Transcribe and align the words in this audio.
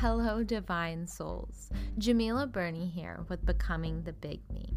Hello, 0.00 0.44
divine 0.44 1.08
souls. 1.08 1.70
Djemilah 1.98 2.52
Birnie 2.52 2.86
here 2.86 3.18
with 3.28 3.44
Becoming 3.44 4.00
the 4.04 4.12
Big 4.12 4.38
Me. 4.48 4.72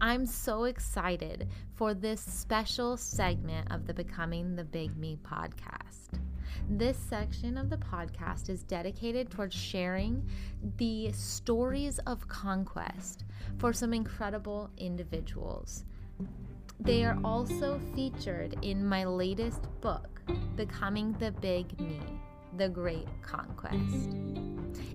I'm 0.00 0.24
so 0.24 0.62
excited 0.62 1.48
for 1.74 1.92
this 1.92 2.20
special 2.20 2.96
segment 2.96 3.72
of 3.72 3.84
the 3.84 3.92
Becoming 3.92 4.54
the 4.54 4.62
Big 4.62 4.96
Me 4.96 5.18
podcast. 5.24 6.20
This 6.70 6.96
section 6.96 7.58
of 7.58 7.68
the 7.68 7.78
podcast 7.78 8.48
is 8.48 8.62
dedicated 8.62 9.28
towards 9.28 9.56
sharing 9.56 10.24
the 10.76 11.10
stories 11.10 11.98
of 12.06 12.28
conquest 12.28 13.24
for 13.58 13.72
some 13.72 13.92
incredible 13.92 14.70
individuals. 14.78 15.84
They 16.78 17.04
are 17.04 17.18
also 17.24 17.80
featured 17.96 18.54
in 18.62 18.86
my 18.86 19.04
latest 19.04 19.62
book, 19.80 20.22
Becoming 20.54 21.10
the 21.14 21.32
Big 21.32 21.76
Me 21.80 22.00
The 22.56 22.68
Great 22.68 23.08
Conquest. 23.22 24.16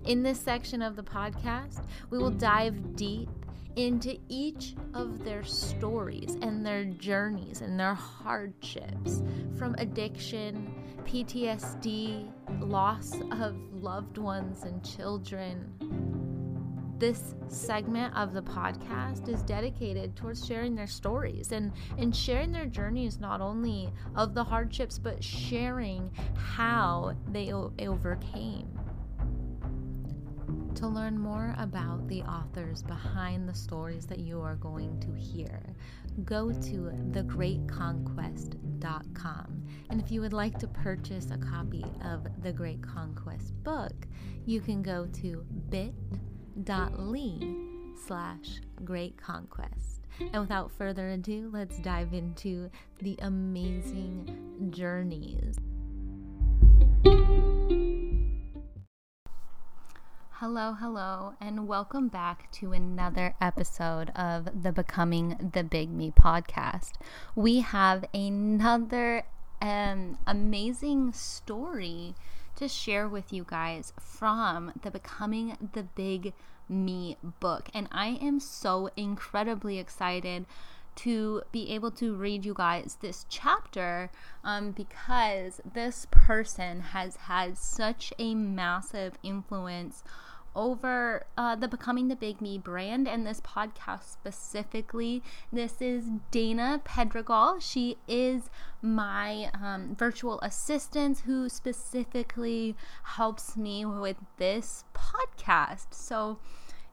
In 0.04 0.22
this 0.22 0.40
section 0.40 0.82
of 0.82 0.96
the 0.96 1.02
podcast, 1.02 1.84
we 2.10 2.18
will 2.18 2.30
dive 2.30 2.96
deep 2.96 3.28
into 3.76 4.18
each 4.28 4.74
of 4.94 5.24
their 5.24 5.44
stories 5.44 6.36
and 6.42 6.64
their 6.64 6.84
journeys 6.84 7.60
and 7.60 7.78
their 7.78 7.94
hardships 7.94 9.22
from 9.56 9.74
addiction, 9.78 10.74
PTSD, 11.04 12.30
loss 12.60 13.14
of 13.32 13.56
loved 13.72 14.18
ones 14.18 14.64
and 14.64 14.84
children. 14.84 16.19
This 17.00 17.34
segment 17.48 18.14
of 18.14 18.32
the 18.34 18.42
podcast 18.42 19.26
is 19.26 19.42
dedicated 19.42 20.14
towards 20.16 20.46
sharing 20.46 20.74
their 20.74 20.86
stories 20.86 21.50
and, 21.50 21.72
and 21.96 22.14
sharing 22.14 22.52
their 22.52 22.66
journeys, 22.66 23.18
not 23.18 23.40
only 23.40 23.90
of 24.14 24.34
the 24.34 24.44
hardships, 24.44 24.98
but 24.98 25.24
sharing 25.24 26.10
how 26.36 27.14
they 27.32 27.54
o- 27.54 27.72
overcame 27.78 28.68
to 30.74 30.86
learn 30.86 31.18
more 31.18 31.54
about 31.58 32.06
the 32.06 32.20
authors 32.22 32.82
behind 32.82 33.48
the 33.48 33.54
stories 33.54 34.04
that 34.04 34.18
you 34.18 34.42
are 34.42 34.56
going 34.56 35.00
to 35.00 35.14
hear, 35.14 35.74
go 36.24 36.52
to 36.52 36.92
thegreatconquest.com. 37.12 39.62
And 39.88 40.02
if 40.02 40.10
you 40.10 40.20
would 40.20 40.34
like 40.34 40.58
to 40.58 40.66
purchase 40.66 41.30
a 41.30 41.38
copy 41.38 41.86
of 42.04 42.26
The 42.42 42.52
Great 42.52 42.82
Conquest 42.82 43.54
book, 43.62 43.94
you 44.44 44.60
can 44.60 44.82
go 44.82 45.06
to 45.20 45.46
bit.ly 46.56 47.40
slash 48.06 48.60
great 48.84 49.16
conquest. 49.16 50.06
And 50.18 50.42
without 50.42 50.70
further 50.70 51.08
ado, 51.08 51.50
let's 51.52 51.78
dive 51.78 52.12
into 52.12 52.70
the 53.00 53.18
amazing 53.22 54.70
journeys. 54.70 55.56
Hello, 60.30 60.72
hello, 60.72 61.34
and 61.40 61.68
welcome 61.68 62.08
back 62.08 62.50
to 62.52 62.72
another 62.72 63.34
episode 63.40 64.10
of 64.16 64.62
the 64.62 64.72
Becoming 64.72 65.50
the 65.52 65.62
Big 65.62 65.90
Me 65.90 66.10
podcast. 66.10 66.92
We 67.34 67.60
have 67.60 68.04
another 68.14 69.24
um, 69.60 70.16
amazing 70.26 71.12
story 71.12 72.14
to 72.60 72.68
share 72.68 73.08
with 73.08 73.32
you 73.32 73.42
guys 73.48 73.94
from 73.98 74.70
the 74.82 74.90
Becoming 74.90 75.56
the 75.72 75.82
Big 75.82 76.34
Me 76.68 77.16
book, 77.40 77.70
and 77.72 77.88
I 77.90 78.18
am 78.20 78.38
so 78.38 78.90
incredibly 78.98 79.78
excited 79.78 80.44
to 80.96 81.40
be 81.52 81.70
able 81.70 81.90
to 81.92 82.14
read 82.14 82.44
you 82.44 82.52
guys 82.52 82.98
this 83.00 83.24
chapter 83.30 84.10
um, 84.44 84.72
because 84.72 85.62
this 85.72 86.06
person 86.10 86.80
has 86.80 87.16
had 87.16 87.56
such 87.56 88.12
a 88.18 88.34
massive 88.34 89.14
influence 89.22 90.04
over 90.54 91.26
uh, 91.36 91.56
the 91.56 91.68
Becoming 91.68 92.08
the 92.08 92.16
Big 92.16 92.40
Me 92.40 92.58
brand 92.58 93.06
and 93.06 93.26
this 93.26 93.40
podcast 93.40 94.04
specifically. 94.10 95.22
This 95.52 95.80
is 95.80 96.04
Dannah 96.32 96.82
Pedrigal. 96.84 97.60
She 97.60 97.98
is 98.08 98.50
my 98.82 99.50
um, 99.60 99.94
virtual 99.96 100.40
assistant 100.40 101.20
who 101.20 101.48
specifically 101.48 102.76
helps 103.02 103.56
me 103.56 103.84
with 103.84 104.16
this 104.38 104.84
podcast. 104.94 105.88
So, 105.92 106.38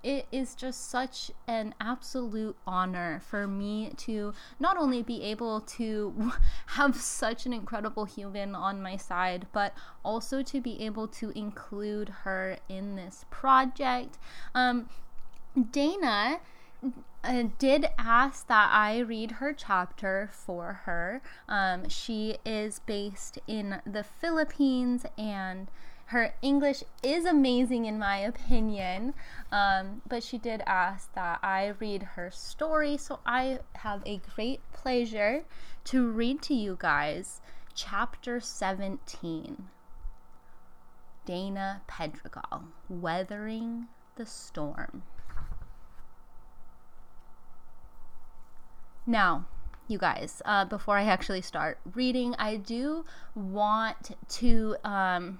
it 0.07 0.25
is 0.31 0.56
just 0.56 0.90
such 0.90 1.31
an 1.50 1.75
absolute 1.81 2.56
honor 2.66 3.22
for 3.29 3.45
me 3.45 3.91
to 3.97 4.34
not 4.57 4.78
only 4.78 5.03
be 5.03 5.22
able 5.22 5.59
to 5.59 6.31
have 6.68 6.95
such 6.95 7.45
an 7.45 7.51
incredible 7.51 8.06
human 8.06 8.56
on 8.56 8.81
my 8.81 8.96
side, 8.96 9.47
but 9.51 9.73
also 10.06 10.41
to 10.41 10.62
be 10.62 10.81
able 10.81 11.09
to 11.09 11.31
include 11.31 12.07
her 12.23 12.56
in 12.69 12.96
this 12.96 13.25
project. 13.29 14.17
Um, 14.56 14.90
Dannah. 15.57 16.40
Uh, 17.23 17.46
did 17.57 17.88
ask 17.97 18.47
that 18.47 18.69
I 18.72 19.00
read 19.00 19.31
her 19.31 19.51
chapter 19.51 20.29
for 20.31 20.81
her. 20.85 21.22
Um, 21.50 21.90
she 21.90 22.38
is 22.46 22.79
based 22.85 23.40
in 23.47 23.81
the 23.85 24.03
Philippines 24.03 25.03
and 25.17 25.67
her 26.07 26.34
English 26.41 26.84
is 27.03 27.25
amazing, 27.25 27.84
in 27.85 28.00
my 28.00 28.18
opinion, 28.18 29.13
um, 29.51 30.01
but 30.07 30.23
she 30.23 30.38
did 30.38 30.62
ask 30.66 31.13
that 31.16 31.40
I 31.44 31.73
read 31.79 32.03
her 32.16 32.31
story, 32.31 32.95
so 32.95 33.19
I 33.25 33.59
have 33.73 34.03
a 34.06 34.22
great 34.35 34.62
pleasure 34.72 35.44
to 35.85 36.09
read 36.09 36.41
to 36.44 36.53
you 36.53 36.78
guys 36.79 37.41
chapter 37.75 38.40
17 38.40 39.67
Dannah 41.28 41.81
Pedrigal 41.90 42.63
Weathering 42.88 43.88
the 44.16 44.25
Storm. 44.25 45.03
Now, 49.06 49.46
you 49.90 49.97
guys, 49.97 50.41
uh, 50.46 50.63
before 50.63 50.97
I 50.97 51.03
actually 51.03 51.41
start 51.41 51.79
reading, 51.94 52.34
I 52.40 52.56
do 52.56 53.03
want 53.35 54.16
to 54.29 54.78
um, 54.85 55.40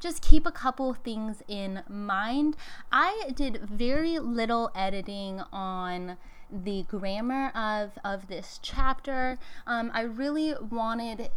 just 0.00 0.22
keep 0.22 0.46
a 0.46 0.50
couple 0.50 0.94
things 0.94 1.42
in 1.46 1.82
mind. 1.88 2.56
I 2.90 3.30
did 3.34 3.60
very 3.68 4.18
little 4.18 4.70
editing 4.74 5.42
on 5.52 6.16
the 6.50 6.82
grammar 6.84 7.50
of, 7.54 7.92
of 8.04 8.26
this 8.28 8.58
chapter. 8.62 9.38
Um, 9.66 9.90
I 9.94 10.02
really 10.02 10.54
wanted 10.70 11.30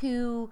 to 0.00 0.50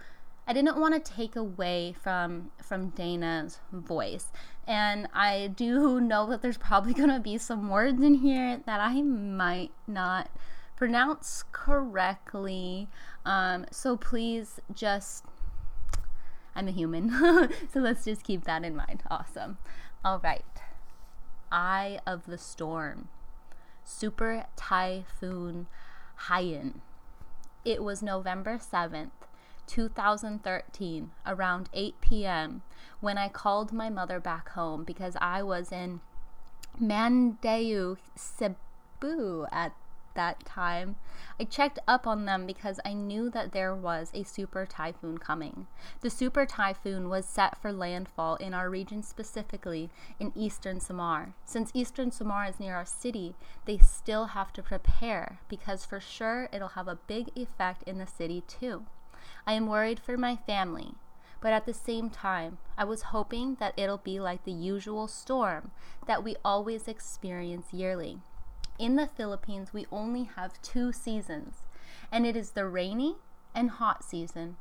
I 0.49 0.53
didn't 0.53 0.79
want 0.79 0.95
to 0.95 1.13
take 1.13 1.35
away 1.35 1.95
from 2.01 2.53
from 2.63 2.93
Dannah's 2.93 3.59
voice. 3.73 4.31
And 4.67 5.09
I 5.13 5.49
do 5.49 6.01
know 6.01 6.27
that 6.31 6.43
there's 6.43 6.57
probably 6.57 6.95
going 7.01 7.11
to 7.11 7.21
be 7.21 7.39
some 7.39 7.69
words 7.69 8.01
in 8.01 8.15
here 8.15 8.61
that 8.65 8.81
I 8.81 9.03
might 9.03 9.73
not 9.87 10.31
pronounce 10.77 11.45
correctly. 11.53 12.89
Um, 13.25 13.67
so 13.71 13.97
please 13.97 14.61
just 14.73 15.25
I'm 16.57 16.69
a 16.69 16.73
human. 16.73 17.11
so 17.73 17.81
let's 17.81 18.05
just 18.05 18.25
keep 18.25 18.45
that 18.45 18.65
in 18.65 18.75
mind. 18.75 19.03
Awesome. 19.11 19.59
All 20.05 20.19
right. 20.19 20.43
Eye 21.53 22.01
of 22.07 22.27
the 22.27 22.39
Storm. 22.39 23.09
Super 23.85 24.47
Typhoon 24.57 25.67
Haiyan. 26.29 26.81
It 27.65 27.83
was 27.83 28.03
November 28.03 28.59
7th, 28.59 29.11
2013, 29.67 31.11
around 31.27 31.69
8 31.73 31.95
p.m., 32.01 32.63
when 33.01 33.19
I 33.19 33.29
called 33.29 33.73
my 33.73 33.91
mother 33.91 34.19
back 34.19 34.49
home 34.51 34.85
because 34.85 35.17
I 35.21 35.43
was 35.43 35.71
in 35.71 36.01
Mandaue, 36.81 37.99
Cebu 38.15 39.47
at 39.53 39.73
that 40.17 40.45
time. 40.45 40.97
I 41.39 41.45
checked 41.45 41.79
up 41.87 42.07
on 42.07 42.25
them 42.25 42.47
because 42.47 42.81
I 42.85 42.93
knew 42.93 43.31
that 43.31 43.53
there 43.53 43.75
was 43.75 44.11
a 44.13 44.25
super 44.25 44.67
typhoon 44.67 45.19
coming. 45.19 45.67
The 46.01 46.11
super 46.11 46.45
typhoon 46.45 47.09
was 47.09 47.25
set 47.25 47.61
for 47.61 47.73
landfall 47.73 48.37
in 48.37 48.53
our 48.53 48.69
region 48.69 49.03
specifically 49.03 49.91
in 50.19 50.33
eastern 50.35 50.81
Samar. 50.81 51.35
Since 51.45 51.71
eastern 51.75 52.11
Samar 52.11 52.47
is 52.47 52.59
near 52.59 52.75
our 52.75 52.85
city, 52.85 53.35
they 53.67 53.79
still 53.79 54.27
have 54.27 54.53
to 54.55 54.63
prepare 54.63 55.39
because 55.49 55.85
for 55.85 56.01
sure 56.01 56.49
it'll 56.53 56.69
have 56.69 56.89
a 56.89 56.99
big 57.07 57.31
effect 57.37 57.83
in 57.85 57.99
the 57.99 58.07
city 58.07 58.43
too. 58.49 58.87
I 59.47 59.53
am 59.53 59.67
worried 59.67 60.01
for 60.01 60.17
my 60.17 60.37
family, 60.37 60.95
but 61.41 61.53
at 61.53 61.67
the 61.67 61.75
same 61.75 62.11
time, 62.11 62.59
I 62.79 62.85
was 62.85 63.13
hoping 63.15 63.57
that 63.61 63.75
it'll 63.77 63.99
be 63.99 64.19
like 64.19 64.45
the 64.45 64.53
usual 64.53 65.07
storm 65.07 65.71
that 66.07 66.25
we 66.25 66.37
always 66.45 66.89
experience 66.89 67.73
yearly 67.73 68.21
in 68.79 68.97
the 68.97 69.07
Philippines, 69.07 69.73
we 69.73 69.87
only 69.91 70.25
have 70.25 70.61
two 70.63 70.93
seasons, 70.93 71.63
and 72.11 72.27
it 72.27 72.37
is 72.37 72.51
the 72.51 72.67
rainy 72.67 73.17
and 73.55 73.71
hot 73.71 74.05
season. 74.05 74.57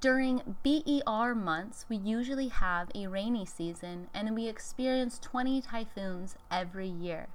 During 0.00 0.56
BER 0.62 1.34
months, 1.34 1.86
we 1.88 1.96
usually 1.96 2.48
have 2.48 2.88
a 2.94 3.08
rainy 3.08 3.44
season 3.44 4.08
and 4.14 4.32
we 4.36 4.46
experience 4.46 5.18
20 5.18 5.60
typhoons 5.60 6.36
every 6.52 6.86
year. 6.86 7.26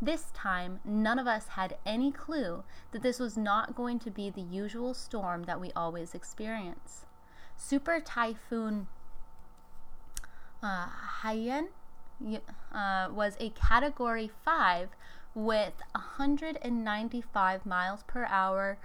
This 0.00 0.30
time, 0.32 0.78
none 0.84 1.18
of 1.18 1.26
us 1.26 1.48
had 1.48 1.76
any 1.84 2.12
clue 2.12 2.62
that 2.92 3.02
this 3.02 3.18
was 3.18 3.36
not 3.36 3.74
going 3.74 3.98
to 4.00 4.12
be 4.12 4.30
the 4.30 4.40
usual 4.40 4.94
storm 4.94 5.42
that 5.44 5.60
we 5.60 5.72
always 5.74 6.14
experience. 6.14 7.04
Super 7.56 7.98
Typhoon 7.98 8.86
uh, 10.62 10.86
Haiyan 11.22 11.66
uh, 12.72 13.08
was 13.10 13.36
a 13.40 13.50
category 13.50 14.30
5 14.44 14.90
with 15.38 15.74
195 15.92 17.64
miles 17.64 18.02
per 18.08 18.26
hour 18.26 18.76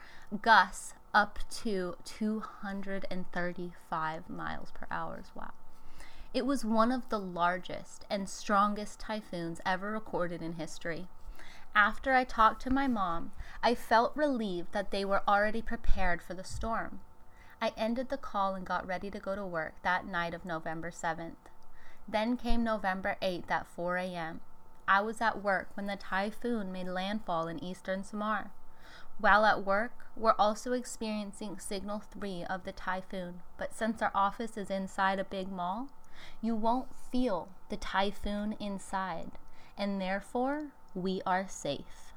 gusts 0.44 0.94
up 1.12 1.40
to 1.50 1.98
235 2.06 4.30
miles 4.30 4.70
per 4.72 4.86
hour. 4.92 5.24
Wow. 5.34 5.50
It 6.32 6.46
was 6.46 6.64
one 6.64 6.92
of 6.92 7.10
the 7.10 7.18
largest 7.18 8.06
and 8.08 8.30
strongest 8.30 9.00
typhoons 9.00 9.62
ever 9.66 9.90
recorded 9.92 10.44
in 10.44 10.54
history. 10.54 11.08
After 11.76 12.14
I 12.14 12.24
talked 12.24 12.62
to 12.64 12.70
my 12.70 12.88
mom, 12.88 13.32
I 13.64 13.74
felt 13.74 14.16
relieved 14.16 14.74
that 14.74 14.92
they 14.92 15.04
were 15.04 15.24
already 15.28 15.64
prepared 15.64 16.22
for 16.22 16.36
the 16.36 16.44
storm. 16.44 17.00
I 17.60 17.74
ended 17.76 18.10
the 18.10 18.18
call 18.18 18.54
and 18.54 18.64
got 18.64 18.86
ready 18.86 19.10
to 19.10 19.20
go 19.20 19.36
to 19.36 19.44
work 19.44 19.74
that 19.82 20.06
night 20.06 20.36
of 20.36 20.46
November 20.46 20.92
7th. 20.92 21.50
Then 22.08 22.38
came 22.38 22.64
November 22.64 23.18
8th 23.24 23.50
at 23.50 23.66
4 23.66 23.98
a.m. 23.98 24.42
I 24.88 25.02
was 25.02 25.22
at 25.22 25.44
work 25.44 25.70
when 25.76 25.88
the 25.88 25.96
typhoon 25.96 26.72
made 26.72 26.88
landfall 26.88 27.48
in 27.48 27.64
eastern 27.64 28.04
Samar. 28.04 28.52
While 29.18 29.46
at 29.46 29.66
work, 29.66 30.08
we're 30.16 30.36
also 30.38 30.74
experiencing 30.74 31.60
signal 31.60 32.00
3 32.00 32.46
of 32.50 32.64
the 32.64 32.72
typhoon, 32.72 33.42
but 33.58 33.74
since 33.74 34.02
our 34.02 34.12
office 34.14 34.58
is 34.58 34.70
inside 34.70 35.20
a 35.20 35.24
big 35.24 35.52
mall, 35.52 35.88
you 36.42 36.56
won't 36.56 36.96
feel 37.12 37.50
the 37.70 37.78
typhoon 37.78 38.56
inside, 38.60 39.32
and 39.78 40.02
therefore 40.02 40.68
we 40.94 41.22
are 41.26 41.48
safe. 41.48 42.14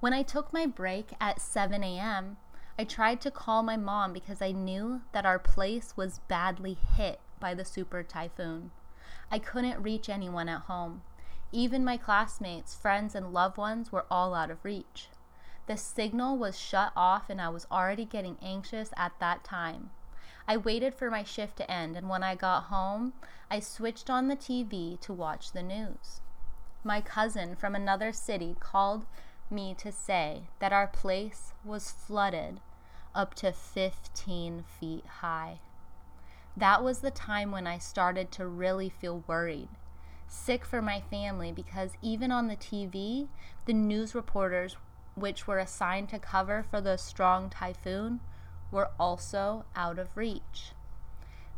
When 0.00 0.12
I 0.12 0.22
took 0.22 0.52
my 0.52 0.66
break 0.66 1.12
at 1.20 1.40
7 1.40 1.82
a.m., 1.82 2.36
I 2.78 2.84
tried 2.84 3.20
to 3.22 3.30
call 3.30 3.62
my 3.62 3.76
mom 3.76 4.12
because 4.12 4.42
I 4.42 4.52
knew 4.52 5.00
that 5.12 5.24
our 5.24 5.38
place 5.38 5.96
was 5.96 6.20
badly 6.28 6.74
hit 6.96 7.20
by 7.40 7.54
the 7.54 7.64
super 7.64 8.02
typhoon. 8.02 8.70
I 9.30 9.38
couldn't 9.38 9.82
reach 9.82 10.08
anyone 10.08 10.48
at 10.48 10.62
home. 10.62 11.02
Even 11.56 11.86
my 11.86 11.96
classmates, 11.96 12.74
friends, 12.74 13.14
and 13.14 13.32
loved 13.32 13.56
ones 13.56 13.90
were 13.90 14.04
all 14.10 14.34
out 14.34 14.50
of 14.50 14.62
reach. 14.62 15.08
The 15.66 15.78
signal 15.78 16.36
was 16.36 16.58
shut 16.58 16.92
off, 16.94 17.30
and 17.30 17.40
I 17.40 17.48
was 17.48 17.66
already 17.72 18.04
getting 18.04 18.36
anxious 18.42 18.90
at 18.94 19.18
that 19.20 19.42
time. 19.42 19.88
I 20.46 20.58
waited 20.58 20.94
for 20.94 21.10
my 21.10 21.24
shift 21.24 21.56
to 21.56 21.70
end, 21.70 21.96
and 21.96 22.10
when 22.10 22.22
I 22.22 22.34
got 22.34 22.64
home, 22.64 23.14
I 23.50 23.60
switched 23.60 24.10
on 24.10 24.28
the 24.28 24.36
TV 24.36 25.00
to 25.00 25.14
watch 25.14 25.52
the 25.52 25.62
news. 25.62 26.20
My 26.84 27.00
cousin 27.00 27.56
from 27.56 27.74
another 27.74 28.12
city 28.12 28.54
called 28.60 29.06
me 29.48 29.74
to 29.78 29.90
say 29.90 30.48
that 30.58 30.74
our 30.74 30.86
place 30.86 31.54
was 31.64 31.90
flooded 31.90 32.60
up 33.14 33.32
to 33.36 33.50
15 33.50 34.62
feet 34.78 35.06
high. 35.06 35.60
That 36.54 36.84
was 36.84 36.98
the 36.98 37.10
time 37.10 37.50
when 37.50 37.66
I 37.66 37.78
started 37.78 38.30
to 38.32 38.46
really 38.46 38.90
feel 38.90 39.24
worried, 39.26 39.70
sick 40.28 40.64
for 40.64 40.82
my 40.82 41.00
family 41.00 41.52
because 41.52 41.92
even 42.02 42.30
on 42.30 42.48
the 42.48 42.56
TV, 42.56 43.28
the 43.64 43.72
news 43.72 44.14
reporters, 44.14 44.76
which 45.14 45.46
were 45.46 45.58
assigned 45.58 46.08
to 46.10 46.18
cover 46.18 46.62
for 46.62 46.80
the 46.80 46.96
strong 46.96 47.50
typhoon, 47.50 48.20
were 48.70 48.90
also 48.98 49.64
out 49.74 49.98
of 49.98 50.16
reach. 50.16 50.72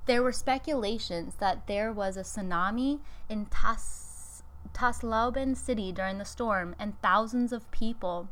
There 0.07 0.23
were 0.23 0.33
speculations 0.33 1.35
that 1.37 1.67
there 1.67 1.93
was 1.93 2.17
a 2.17 2.23
tsunami 2.23 3.01
in 3.29 3.47
Tas- 3.47 4.43
Tazlauban 4.73 5.57
city 5.57 5.93
during 5.93 6.19
the 6.19 6.25
storm 6.25 6.75
and 6.79 7.01
thousands 7.03 7.53
of 7.53 7.71
people 7.71 8.29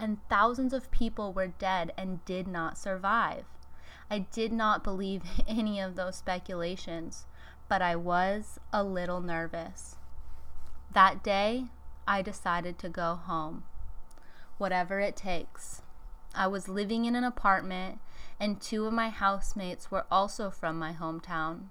and 0.00 0.18
thousands 0.30 0.72
of 0.72 0.90
people 0.90 1.32
were 1.32 1.46
dead 1.46 1.92
and 1.96 2.24
did 2.24 2.48
not 2.48 2.78
survive. 2.78 3.44
I 4.10 4.20
did 4.20 4.52
not 4.52 4.82
believe 4.82 5.22
any 5.46 5.78
of 5.78 5.94
those 5.94 6.16
speculations, 6.16 7.26
but 7.70 7.80
I 7.80 7.94
was 7.94 8.58
a 8.72 8.82
little 8.82 9.20
nervous. 9.20 9.94
That 10.92 11.22
day, 11.22 11.66
I 12.04 12.20
decided 12.20 12.80
to 12.80 12.88
go 12.88 13.14
home. 13.14 13.62
Whatever 14.58 14.98
it 14.98 15.14
takes. 15.14 15.80
I 16.34 16.48
was 16.48 16.68
living 16.68 17.04
in 17.04 17.14
an 17.14 17.22
apartment, 17.22 18.00
and 18.40 18.60
two 18.60 18.86
of 18.86 18.92
my 18.92 19.08
housemates 19.08 19.88
were 19.88 20.04
also 20.10 20.50
from 20.50 20.80
my 20.80 20.92
hometown. 20.92 21.66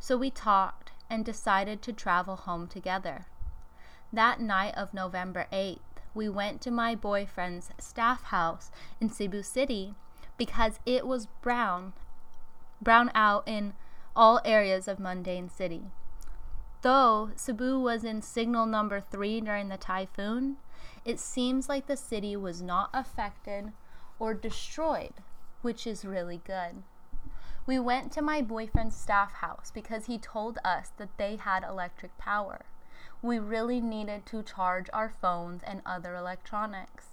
So 0.00 0.16
we 0.16 0.30
talked 0.30 0.90
and 1.08 1.24
decided 1.24 1.80
to 1.82 1.92
travel 1.92 2.34
home 2.34 2.66
together. 2.66 3.26
That 4.12 4.40
night 4.40 4.74
of 4.74 4.92
November 4.92 5.46
8th, 5.52 5.78
we 6.12 6.28
went 6.28 6.60
to 6.62 6.72
my 6.72 6.96
boyfriend's 6.96 7.70
staff 7.78 8.24
house 8.24 8.72
in 9.00 9.10
Cebu 9.10 9.44
City 9.44 9.94
because 10.36 10.80
it 10.84 11.06
was 11.06 11.28
brown, 11.40 11.92
brown 12.82 13.12
out 13.14 13.44
in 13.46 13.74
all 14.16 14.40
areas 14.44 14.88
of 14.88 14.98
Mandaue 14.98 15.50
City. 15.50 15.82
Though 16.82 17.30
Cebu 17.36 17.78
was 17.78 18.02
in 18.02 18.22
signal 18.22 18.66
number 18.66 19.00
three 19.00 19.40
during 19.40 19.68
the 19.68 19.76
typhoon, 19.76 20.56
it 21.04 21.20
seems 21.20 21.68
like 21.68 21.86
the 21.86 21.96
city 21.96 22.36
was 22.36 22.62
not 22.62 22.90
affected 22.92 23.72
or 24.18 24.34
destroyed, 24.34 25.12
which 25.62 25.86
is 25.86 26.04
really 26.04 26.40
good. 26.44 26.82
We 27.66 27.78
went 27.78 28.12
to 28.12 28.22
my 28.22 28.42
boyfriend's 28.42 28.96
staff 28.96 29.32
house 29.34 29.72
because 29.74 30.06
he 30.06 30.18
told 30.18 30.58
us 30.64 30.92
that 30.98 31.18
they 31.18 31.36
had 31.36 31.64
electric 31.64 32.16
power. 32.16 32.64
We 33.20 33.38
really 33.38 33.80
needed 33.80 34.24
to 34.26 34.42
charge 34.42 34.88
our 34.92 35.10
phones 35.10 35.62
and 35.64 35.82
other 35.84 36.14
electronics. 36.14 37.08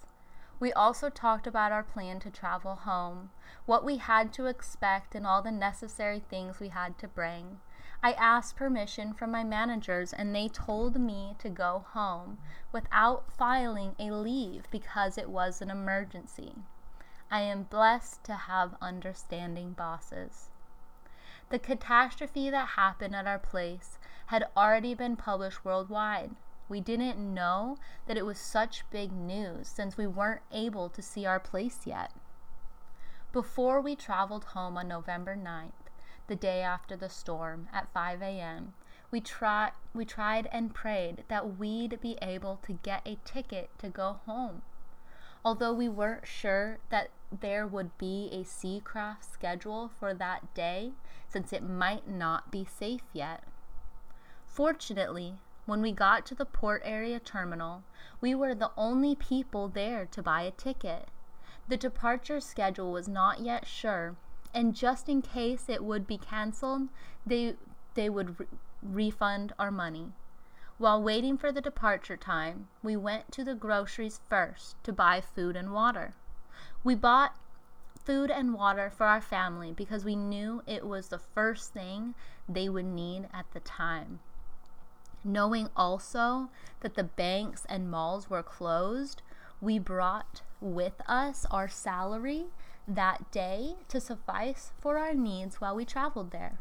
We 0.60 0.72
also 0.72 1.10
talked 1.10 1.46
about 1.46 1.72
our 1.72 1.82
plan 1.82 2.20
to 2.20 2.30
travel 2.30 2.76
home, 2.76 3.30
what 3.66 3.84
we 3.84 3.96
had 3.96 4.32
to 4.34 4.46
expect, 4.46 5.14
and 5.14 5.26
all 5.26 5.42
the 5.42 5.50
necessary 5.50 6.20
things 6.20 6.60
we 6.60 6.68
had 6.68 6.96
to 6.98 7.08
bring. 7.08 7.60
I 8.02 8.12
asked 8.12 8.56
permission 8.56 9.14
from 9.14 9.30
my 9.30 9.44
managers, 9.44 10.12
and 10.12 10.34
they 10.34 10.48
told 10.48 11.00
me 11.00 11.34
to 11.38 11.48
go 11.48 11.86
home 11.90 12.38
without 12.70 13.32
filing 13.32 13.96
a 13.98 14.10
leave 14.10 14.70
because 14.70 15.16
it 15.16 15.30
was 15.30 15.60
an 15.60 15.70
emergency. 15.70 16.54
I 17.30 17.40
am 17.40 17.64
blessed 17.64 18.22
to 18.24 18.34
have 18.34 18.76
understanding 18.80 19.72
bosses. 19.72 20.50
The 21.48 21.58
catastrophe 21.58 22.50
that 22.50 22.68
happened 22.68 23.16
at 23.16 23.26
our 23.26 23.38
place 23.38 23.98
had 24.26 24.48
already 24.56 24.94
been 24.94 25.16
published 25.16 25.64
worldwide. 25.64 26.30
We 26.68 26.80
didn't 26.80 27.18
know 27.18 27.78
that 28.06 28.16
it 28.16 28.24
was 28.24 28.38
such 28.38 28.84
big 28.90 29.12
news 29.12 29.68
since 29.68 29.96
we 29.96 30.06
weren't 30.06 30.42
able 30.50 30.88
to 30.88 31.02
see 31.02 31.26
our 31.26 31.40
place 31.40 31.80
yet. 31.84 32.10
Before 33.32 33.80
we 33.80 33.96
traveled 33.96 34.44
home 34.44 34.76
on 34.78 34.88
November 34.88 35.36
9th, 35.36 35.72
the 36.26 36.36
day 36.36 36.62
after 36.62 36.96
the 36.96 37.10
storm, 37.10 37.68
at 37.72 37.92
5 37.92 38.22
a.m., 38.22 38.74
we, 39.10 39.20
try, 39.20 39.72
we 39.92 40.04
tried 40.04 40.48
and 40.50 40.74
prayed 40.74 41.24
that 41.28 41.58
we'd 41.58 42.00
be 42.00 42.16
able 42.22 42.58
to 42.64 42.72
get 42.82 43.06
a 43.06 43.18
ticket 43.24 43.70
to 43.78 43.88
go 43.88 44.20
home. 44.24 44.62
Although 45.44 45.74
we 45.74 45.88
weren't 45.88 46.26
sure 46.26 46.78
that 46.88 47.10
there 47.40 47.66
would 47.66 47.96
be 47.98 48.30
a 48.32 48.44
Seacraft 48.44 49.30
schedule 49.30 49.90
for 49.98 50.14
that 50.14 50.54
day, 50.54 50.92
since 51.28 51.52
it 51.52 51.62
might 51.62 52.08
not 52.08 52.50
be 52.50 52.64
safe 52.64 53.02
yet. 53.12 53.44
Fortunately, 54.46 55.34
when 55.66 55.80
we 55.80 55.92
got 55.92 56.26
to 56.26 56.34
the 56.34 56.44
port 56.44 56.82
area 56.84 57.18
terminal, 57.18 57.82
we 58.20 58.34
were 58.34 58.54
the 58.54 58.70
only 58.76 59.14
people 59.14 59.66
there 59.68 60.04
to 60.04 60.22
buy 60.22 60.42
a 60.42 60.50
ticket. 60.50 61.08
The 61.68 61.76
departure 61.76 62.40
schedule 62.40 62.92
was 62.92 63.08
not 63.08 63.40
yet 63.40 63.66
sure, 63.66 64.16
and 64.52 64.74
just 64.74 65.08
in 65.08 65.22
case 65.22 65.68
it 65.68 65.82
would 65.82 66.06
be 66.06 66.18
canceled, 66.18 66.88
they, 67.24 67.56
they 67.94 68.10
would 68.10 68.38
re- 68.38 68.46
refund 68.82 69.54
our 69.58 69.70
money. 69.70 70.12
While 70.76 71.02
waiting 71.02 71.38
for 71.38 71.50
the 71.50 71.62
departure 71.62 72.18
time, 72.18 72.68
we 72.82 72.96
went 72.96 73.32
to 73.32 73.44
the 73.44 73.54
groceries 73.54 74.20
first 74.28 74.76
to 74.84 74.92
buy 74.92 75.22
food 75.22 75.56
and 75.56 75.72
water. 75.72 76.14
We 76.82 76.94
bought 76.94 77.36
food 78.04 78.30
and 78.30 78.52
water 78.52 78.90
for 78.90 79.06
our 79.06 79.22
family 79.22 79.72
because 79.72 80.04
we 80.04 80.14
knew 80.14 80.62
it 80.66 80.86
was 80.86 81.08
the 81.08 81.18
first 81.18 81.72
thing 81.72 82.14
they 82.46 82.68
would 82.68 82.84
need 82.84 83.28
at 83.32 83.50
the 83.52 83.60
time 83.60 84.20
knowing 85.24 85.68
also 85.76 86.50
that 86.80 86.94
the 86.94 87.04
banks 87.04 87.64
and 87.68 87.90
malls 87.90 88.28
were 88.28 88.42
closed, 88.42 89.22
we 89.60 89.78
brought 89.78 90.42
with 90.60 91.00
us 91.06 91.46
our 91.50 91.68
salary 91.68 92.46
that 92.86 93.30
day 93.30 93.76
to 93.88 94.00
suffice 94.00 94.72
for 94.78 94.98
our 94.98 95.14
needs 95.14 95.60
while 95.60 95.74
we 95.74 95.84
traveled 95.84 96.30
there. 96.30 96.58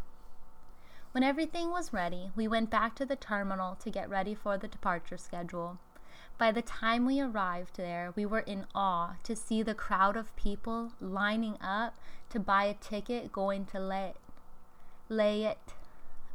When 1.12 1.24
everything 1.24 1.70
was 1.70 1.94
ready, 1.94 2.32
we 2.36 2.48
went 2.48 2.70
back 2.70 2.96
to 2.96 3.06
the 3.06 3.16
terminal 3.16 3.76
to 3.76 3.92
get 3.92 4.10
ready 4.10 4.34
for 4.34 4.58
the 4.58 4.68
departure 4.68 5.18
schedule. 5.18 5.78
By 6.38 6.52
the 6.52 6.64
time 6.64 7.06
we 7.06 7.22
arrived 7.22 7.78
there, 7.78 8.12
we 8.16 8.26
were 8.26 8.40
in 8.40 8.66
awe 8.74 9.18
to 9.24 9.36
see 9.36 9.62
the 9.62 9.76
crowd 9.76 10.18
of 10.18 10.36
people 10.36 10.94
lining 11.00 11.58
up 11.62 11.96
to 12.32 12.40
buy 12.40 12.66
a 12.66 12.74
ticket 12.74 13.32
going 13.32 13.66
to 13.68 13.80
Leyte. 13.80 14.16
Leyte. 15.10 15.76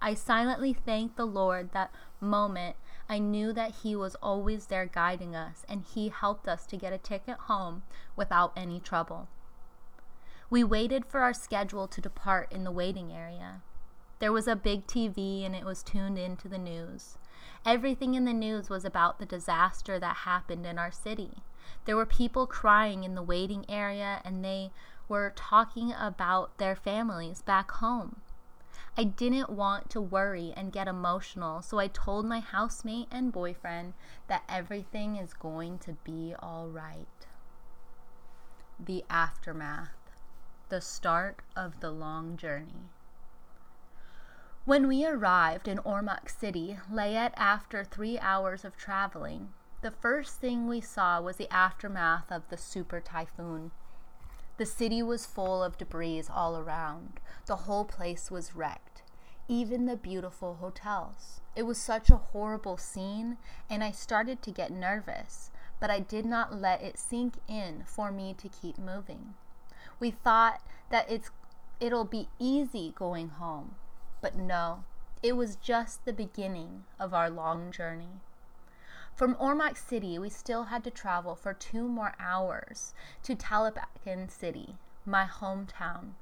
I 0.01 0.15
silently 0.15 0.73
thanked 0.73 1.17
the 1.17 1.27
Lord 1.27 1.73
that 1.73 1.91
moment 2.21 2.77
I 3.09 3.19
knew 3.19 3.53
that 3.55 3.77
He 3.83 3.97
was 3.97 4.17
always 4.17 4.67
there 4.67 4.87
guiding 4.87 5.35
us, 5.35 5.65
and 5.69 5.85
He 5.85 6.11
helped 6.11 6.47
us 6.47 6.67
to 6.67 6.77
get 6.77 6.93
a 6.93 6.99
ticket 6.99 7.39
home 7.41 7.83
without 8.17 8.53
any 8.57 8.81
trouble. 8.81 9.29
We 10.51 10.65
waited 10.65 11.07
for 11.07 11.21
our 11.21 11.35
schedule 11.35 11.89
to 11.89 12.01
depart 12.01 12.53
in 12.53 12.65
the 12.65 12.71
waiting 12.71 13.13
area. 13.13 13.61
There 14.19 14.33
was 14.33 14.49
a 14.49 14.57
big 14.57 14.87
TV 14.87 15.45
and 15.45 15.55
it 15.55 15.65
was 15.65 15.83
tuned 15.83 16.19
into 16.19 16.49
the 16.49 16.59
news. 16.59 17.19
Everything 17.65 18.15
in 18.15 18.25
the 18.25 18.33
news 18.33 18.69
was 18.69 18.85
about 18.85 19.19
the 19.19 19.27
disaster 19.27 19.99
that 19.99 20.19
happened 20.19 20.67
in 20.67 20.79
our 20.79 20.91
city. 20.91 21.43
There 21.85 21.97
were 21.97 22.07
people 22.07 22.47
crying 22.47 23.05
in 23.05 23.15
the 23.15 23.23
waiting 23.23 23.65
area 23.69 24.21
and 24.25 24.45
they 24.45 24.71
were 25.07 25.33
talking 25.37 25.93
about 25.93 26.57
their 26.59 26.75
families 26.75 27.43
back 27.43 27.71
home. 27.73 28.23
I 29.01 29.05
didn't 29.05 29.49
want 29.49 29.91
to 29.91 30.01
worry 30.01 30.53
and 30.57 30.73
get 30.73 30.89
emotional, 30.89 31.63
so 31.63 31.79
I 31.79 31.87
told 31.87 32.27
my 32.27 32.41
housemate 32.41 33.07
and 33.13 33.31
boyfriend 33.31 33.95
that 34.27 34.43
everything 34.49 35.15
is 35.15 35.35
going 35.35 35.79
to 35.79 35.93
be 36.03 36.35
all 36.37 36.67
right. 36.67 37.07
The 38.85 39.05
aftermath, 39.09 40.11
the 40.69 40.81
start 40.81 41.43
of 41.55 41.79
the 41.79 41.93
long 41.93 42.37
journey. 42.37 42.91
When 44.65 44.89
we 44.89 45.07
arrived 45.07 45.69
in 45.69 45.79
Ormoc 45.79 46.29
City, 46.29 46.79
Leyte, 46.91 47.35
after 47.37 47.85
three 47.85 48.19
hours 48.19 48.65
of 48.65 48.77
traveling, 48.77 49.51
the 49.81 49.93
first 49.93 50.41
thing 50.41 50.67
we 50.67 50.81
saw 50.81 51.21
was 51.21 51.37
the 51.37 51.53
aftermath 51.53 52.33
of 52.33 52.43
the 52.49 52.57
super 52.57 53.01
typhoon. 53.01 53.71
The 54.59 54.67
city 54.67 55.05
was 55.05 55.25
full 55.25 55.63
of 55.63 55.79
debris 55.79 56.25
all 56.29 56.59
around. 56.59 57.21
The 57.47 57.55
whole 57.55 57.85
place 57.85 58.29
was 58.29 58.57
wrecked, 58.57 58.88
even 59.49 59.87
the 59.87 59.97
beautiful 59.97 60.57
hotels. 60.61 61.41
It 61.57 61.63
was 61.63 61.79
such 61.79 62.11
a 62.11 62.17
horrible 62.17 62.77
scene, 62.77 63.39
and 63.69 63.83
I 63.83 63.91
started 63.91 64.43
to 64.43 64.51
get 64.51 64.71
nervous, 64.71 65.51
but 65.81 65.91
I 65.91 66.01
did 66.01 66.27
not 66.27 66.61
let 66.61 66.83
it 66.83 66.99
sink 66.99 67.35
in 67.49 67.83
for 67.87 68.13
me 68.13 68.35
to 68.35 68.49
keep 68.49 68.79
moving. 68.79 69.35
We 69.99 70.11
thought 70.11 70.61
that 70.91 71.11
it's 71.11 71.31
it'll 71.81 72.05
be 72.05 72.29
easy 72.39 72.93
going 72.95 73.31
home, 73.31 73.77
but 74.21 74.37
no, 74.37 74.85
it 75.23 75.37
was 75.37 75.57
just 75.57 76.05
the 76.05 76.13
beginning 76.13 76.85
of 77.01 77.15
our 77.15 77.31
long 77.31 77.73
journey. 77.73 78.21
From 79.15 79.35
Ormoc 79.37 79.77
City, 79.77 80.19
we 80.19 80.31
still 80.31 80.65
had 80.65 80.85
to 80.85 80.91
travel 80.91 81.35
for 81.35 81.53
two 81.53 81.89
more 81.89 82.15
hours 82.21 82.95
to 83.25 83.35
Talibacan 83.35 84.31
City, 84.31 84.77
my 85.05 85.25
hometown. 85.25 86.13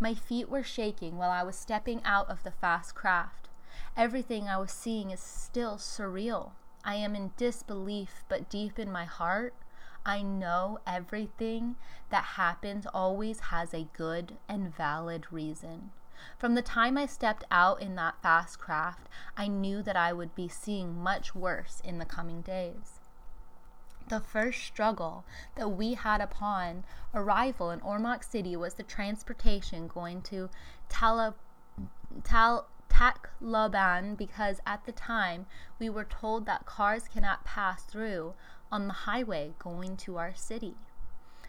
My 0.00 0.14
feet 0.14 0.48
were 0.48 0.62
shaking 0.62 1.18
while 1.18 1.30
I 1.30 1.42
was 1.42 1.56
stepping 1.56 2.02
out 2.04 2.28
of 2.30 2.42
the 2.42 2.50
fast 2.50 2.94
craft. 2.94 3.48
Everything 3.96 4.48
I 4.48 4.58
was 4.58 4.72
seeing 4.72 5.10
is 5.10 5.20
still 5.20 5.76
surreal. 5.76 6.52
I 6.84 6.94
am 6.94 7.14
in 7.14 7.32
disbelief, 7.36 8.24
but 8.28 8.48
deep 8.48 8.78
in 8.78 8.90
my 8.90 9.04
heart, 9.04 9.54
I 10.06 10.22
know 10.22 10.78
everything 10.86 11.76
that 12.10 12.24
happens 12.24 12.86
always 12.94 13.40
has 13.40 13.74
a 13.74 13.88
good 13.92 14.38
and 14.48 14.74
valid 14.74 15.26
reason. 15.30 15.90
From 16.38 16.54
the 16.54 16.62
time 16.62 16.96
I 16.96 17.06
stepped 17.06 17.44
out 17.50 17.80
in 17.80 17.94
that 17.96 18.22
fast 18.22 18.58
craft, 18.58 19.08
I 19.36 19.48
knew 19.48 19.82
that 19.82 19.96
I 19.96 20.12
would 20.12 20.34
be 20.34 20.48
seeing 20.48 20.98
much 20.98 21.34
worse 21.34 21.80
in 21.84 21.98
the 21.98 22.04
coming 22.04 22.40
days. 22.40 22.97
The 24.08 24.20
first 24.20 24.62
struggle 24.62 25.24
that 25.56 25.68
we 25.68 25.94
had 25.94 26.20
upon 26.20 26.84
arrival 27.14 27.70
in 27.70 27.80
Ormoc 27.80 28.24
City 28.24 28.56
was 28.56 28.74
the 28.74 28.82
transportation 28.82 29.86
going 29.86 30.22
to 30.22 30.48
Tala, 30.88 31.34
Tal, 32.24 32.66
Tacloban 32.88 34.16
because 34.16 34.60
at 34.66 34.84
the 34.86 34.92
time 34.92 35.46
we 35.78 35.90
were 35.90 36.04
told 36.04 36.46
that 36.46 36.64
cars 36.64 37.06
cannot 37.06 37.44
pass 37.44 37.82
through 37.82 38.34
on 38.72 38.86
the 38.86 39.04
highway 39.04 39.52
going 39.58 39.96
to 39.98 40.16
our 40.16 40.34
city. 40.34 40.76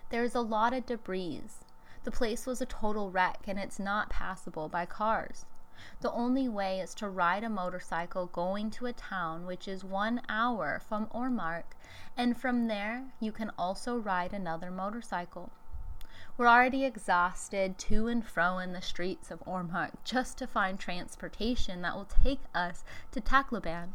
There 0.09 0.23
is 0.23 0.35
a 0.35 0.41
lot 0.41 0.73
of 0.73 0.85
debris 0.85 1.41
the 2.03 2.11
place 2.11 2.45
was 2.45 2.61
a 2.61 2.65
total 2.65 3.11
wreck 3.11 3.41
and 3.47 3.59
it's 3.59 3.79
not 3.79 4.09
passable 4.09 4.69
by 4.69 4.85
cars. 4.85 5.45
The 6.01 6.11
only 6.11 6.47
way 6.47 6.79
is 6.79 6.93
to 6.95 7.09
ride 7.09 7.43
a 7.43 7.49
motorcycle 7.49 8.27
going 8.27 8.71
to 8.71 8.85
a 8.85 8.93
town 8.93 9.45
which 9.45 9.67
is 9.67 9.83
one 9.83 10.21
hour 10.29 10.81
from 10.87 11.07
Ormoc, 11.07 11.63
and 12.15 12.37
from 12.37 12.67
there 12.67 13.05
you 13.19 13.31
can 13.31 13.51
also 13.57 13.97
ride 13.97 14.33
another 14.33 14.71
motorcycle. 14.71 15.51
We're 16.37 16.47
already 16.47 16.85
exhausted 16.85 17.77
to 17.79 18.07
and 18.07 18.25
fro 18.25 18.59
in 18.59 18.71
the 18.71 18.81
streets 18.81 19.29
of 19.29 19.43
Ormoc 19.45 19.91
just 20.03 20.37
to 20.37 20.47
find 20.47 20.79
transportation 20.79 21.81
that 21.81 21.95
will 21.95 22.09
take 22.23 22.41
us 22.55 22.83
to 23.11 23.19
Tacloban. 23.19 23.89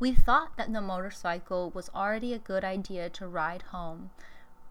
We 0.00 0.12
thought 0.12 0.56
that 0.56 0.72
the 0.72 0.80
motorcycle 0.80 1.70
was 1.70 1.90
already 1.94 2.32
a 2.32 2.38
good 2.38 2.64
idea 2.64 3.08
to 3.10 3.26
ride 3.26 3.62
home. 3.62 4.10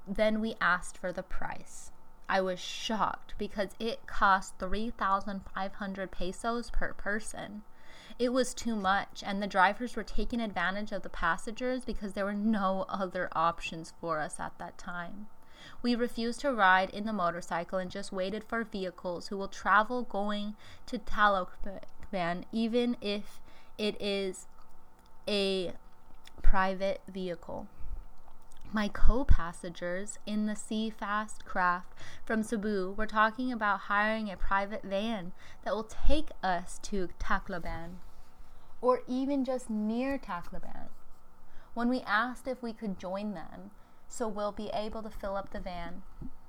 Then 0.08 0.40
we 0.40 0.56
asked 0.62 0.98
for 0.98 1.12
the 1.12 1.24
price. 1.24 1.92
I 2.30 2.42
was 2.42 2.60
shocked 2.60 3.36
because 3.38 3.70
it 3.80 4.06
cost 4.06 4.56
3,500 4.60 6.12
pesos 6.12 6.70
per 6.70 6.94
person. 6.94 7.62
It 8.20 8.34
was 8.34 8.54
too 8.54 8.76
much, 8.76 9.24
and 9.26 9.42
the 9.42 9.48
drivers 9.48 9.96
were 9.96 10.04
taking 10.04 10.42
advantage 10.42 10.92
of 10.92 11.04
the 11.04 11.10
passengers 11.10 11.86
because 11.86 12.14
there 12.14 12.26
were 12.26 12.34
no 12.34 12.86
other 12.90 13.30
options 13.34 13.94
for 14.02 14.20
us 14.20 14.40
at 14.40 14.58
that 14.58 14.78
time. 14.78 15.28
We 15.82 15.96
refused 15.96 16.42
to 16.42 16.54
ride 16.54 16.90
in 16.90 17.06
the 17.06 17.14
motorcycle 17.14 17.80
and 17.80 17.92
just 17.92 18.12
waited 18.12 18.44
for 18.44 18.64
vehicles 18.64 19.28
who 19.28 19.38
will 19.38 19.48
travel 19.48 20.04
going 20.04 20.56
to 20.88 20.98
Talocan, 20.98 22.44
even 22.52 22.98
if 23.02 23.40
it 23.78 24.02
is 24.02 24.48
a 25.28 25.74
private 26.42 27.02
vehicle. 27.08 27.68
My 28.74 28.90
co 28.90 29.24
passengers 29.24 30.20
in 30.26 30.46
the 30.46 30.56
Sea 30.56 30.90
Fast 30.90 31.46
craft 31.46 31.94
from 32.26 32.44
Cebu 32.44 32.94
were 32.98 33.08
talking 33.08 33.50
about 33.54 33.82
hiring 33.82 34.30
a 34.30 34.36
private 34.36 34.84
van 34.84 35.32
that 35.64 35.74
will 35.74 35.88
take 36.08 36.32
us 36.44 36.78
to 36.84 37.08
Tacloban 37.18 38.00
or 38.82 39.04
even 39.08 39.46
just 39.46 39.70
near 39.70 40.18
Tacloban. 40.18 40.90
When 41.76 41.88
we 41.88 42.02
asked 42.02 42.46
if 42.46 42.62
we 42.62 42.74
could 42.74 43.00
join 43.00 43.34
them, 43.34 43.72
so 44.10 44.28
we'll 44.28 44.52
be 44.52 44.70
able 44.74 45.02
to 45.02 45.10
fill 45.10 45.38
up 45.38 45.52
the 45.52 45.62
van. 45.62 46.02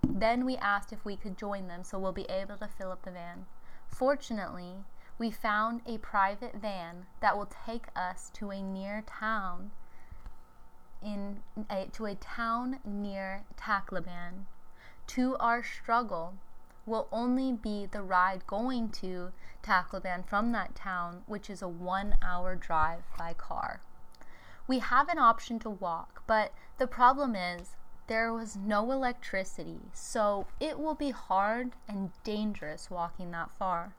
Then 0.02 0.44
we 0.44 0.56
asked 0.56 0.92
if 0.92 1.04
we 1.04 1.14
could 1.14 1.38
join 1.38 1.68
them 1.68 1.84
so 1.84 2.00
we'll 2.00 2.12
be 2.12 2.26
able 2.28 2.56
to 2.56 2.66
fill 2.66 2.90
up 2.90 3.04
the 3.04 3.12
van. 3.12 3.46
Fortunately, 3.86 4.84
we 5.18 5.30
found 5.30 5.82
a 5.86 5.98
private 5.98 6.56
van 6.56 7.06
that 7.20 7.36
will 7.36 7.50
take 7.66 7.86
us 7.94 8.28
to 8.34 8.50
a 8.50 8.60
near 8.60 9.04
town 9.06 9.70
in 11.02 11.42
a, 11.70 11.86
to 11.92 12.06
a 12.06 12.14
town 12.14 12.80
near 12.84 13.44
Tacloban. 13.56 14.46
To 15.08 15.36
our 15.36 15.62
struggle 15.62 16.34
will 16.86 17.08
only 17.12 17.52
be 17.52 17.86
the 17.86 18.02
ride 18.02 18.46
going 18.46 18.88
to 18.90 19.32
Tacloban 19.62 20.26
from 20.26 20.52
that 20.52 20.74
town, 20.74 21.22
which 21.26 21.50
is 21.50 21.62
a 21.62 21.68
one 21.68 22.16
hour 22.22 22.54
drive 22.54 23.02
by 23.18 23.34
car. 23.34 23.80
We 24.66 24.80
have 24.80 25.08
an 25.08 25.18
option 25.18 25.58
to 25.60 25.70
walk, 25.70 26.22
but 26.26 26.52
the 26.78 26.86
problem 26.86 27.34
is 27.34 27.76
there 28.06 28.32
was 28.32 28.56
no 28.56 28.90
electricity, 28.90 29.80
so 29.92 30.46
it 30.60 30.78
will 30.78 30.94
be 30.94 31.10
hard 31.10 31.72
and 31.86 32.10
dangerous 32.24 32.90
walking 32.90 33.30
that 33.32 33.50
far. 33.58 33.94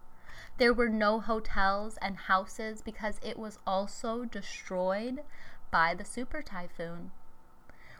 There 0.58 0.74
were 0.74 0.90
no 0.90 1.20
hotels 1.20 1.98
and 2.02 2.18
houses 2.18 2.82
because 2.82 3.20
it 3.24 3.38
was 3.38 3.60
also 3.66 4.26
destroyed 4.26 5.22
by 5.72 5.94
the 5.94 6.06
super 6.06 6.42
typhoon. 6.42 7.12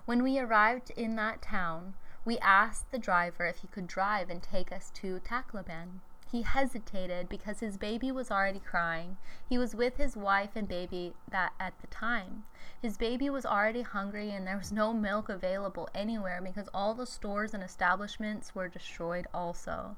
When 0.06 0.24
we 0.24 0.40
arrived 0.40 0.92
in 0.92 1.16
that 1.18 1.42
town, 1.42 1.94
we 2.26 2.40
asked 2.40 2.92
the 2.92 3.00
driver 3.00 3.46
if 3.46 3.58
he 3.58 3.68
could 3.68 3.88
drive 3.88 4.30
and 4.30 4.42
take 4.42 4.72
us 4.72 4.92
to 4.96 5.20
Tacloban. 5.20 6.02
He 6.32 6.44
hesitated 6.44 7.28
because 7.28 7.60
his 7.60 7.78
baby 7.78 8.12
was 8.12 8.30
already 8.30 8.60
crying. 8.60 9.18
He 9.48 9.58
was 9.58 9.76
with 9.76 9.98
his 9.98 10.16
wife 10.16 10.52
and 10.56 10.68
baby 10.68 11.14
that 11.32 11.54
at 11.60 11.80
the 11.82 11.88
time. 11.88 12.44
His 12.80 12.98
baby 12.98 13.30
was 13.30 13.46
already 13.46 13.82
hungry 13.82 14.32
and 14.32 14.46
there 14.46 14.58
was 14.58 14.72
no 14.72 14.94
milk 14.94 15.30
available 15.30 15.90
anywhere 15.96 16.40
because 16.42 16.70
all 16.74 16.94
the 16.94 17.08
stores 17.08 17.54
and 17.54 17.64
establishments 17.64 18.54
were 18.54 18.68
destroyed 18.68 19.26
also. 19.34 19.96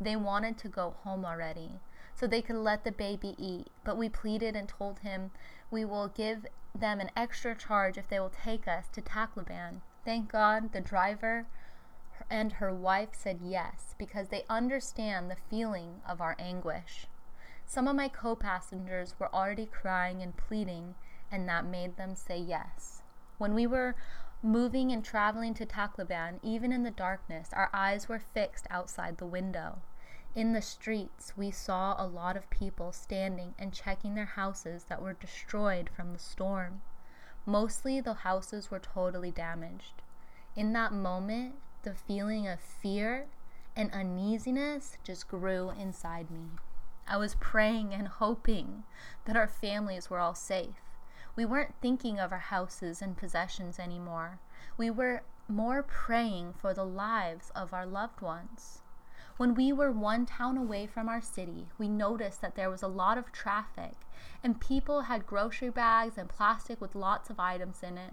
They 0.00 0.16
wanted 0.16 0.58
to 0.58 0.68
go 0.68 0.94
home 1.04 1.24
already 1.24 1.80
so 2.14 2.26
they 2.26 2.42
could 2.42 2.56
let 2.56 2.84
the 2.84 2.92
baby 2.92 3.34
eat, 3.38 3.68
but 3.84 3.96
we 3.96 4.08
pleaded 4.08 4.54
and 4.54 4.68
told 4.68 4.98
him 5.00 5.30
we 5.70 5.84
will 5.84 6.08
give 6.08 6.46
them 6.74 7.00
an 7.00 7.10
extra 7.16 7.54
charge 7.54 7.98
if 7.98 8.08
they 8.08 8.18
will 8.18 8.30
take 8.44 8.66
us 8.66 8.88
to 8.92 9.02
Tacloban. 9.02 9.80
Thank 10.04 10.30
God 10.30 10.72
the 10.72 10.80
driver 10.80 11.46
and 12.30 12.54
her 12.54 12.72
wife 12.72 13.10
said 13.12 13.40
yes 13.42 13.94
because 13.98 14.28
they 14.28 14.44
understand 14.48 15.30
the 15.30 15.36
feeling 15.50 16.00
of 16.08 16.20
our 16.20 16.36
anguish. 16.38 17.06
Some 17.66 17.88
of 17.88 17.96
my 17.96 18.08
co 18.08 18.36
passengers 18.36 19.14
were 19.18 19.34
already 19.34 19.66
crying 19.66 20.22
and 20.22 20.36
pleading, 20.36 20.94
and 21.30 21.48
that 21.48 21.64
made 21.64 21.96
them 21.96 22.14
say 22.14 22.38
yes. 22.38 23.02
When 23.38 23.54
we 23.54 23.66
were 23.66 23.94
moving 24.42 24.92
and 24.92 25.04
traveling 25.04 25.54
to 25.54 25.66
Tacloban, 25.66 26.38
even 26.42 26.72
in 26.72 26.82
the 26.82 26.90
darkness, 26.90 27.48
our 27.52 27.70
eyes 27.72 28.08
were 28.08 28.18
fixed 28.18 28.66
outside 28.70 29.18
the 29.18 29.26
window. 29.26 29.78
In 30.34 30.54
the 30.54 30.62
streets, 30.62 31.36
we 31.36 31.50
saw 31.50 31.94
a 31.98 32.06
lot 32.06 32.38
of 32.38 32.48
people 32.48 32.90
standing 32.90 33.54
and 33.58 33.70
checking 33.70 34.14
their 34.14 34.24
houses 34.24 34.84
that 34.84 35.02
were 35.02 35.12
destroyed 35.12 35.90
from 35.94 36.14
the 36.14 36.18
storm. 36.18 36.80
Mostly 37.44 38.00
the 38.00 38.14
houses 38.14 38.70
were 38.70 38.78
totally 38.78 39.30
damaged. 39.30 40.00
In 40.56 40.72
that 40.72 40.90
moment, 40.90 41.56
the 41.82 41.92
feeling 41.92 42.48
of 42.48 42.60
fear 42.60 43.26
and 43.76 43.92
uneasiness 43.92 44.96
just 45.04 45.28
grew 45.28 45.68
inside 45.68 46.30
me. 46.30 46.52
I 47.06 47.18
was 47.18 47.34
praying 47.34 47.92
and 47.92 48.08
hoping 48.08 48.84
that 49.26 49.36
our 49.36 49.48
families 49.48 50.08
were 50.08 50.18
all 50.18 50.34
safe. 50.34 50.80
We 51.36 51.44
weren't 51.44 51.74
thinking 51.82 52.18
of 52.18 52.32
our 52.32 52.38
houses 52.38 53.02
and 53.02 53.18
possessions 53.18 53.78
anymore. 53.78 54.38
We 54.78 54.90
were 54.90 55.24
more 55.46 55.82
praying 55.82 56.54
for 56.54 56.72
the 56.72 56.86
lives 56.86 57.50
of 57.54 57.74
our 57.74 57.84
loved 57.84 58.22
ones. 58.22 58.80
When 59.42 59.56
we 59.56 59.72
were 59.72 59.90
one 59.90 60.24
town 60.24 60.56
away 60.56 60.86
from 60.86 61.08
our 61.08 61.20
city, 61.20 61.66
we 61.76 61.88
noticed 61.88 62.40
that 62.42 62.54
there 62.54 62.70
was 62.70 62.80
a 62.80 62.86
lot 62.86 63.18
of 63.18 63.32
traffic 63.32 63.94
and 64.40 64.60
people 64.60 65.00
had 65.00 65.26
grocery 65.26 65.68
bags 65.68 66.16
and 66.16 66.28
plastic 66.28 66.80
with 66.80 66.94
lots 66.94 67.28
of 67.28 67.40
items 67.40 67.82
in 67.82 67.98
it. 67.98 68.12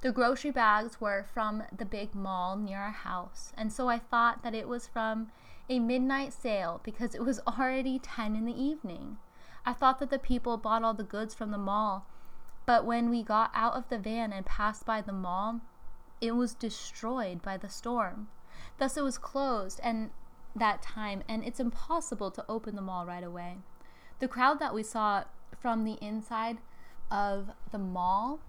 The 0.00 0.10
grocery 0.10 0.52
bags 0.52 1.02
were 1.02 1.26
from 1.34 1.64
the 1.70 1.84
big 1.84 2.14
mall 2.14 2.56
near 2.56 2.78
our 2.78 2.92
house, 2.92 3.52
and 3.58 3.70
so 3.70 3.90
I 3.90 3.98
thought 3.98 4.42
that 4.42 4.54
it 4.54 4.66
was 4.66 4.86
from 4.86 5.30
a 5.68 5.80
midnight 5.80 6.32
sale 6.32 6.80
because 6.82 7.14
it 7.14 7.26
was 7.26 7.40
already 7.46 7.98
10 7.98 8.34
in 8.34 8.46
the 8.46 8.58
evening. 8.58 9.18
I 9.66 9.74
thought 9.74 9.98
that 9.98 10.08
the 10.08 10.18
people 10.18 10.56
bought 10.56 10.82
all 10.82 10.94
the 10.94 11.04
goods 11.04 11.34
from 11.34 11.50
the 11.50 11.58
mall, 11.58 12.06
but 12.64 12.86
when 12.86 13.10
we 13.10 13.22
got 13.22 13.50
out 13.52 13.74
of 13.74 13.90
the 13.90 13.98
van 13.98 14.32
and 14.32 14.46
passed 14.46 14.86
by 14.86 15.02
the 15.02 15.12
mall, 15.12 15.60
it 16.22 16.34
was 16.34 16.54
destroyed 16.54 17.42
by 17.42 17.58
the 17.58 17.68
storm. 17.68 18.28
Thus, 18.78 18.96
it 18.96 19.04
was 19.04 19.18
closed 19.18 19.78
and 19.82 20.10
that 20.54 20.82
time, 20.82 21.22
and 21.28 21.44
it's 21.44 21.60
impossible 21.60 22.30
to 22.30 22.44
open 22.48 22.76
the 22.76 22.82
mall 22.82 23.06
right 23.06 23.24
away. 23.24 23.58
The 24.20 24.28
crowd 24.28 24.58
that 24.60 24.74
we 24.74 24.82
saw 24.82 25.24
from 25.58 25.84
the 25.84 25.98
inside 26.00 26.58
of 27.10 27.50
the 27.72 27.78
mall, 27.78 28.40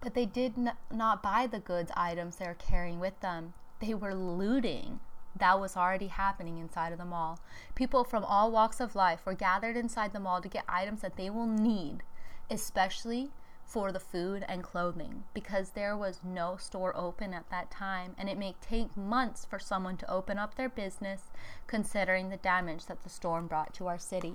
but 0.00 0.14
they 0.14 0.26
did 0.26 0.54
n- 0.56 0.72
not 0.90 1.22
buy 1.22 1.46
the 1.46 1.60
goods 1.60 1.92
items 1.94 2.36
they're 2.36 2.54
carrying 2.54 2.98
with 2.98 3.20
them. 3.20 3.54
They 3.80 3.94
were 3.94 4.14
looting 4.14 5.00
that 5.38 5.58
was 5.58 5.76
already 5.76 6.08
happening 6.08 6.58
inside 6.58 6.92
of 6.92 6.98
the 6.98 7.04
mall. 7.04 7.38
People 7.74 8.04
from 8.04 8.24
all 8.24 8.50
walks 8.50 8.80
of 8.80 8.94
life 8.94 9.24
were 9.24 9.34
gathered 9.34 9.76
inside 9.76 10.12
the 10.12 10.20
mall 10.20 10.42
to 10.42 10.48
get 10.48 10.64
items 10.68 11.00
that 11.00 11.16
they 11.16 11.30
will 11.30 11.46
need, 11.46 12.02
especially 12.50 13.30
for 13.64 13.90
the 13.90 14.00
food 14.00 14.44
and 14.48 14.62
clothing, 14.62 15.24
because 15.32 15.70
there 15.70 15.96
was 15.96 16.20
no 16.22 16.56
store 16.56 16.94
open 16.96 17.32
at 17.32 17.48
that 17.50 17.70
time, 17.70 18.14
and 18.18 18.28
it 18.28 18.36
may 18.36 18.54
take 18.60 18.96
months 18.96 19.44
for 19.44 19.58
someone 19.58 19.96
to 19.96 20.10
open 20.10 20.38
up 20.38 20.54
their 20.54 20.68
business 20.68 21.30
considering 21.66 22.28
the 22.28 22.36
damage 22.36 22.86
that 22.86 23.02
the 23.02 23.08
storm 23.08 23.46
brought 23.46 23.72
to 23.74 23.86
our 23.86 23.98
city. 23.98 24.34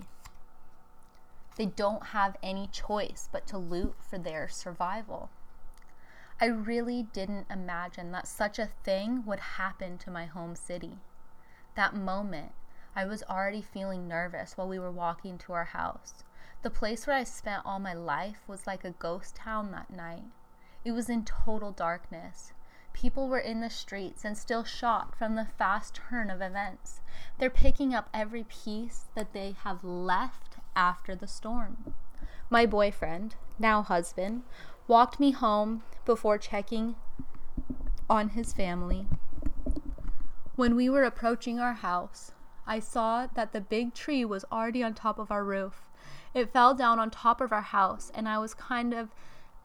They 1.56 1.66
don't 1.66 2.08
have 2.08 2.38
any 2.42 2.68
choice 2.72 3.30
but 3.32 3.48
to 3.48 3.58
loot 3.58 3.96
for 4.00 4.18
their 4.18 4.48
survival. 4.48 5.30
I 6.40 6.46
really 6.46 7.04
didn't 7.14 7.48
imagine 7.50 8.12
that 8.12 8.28
such 8.28 8.60
a 8.60 8.70
thing 8.84 9.26
would 9.26 9.40
happen 9.40 9.98
to 10.00 10.12
my 10.12 10.26
home 10.26 10.56
city. 10.56 10.98
That 11.76 11.96
moment, 11.96 12.52
I 12.96 13.06
was 13.06 13.24
already 13.24 13.62
feeling 13.62 14.08
nervous 14.08 14.56
while 14.56 14.68
we 14.68 14.80
were 14.80 14.92
walking 14.92 15.38
to 15.40 15.54
our 15.54 15.66
house. 15.66 16.24
The 16.64 16.70
place 16.70 17.06
where 17.06 17.16
I 17.16 17.24
spent 17.24 17.66
all 17.66 17.80
my 17.80 17.94
life 17.94 18.42
was 18.48 18.68
like 18.68 18.84
a 18.84 18.92
ghost 18.92 19.36
town 19.36 19.72
that 19.72 19.92
night. 19.92 20.24
It 20.84 20.92
was 20.92 21.10
in 21.10 21.24
total 21.24 21.72
darkness. 21.72 22.52
People 22.94 23.28
were 23.28 23.40
in 23.40 23.62
the 23.62 23.70
streets 23.70 24.26
and 24.26 24.38
still 24.38 24.64
shocked 24.64 25.18
from 25.18 25.36
the 25.36 25.48
fast 25.58 25.94
turn 26.10 26.32
of 26.32 26.42
events. 26.42 27.02
They're 27.38 27.50
picking 27.50 27.94
up 27.94 28.10
every 28.14 28.44
piece 28.44 29.06
that 29.16 29.34
they 29.34 29.56
have 29.64 29.84
left 29.84 30.58
after 30.76 31.16
the 31.16 31.28
storm. 31.28 31.94
My 32.50 32.66
boyfriend, 32.66 33.36
now 33.60 33.82
husband, 33.84 34.44
walked 34.88 35.20
me 35.20 35.32
home 35.32 35.84
before 36.06 36.38
checking 36.38 36.96
on 38.10 38.30
his 38.30 38.54
family. 38.54 39.08
When 40.56 40.76
we 40.76 40.90
were 40.90 41.04
approaching 41.04 41.60
our 41.60 41.74
house, 41.74 42.32
I 42.66 42.80
saw 42.80 43.28
that 43.36 43.52
the 43.54 43.62
big 43.62 43.94
tree 43.94 44.26
was 44.26 44.46
already 44.52 44.82
on 44.82 44.96
top 44.96 45.20
of 45.20 45.30
our 45.30 45.44
roof. 45.44 45.87
It 46.38 46.54
fell 46.54 46.76
down 46.76 47.00
on 47.00 47.10
top 47.10 47.42
of 47.42 47.52
our 47.52 47.64
house, 47.64 48.12
and 48.14 48.30
I 48.30 48.38
was 48.38 48.54
kind 48.54 48.94
of 48.94 49.10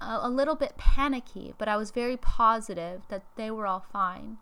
a, 0.01 0.21
a 0.23 0.31
little 0.31 0.55
bit 0.55 0.79
panicky, 0.79 1.53
but 1.59 1.69
I 1.69 1.77
was 1.77 1.91
very 1.91 2.17
positive 2.17 3.03
that 3.09 3.25
they 3.37 3.51
were 3.51 3.67
all 3.67 3.85
fine. 3.93 4.39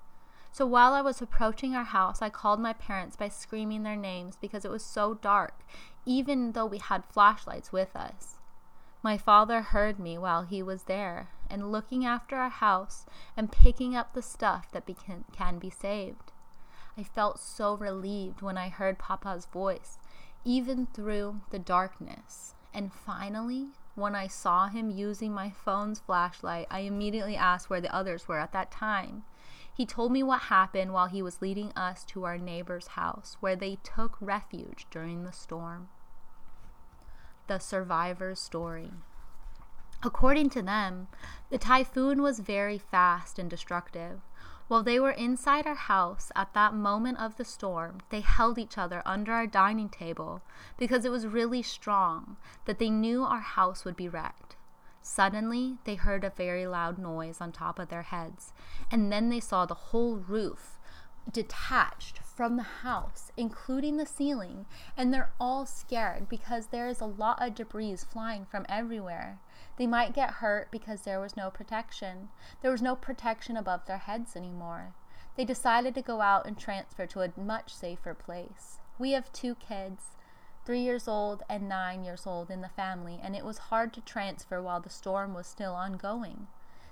So 0.53 0.65
while 0.65 0.93
I 0.93 1.03
was 1.03 1.21
approaching 1.21 1.75
our 1.75 1.83
house, 1.83 2.23
I 2.23 2.31
called 2.31 2.61
my 2.61 2.73
parents 2.73 3.17
by 3.17 3.31
screaming 3.31 3.83
their 3.83 3.97
names 3.97 4.37
because 4.41 4.65
it 4.65 4.71
was 4.71 4.85
so 4.85 5.15
dark, 5.15 5.65
even 6.07 6.53
though 6.53 6.67
we 6.67 6.79
had 6.79 7.05
flashlights 7.07 7.73
with 7.73 7.97
us. 7.97 8.37
My 9.03 9.19
father 9.19 9.63
heard 9.63 9.99
me 9.99 10.17
while 10.17 10.43
he 10.43 10.63
was 10.63 10.85
there 10.85 11.31
and 11.51 11.73
looking 11.73 12.07
after 12.07 12.37
our 12.37 12.49
house 12.49 13.07
and 13.37 13.51
picking 13.51 13.97
up 13.97 14.13
the 14.13 14.23
stuff 14.23 14.71
that 14.71 14.87
be- 14.87 14.95
can 15.33 15.59
be 15.59 15.71
saved. 15.71 16.31
I 16.97 17.03
felt 17.03 17.41
so 17.41 17.75
relieved 17.75 18.41
when 18.41 18.57
I 18.57 18.69
heard 18.69 19.01
Papa's 19.01 19.47
voice, 19.47 19.99
even 20.45 20.87
through 20.87 21.41
the 21.51 21.59
darkness. 21.59 22.55
And 22.73 22.93
finally, 22.93 23.69
when 23.95 24.15
I 24.15 24.27
saw 24.27 24.69
him 24.69 24.91
using 24.91 25.33
my 25.33 25.51
phone's 25.51 26.01
flashlight, 26.01 26.67
I 26.71 26.81
immediately 26.81 27.37
asked 27.37 27.69
where 27.69 27.81
the 27.81 27.95
others 27.95 28.29
were 28.29 28.39
at 28.39 28.53
that 28.53 28.71
time. 28.71 29.25
He 29.73 29.87
told 29.87 30.13
me 30.13 30.23
what 30.23 30.43
happened 30.43 30.93
while 30.93 31.07
he 31.07 31.23
was 31.23 31.43
leading 31.43 31.73
us 31.73 32.05
to 32.07 32.25
our 32.25 32.39
neighbor's 32.39 32.89
house, 32.89 33.37
where 33.41 33.57
they 33.57 33.79
took 33.83 34.17
refuge 34.21 34.87
during 34.91 35.25
the 35.25 35.33
storm 35.33 35.89
the 37.51 37.59
survivor's 37.59 38.39
story. 38.39 38.93
According 40.05 40.51
to 40.51 40.63
them, 40.63 41.09
the 41.51 41.59
typhoon 41.59 42.23
was 42.23 42.39
very 42.39 42.79
fast 42.79 43.41
and 43.41 43.51
destructive. 43.51 44.21
While 44.71 44.85
they 44.85 45.01
were 45.01 45.11
inside 45.11 45.67
our 45.67 45.75
house 45.75 46.31
at 46.37 46.55
that 46.55 46.75
moment 46.75 47.19
of 47.19 47.35
the 47.35 47.45
storm, 47.45 48.03
they 48.11 48.21
held 48.21 48.57
each 48.57 48.79
other 48.79 49.03
under 49.05 49.33
our 49.33 49.49
dining 49.49 49.89
table 49.89 50.43
because 50.79 51.05
it 51.05 51.11
was 51.11 51.27
really 51.27 51.61
strong 51.61 52.37
that 52.67 52.79
they 52.79 52.89
knew 52.89 53.25
our 53.25 53.41
house 53.41 53.85
would 53.85 53.97
be 53.97 54.09
wrecked. 54.09 54.55
Suddenly, 55.03 55.79
they 55.83 55.97
heard 55.97 56.23
a 56.23 56.31
very 56.31 56.69
loud 56.69 56.99
noise 56.99 57.41
on 57.41 57.51
top 57.51 57.81
of 57.81 57.89
their 57.89 58.03
heads, 58.03 58.53
and 58.93 59.11
then 59.11 59.29
they 59.29 59.41
saw 59.41 59.67
the 59.67 59.75
whole 59.91 60.15
roof 60.15 60.79
detached 61.33 62.21
from 62.21 62.57
the 62.57 62.63
house, 62.63 63.33
including 63.37 63.97
the 63.97 64.07
ceiling, 64.07 64.67
and 64.97 65.13
they're 65.13 65.33
all 65.41 65.67
scared 65.67 66.29
because 66.29 66.69
there 66.69 66.87
is 66.87 67.01
a 67.01 67.07
lot 67.07 67.43
of 67.43 67.57
debris 67.57 67.97
flying 67.97 68.45
from 68.45 68.65
everywhere. 68.69 69.41
They 69.81 69.87
might 69.87 70.13
get 70.13 70.43
hurt 70.45 70.71
because 70.71 71.01
there 71.01 71.21
was 71.21 71.39
no 71.39 71.51
protection. 71.51 72.29
There 72.61 72.71
was 72.71 72.83
no 72.83 72.95
protection 72.95 73.57
above 73.57 73.87
their 73.87 73.97
heads 73.97 74.37
anymore. 74.37 74.93
They 75.37 75.45
decided 75.47 75.95
to 75.95 76.03
go 76.03 76.21
out 76.21 76.47
and 76.47 76.59
transfer 76.59 77.07
to 77.07 77.23
a 77.23 77.33
much 77.35 77.75
safer 77.75 78.13
place. 78.13 78.81
We 78.99 79.13
have 79.13 79.33
two 79.33 79.55
kids, 79.55 80.19
three 80.67 80.81
years 80.81 81.09
old 81.09 81.45
and 81.49 81.67
nine 81.67 82.05
years 82.05 82.27
old, 82.27 82.51
in 82.51 82.61
the 82.61 82.69
family, 82.69 83.19
and 83.23 83.35
it 83.35 83.43
was 83.43 83.71
hard 83.73 83.95
to 83.95 84.03
transfer 84.03 84.61
while 84.61 84.81
the 84.81 84.91
storm 84.91 85.33
was 85.33 85.47
still 85.47 85.73
ongoing. 85.73 86.49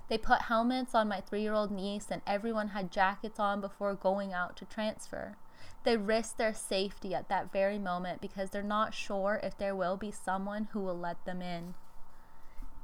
They 0.07 0.17
put 0.17 0.41
helmets 0.49 0.95
on 0.95 1.07
my 1.07 1.21
three 1.21 1.43
year 1.43 1.53
old 1.53 1.69
niece, 1.69 2.07
and 2.09 2.23
everyone 2.25 2.69
had 2.69 2.91
jackets 2.91 3.39
on 3.39 3.61
before 3.61 3.93
going 3.93 4.33
out 4.33 4.55
to 4.57 4.65
transfer. 4.65 5.37
They 5.83 5.95
risk 5.95 6.37
their 6.37 6.55
safety 6.55 7.13
at 7.13 7.29
that 7.29 7.51
very 7.51 7.77
moment 7.77 8.19
because 8.19 8.49
they're 8.49 8.63
not 8.63 8.95
sure 8.95 9.39
if 9.43 9.55
there 9.55 9.75
will 9.75 9.95
be 9.95 10.09
someone 10.09 10.69
who 10.71 10.79
will 10.79 10.97
let 10.97 11.23
them 11.25 11.43
in. 11.43 11.75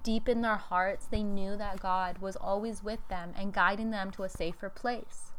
Deep 0.05 0.29
in 0.29 0.41
their 0.41 0.57
hearts, 0.57 1.07
they 1.07 1.23
knew 1.23 1.57
that 1.57 1.79
God 1.79 2.19
was 2.19 2.35
always 2.35 2.83
with 2.83 2.99
them 3.07 3.33
and 3.35 3.51
guiding 3.51 3.89
them 3.89 4.11
to 4.11 4.21
a 4.21 4.29
safer 4.29 4.69
place. 4.69 5.31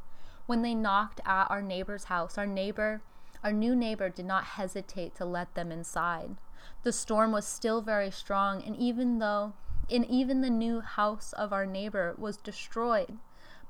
When 0.46 0.62
they 0.62 0.74
knocked 0.74 1.20
at 1.24 1.48
our 1.48 1.62
neighbor's 1.62 2.04
house, 2.04 2.36
our 2.36 2.48
neighbor, 2.48 3.00
our 3.44 3.52
new 3.52 3.76
neighbor, 3.76 4.08
did 4.08 4.26
not 4.26 4.42
hesitate 4.42 5.14
to 5.14 5.24
let 5.24 5.54
them 5.54 5.70
inside. 5.70 6.34
The 6.82 6.92
storm 6.92 7.30
was 7.30 7.46
still 7.46 7.80
very 7.80 8.10
strong, 8.10 8.60
and 8.60 8.74
even 8.76 9.20
though 9.20 9.52
and 9.88 10.04
even 10.06 10.40
the 10.40 10.50
new 10.50 10.80
house 10.80 11.32
of 11.34 11.52
our 11.52 11.64
neighbor 11.64 12.16
was 12.18 12.36
destroyed, 12.36 13.18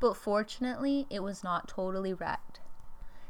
but 0.00 0.16
fortunately 0.16 1.06
it 1.10 1.22
was 1.22 1.44
not 1.44 1.68
totally 1.68 2.14
wrecked. 2.14 2.60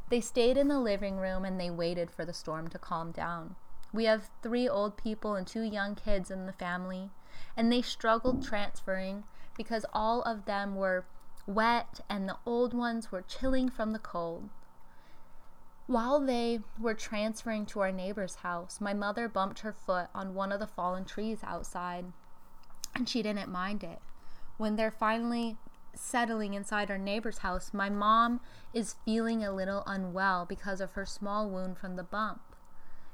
They 0.09 0.21
stayed 0.21 0.57
in 0.57 0.69
the 0.69 0.79
living 0.79 1.17
room 1.17 1.45
and 1.45 1.59
they 1.59 1.71
waited 1.71 2.13
for 2.13 2.25
the 2.25 2.33
storm 2.33 2.69
to 2.69 2.79
calm 2.79 3.11
down. 3.11 3.57
We 3.93 4.05
have 4.05 4.31
three 4.41 4.69
old 4.69 4.97
people 4.97 5.35
and 5.35 5.45
two 5.45 5.63
young 5.63 5.97
kids 5.97 6.31
in 6.31 6.47
the 6.47 6.53
family, 6.53 7.11
and 7.57 7.71
they 7.71 7.83
struggled 7.83 8.45
transferring 8.45 9.25
because 9.57 9.87
all 9.93 10.23
of 10.23 10.45
them 10.45 10.77
were 10.77 11.05
wet 11.47 12.01
and 12.09 12.29
the 12.29 12.37
old 12.45 12.75
ones 12.75 13.11
were 13.11 13.23
chilling 13.23 13.69
from 13.69 13.93
the 13.93 13.99
cold. 13.99 14.49
While 15.87 16.21
they 16.21 16.61
were 16.81 16.95
transferring 16.95 17.67
to 17.67 17.81
our 17.81 17.93
neighbor's 17.93 18.37
house, 18.37 18.81
my 18.81 18.93
mother 18.93 19.29
bumped 19.29 19.61
her 19.61 19.73
foot 19.73 20.09
on 20.15 20.35
one 20.35 20.51
of 20.51 20.59
the 20.59 20.67
fallen 20.67 21.05
trees 21.05 21.39
outside 21.45 22.07
and 22.95 23.09
she 23.09 23.23
didn't 23.23 23.51
mind 23.51 23.85
it. 23.85 24.01
When 24.57 24.77
they're 24.77 24.91
finally 24.91 25.57
settling 25.95 26.55
inside 26.55 26.91
our 26.91 26.99
neighbor's 26.99 27.39
house, 27.39 27.73
my 27.73 27.91
mom 27.91 28.41
is 28.73 28.97
feeling 29.05 29.45
a 29.45 29.53
little 29.53 29.83
unwell 29.87 30.45
because 30.47 30.81
of 30.81 30.93
her 30.93 31.07
small 31.07 31.49
wound 31.49 31.79
from 31.79 31.97
the 31.97 32.03
bump. 32.03 32.41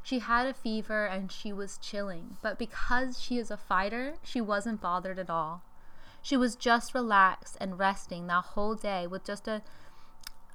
She 0.02 0.18
had 0.18 0.46
a 0.46 0.54
fever 0.54 1.06
and 1.06 1.30
she 1.30 1.52
was 1.52 1.78
chilling, 1.78 2.36
but 2.42 2.58
because 2.58 3.20
she 3.20 3.38
is 3.38 3.50
a 3.50 3.56
fighter, 3.56 4.14
she 4.22 4.40
wasn't 4.40 4.80
bothered 4.80 5.18
at 5.18 5.30
all. 5.30 5.62
She 6.20 6.36
was 6.36 6.56
just 6.56 6.94
relaxed 6.94 7.56
and 7.60 7.78
resting 7.78 8.26
that 8.26 8.44
whole 8.44 8.74
day 8.74 9.06
with 9.06 9.24
just 9.24 9.46
a 9.48 9.62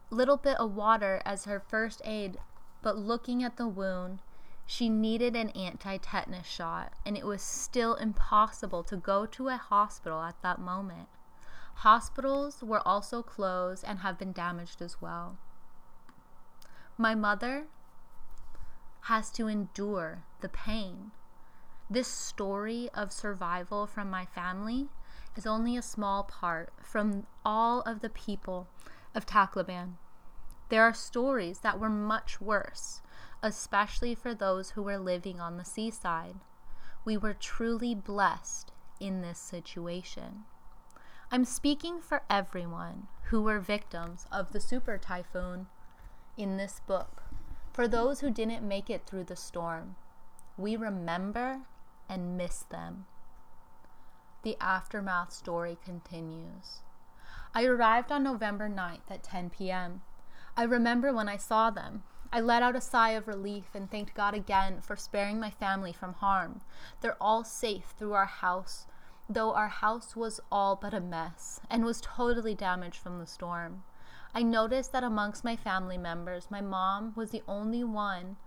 little 0.10 0.38
bit 0.38 0.58
of 0.60 0.76
water 0.76 1.22
as 1.26 1.46
her 1.46 1.60
first 1.60 2.02
aid 2.06 2.38
but 2.82 2.98
looking 2.98 3.44
at 3.44 3.58
the 3.58 3.68
wound, 3.68 4.22
she 4.66 4.90
needed 4.90 5.36
an 5.36 5.50
anti 5.50 5.98
tetanus 5.98 6.46
shot, 6.46 6.94
and 7.06 7.18
it 7.18 7.26
was 7.26 7.42
still 7.42 7.96
impossible 7.96 8.84
to 8.84 8.96
go 8.96 9.26
to 9.26 9.50
a 9.50 9.58
hospital 9.58 10.22
at 10.22 10.42
that 10.42 10.60
moment. 10.60 11.10
Hospitals 11.82 12.64
were 12.64 12.86
also 12.88 13.22
closed 13.22 13.84
and 13.86 14.00
have 14.00 14.18
been 14.18 14.32
damaged 14.32 14.82
as 14.82 15.02
well. 15.02 15.38
My 16.98 17.14
mother 17.14 17.66
has 19.02 19.30
to 19.32 19.48
endure 19.48 20.24
the 20.42 20.50
pain. 20.50 21.12
This 21.90 22.08
story 22.08 22.90
of 22.94 23.12
survival 23.12 23.88
from 23.88 24.10
my 24.10 24.26
family 24.26 24.90
is 25.36 25.46
only 25.46 25.78
a 25.78 25.82
small 25.82 26.24
part 26.24 26.74
from 26.82 27.26
all 27.46 27.82
of 27.82 28.02
the 28.02 28.10
people 28.10 28.68
of 29.16 29.26
Tacloban. 29.26 29.94
There 30.70 30.84
are 30.84 30.94
stories 30.94 31.60
that 31.60 31.80
were 31.80 31.90
much 31.90 32.42
worse, 32.42 33.02
especially 33.42 34.16
for 34.16 34.34
those 34.34 34.72
who 34.72 34.84
were 34.84 34.98
living 34.98 35.40
on 35.40 35.58
the 35.58 35.64
seaside. 35.64 36.36
We 37.06 37.16
were 37.16 37.34
truly 37.34 37.96
blessed 37.96 38.74
in 39.00 39.22
this 39.22 39.40
situation. 39.40 40.44
I'm 41.32 41.46
speaking 41.46 42.02
for 42.02 42.24
everyone 42.30 43.08
who 43.24 43.42
were 43.42 43.60
victims 43.60 44.26
of 44.32 44.52
the 44.52 44.60
super 44.60 44.98
typhoon 44.98 45.68
in 46.38 46.58
this 46.58 46.82
book. 46.86 47.24
For 47.78 47.88
those 47.88 48.22
who 48.22 48.32
didn't 48.32 48.68
make 48.68 48.90
it 48.90 49.06
through 49.06 49.26
the 49.26 49.36
storm, 49.36 49.98
we 50.58 50.76
remember 50.76 51.60
and 52.10 52.36
miss 52.36 52.64
them. 52.64 53.06
The 54.42 54.58
aftermath 54.60 55.32
story 55.32 55.78
continues. 55.86 56.82
I 57.54 57.66
arrived 57.66 58.12
on 58.12 58.24
November 58.24 58.68
9th 58.68 59.12
at 59.12 59.22
10 59.22 59.52
p.m. 59.52 60.02
I 60.56 60.64
remember 60.64 61.14
when 61.14 61.30
I 61.30 61.38
saw 61.38 61.70
them. 61.70 62.02
I 62.34 62.40
let 62.40 62.64
out 62.64 62.76
a 62.76 62.82
sigh 62.82 63.12
of 63.12 63.28
relief 63.28 63.76
and 63.76 63.92
thanked 63.92 64.16
God 64.16 64.34
again 64.34 64.82
for 64.82 64.96
sparing 64.96 65.40
my 65.40 65.52
family 65.52 65.94
from 65.94 66.14
harm. 66.14 66.62
They're 67.02 67.22
all 67.22 67.44
safe 67.44 67.94
through 67.96 68.14
our 68.14 68.26
house 68.26 68.88
though 69.30 69.54
our 69.54 69.68
house 69.68 70.16
was 70.16 70.40
all 70.52 70.76
but 70.76 70.94
a 70.94 71.00
mess 71.00 71.60
and 71.70 71.86
was 71.86 72.02
totally 72.02 72.56
damaged 72.56 72.98
from 72.98 73.20
the 73.20 73.28
storm. 73.28 73.84
I 74.34 74.44
noticed 74.44 74.92
that 74.92 75.04
amongst 75.04 75.44
my 75.44 75.56
family 75.56 75.98
members, 75.98 76.52
my 76.52 76.62
mom 76.62 77.14
was 77.16 77.32
the 77.32 77.44
only 77.48 77.84
one 77.84 78.38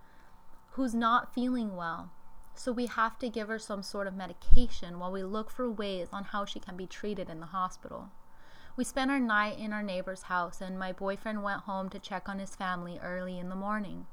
who's 0.71 0.93
not 0.93 1.33
feeling 1.33 1.75
well. 1.75 2.11
So 2.55 2.71
we 2.71 2.85
have 2.85 3.17
to 3.19 3.29
give 3.29 3.47
her 3.47 3.59
some 3.59 3.83
sort 3.83 4.07
of 4.07 4.15
medication 4.15 4.99
while 4.99 5.11
we 5.11 5.23
look 5.23 5.49
for 5.49 5.69
ways 5.69 6.09
on 6.11 6.25
how 6.25 6.45
she 6.45 6.59
can 6.59 6.77
be 6.77 6.85
treated 6.85 7.29
in 7.29 7.39
the 7.39 7.47
hospital. 7.47 8.09
We 8.75 8.83
spent 8.83 9.11
our 9.11 9.19
night 9.19 9.59
in 9.59 9.73
our 9.73 9.83
neighbor's 9.83 10.23
house, 10.23 10.61
and 10.61 10.79
my 10.79 10.91
boyfriend 10.91 11.43
went 11.43 11.61
home 11.61 11.89
to 11.89 11.99
check 11.99 12.29
on 12.29 12.39
his 12.39 12.55
family 12.55 12.99
early 13.01 13.37
in 13.37 13.49
the 13.49 13.55
morning 13.55 14.05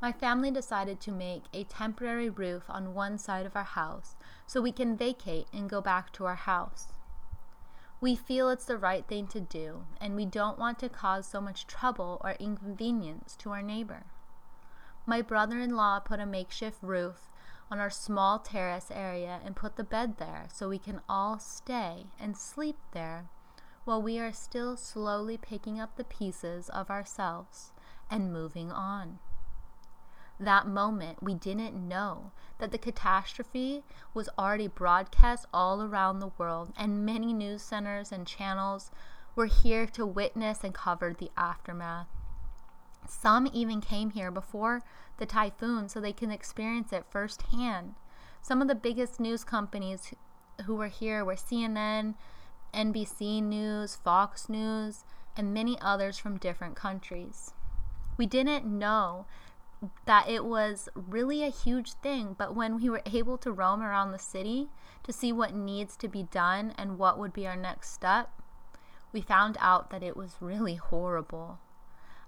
my 0.00 0.12
family 0.12 0.50
decided 0.50 1.00
to 1.00 1.12
make 1.12 1.44
a 1.52 1.64
temporary 1.64 2.30
roof 2.30 2.64
on 2.68 2.94
one 2.94 3.18
side 3.18 3.46
of 3.46 3.56
our 3.56 3.64
house 3.64 4.14
so 4.46 4.60
we 4.60 4.72
can 4.72 4.96
vacate 4.96 5.48
and 5.52 5.68
go 5.68 5.80
back 5.80 6.12
to 6.12 6.24
our 6.24 6.36
house. 6.36 6.92
We 8.00 8.14
feel 8.14 8.48
it's 8.48 8.64
the 8.64 8.78
right 8.78 9.04
thing 9.06 9.26
to 9.28 9.40
do, 9.40 9.86
and 10.00 10.14
we 10.14 10.24
don't 10.24 10.58
want 10.58 10.78
to 10.78 10.88
cause 10.88 11.26
so 11.26 11.40
much 11.40 11.66
trouble 11.66 12.20
or 12.22 12.36
inconvenience 12.38 13.34
to 13.36 13.50
our 13.50 13.62
neighbor. 13.62 14.04
My 15.04 15.20
brother 15.20 15.58
in 15.58 15.74
law 15.74 15.98
put 15.98 16.20
a 16.20 16.26
makeshift 16.26 16.78
roof 16.80 17.28
on 17.70 17.80
our 17.80 17.90
small 17.90 18.38
terrace 18.38 18.90
area 18.94 19.40
and 19.44 19.56
put 19.56 19.76
the 19.76 19.84
bed 19.84 20.18
there 20.18 20.46
so 20.52 20.68
we 20.68 20.78
can 20.78 21.00
all 21.08 21.38
stay 21.38 22.06
and 22.20 22.36
sleep 22.36 22.76
there 22.92 23.26
while 23.84 24.00
we 24.00 24.18
are 24.18 24.32
still 24.32 24.76
slowly 24.76 25.36
picking 25.36 25.80
up 25.80 25.96
the 25.96 26.04
pieces 26.04 26.68
of 26.68 26.90
ourselves 26.90 27.72
and 28.10 28.32
moving 28.32 28.70
on 28.70 29.18
that 30.40 30.66
moment, 30.66 31.22
we 31.22 31.34
didn't 31.34 31.74
know 31.74 32.32
that 32.58 32.70
the 32.72 32.78
catastrophe 32.78 33.82
was 34.14 34.28
already 34.38 34.68
broadcast 34.68 35.46
all 35.52 35.82
around 35.82 36.18
the 36.18 36.32
world, 36.38 36.72
and 36.76 37.04
many 37.04 37.32
news 37.32 37.62
centers 37.62 38.12
and 38.12 38.26
channels 38.26 38.90
were 39.34 39.46
here 39.46 39.86
to 39.86 40.06
witness 40.06 40.64
and 40.64 40.74
cover 40.74 41.12
the 41.12 41.30
aftermath. 41.36 42.08
Some 43.08 43.48
even 43.52 43.80
came 43.80 44.10
here 44.10 44.30
before 44.30 44.82
the 45.18 45.26
typhoon 45.26 45.88
so 45.88 46.00
they 46.00 46.12
can 46.12 46.30
experience 46.30 46.92
it 46.92 47.06
firsthand. 47.10 47.94
Some 48.42 48.60
of 48.60 48.68
the 48.68 48.74
biggest 48.74 49.18
news 49.18 49.44
companies 49.44 50.12
who 50.66 50.74
were 50.74 50.88
here 50.88 51.24
were 51.24 51.34
CNN, 51.34 52.14
NBC 52.74 53.42
News, 53.42 53.96
Fox 53.96 54.48
News, 54.48 55.04
and 55.36 55.54
many 55.54 55.78
others 55.80 56.18
from 56.18 56.36
different 56.36 56.76
countries. 56.76 57.52
We 58.16 58.26
didn't 58.26 58.66
know 58.66 59.26
that 60.06 60.28
it 60.28 60.44
was 60.44 60.88
really 60.94 61.44
a 61.44 61.50
huge 61.50 61.92
thing. 61.94 62.34
But 62.36 62.54
when 62.54 62.76
we 62.76 62.90
were 62.90 63.02
able 63.06 63.38
to 63.38 63.52
roam 63.52 63.82
around 63.82 64.12
the 64.12 64.18
city 64.18 64.68
to 65.04 65.12
see 65.12 65.32
what 65.32 65.54
needs 65.54 65.96
to 65.98 66.08
be 66.08 66.24
done 66.24 66.74
and 66.76 66.98
what 66.98 67.18
would 67.18 67.32
be 67.32 67.46
our 67.46 67.56
next 67.56 67.92
step, 67.92 68.30
we 69.12 69.20
found 69.20 69.56
out 69.60 69.90
that 69.90 70.02
it 70.02 70.16
was 70.16 70.36
really 70.40 70.74
horrible. 70.74 71.58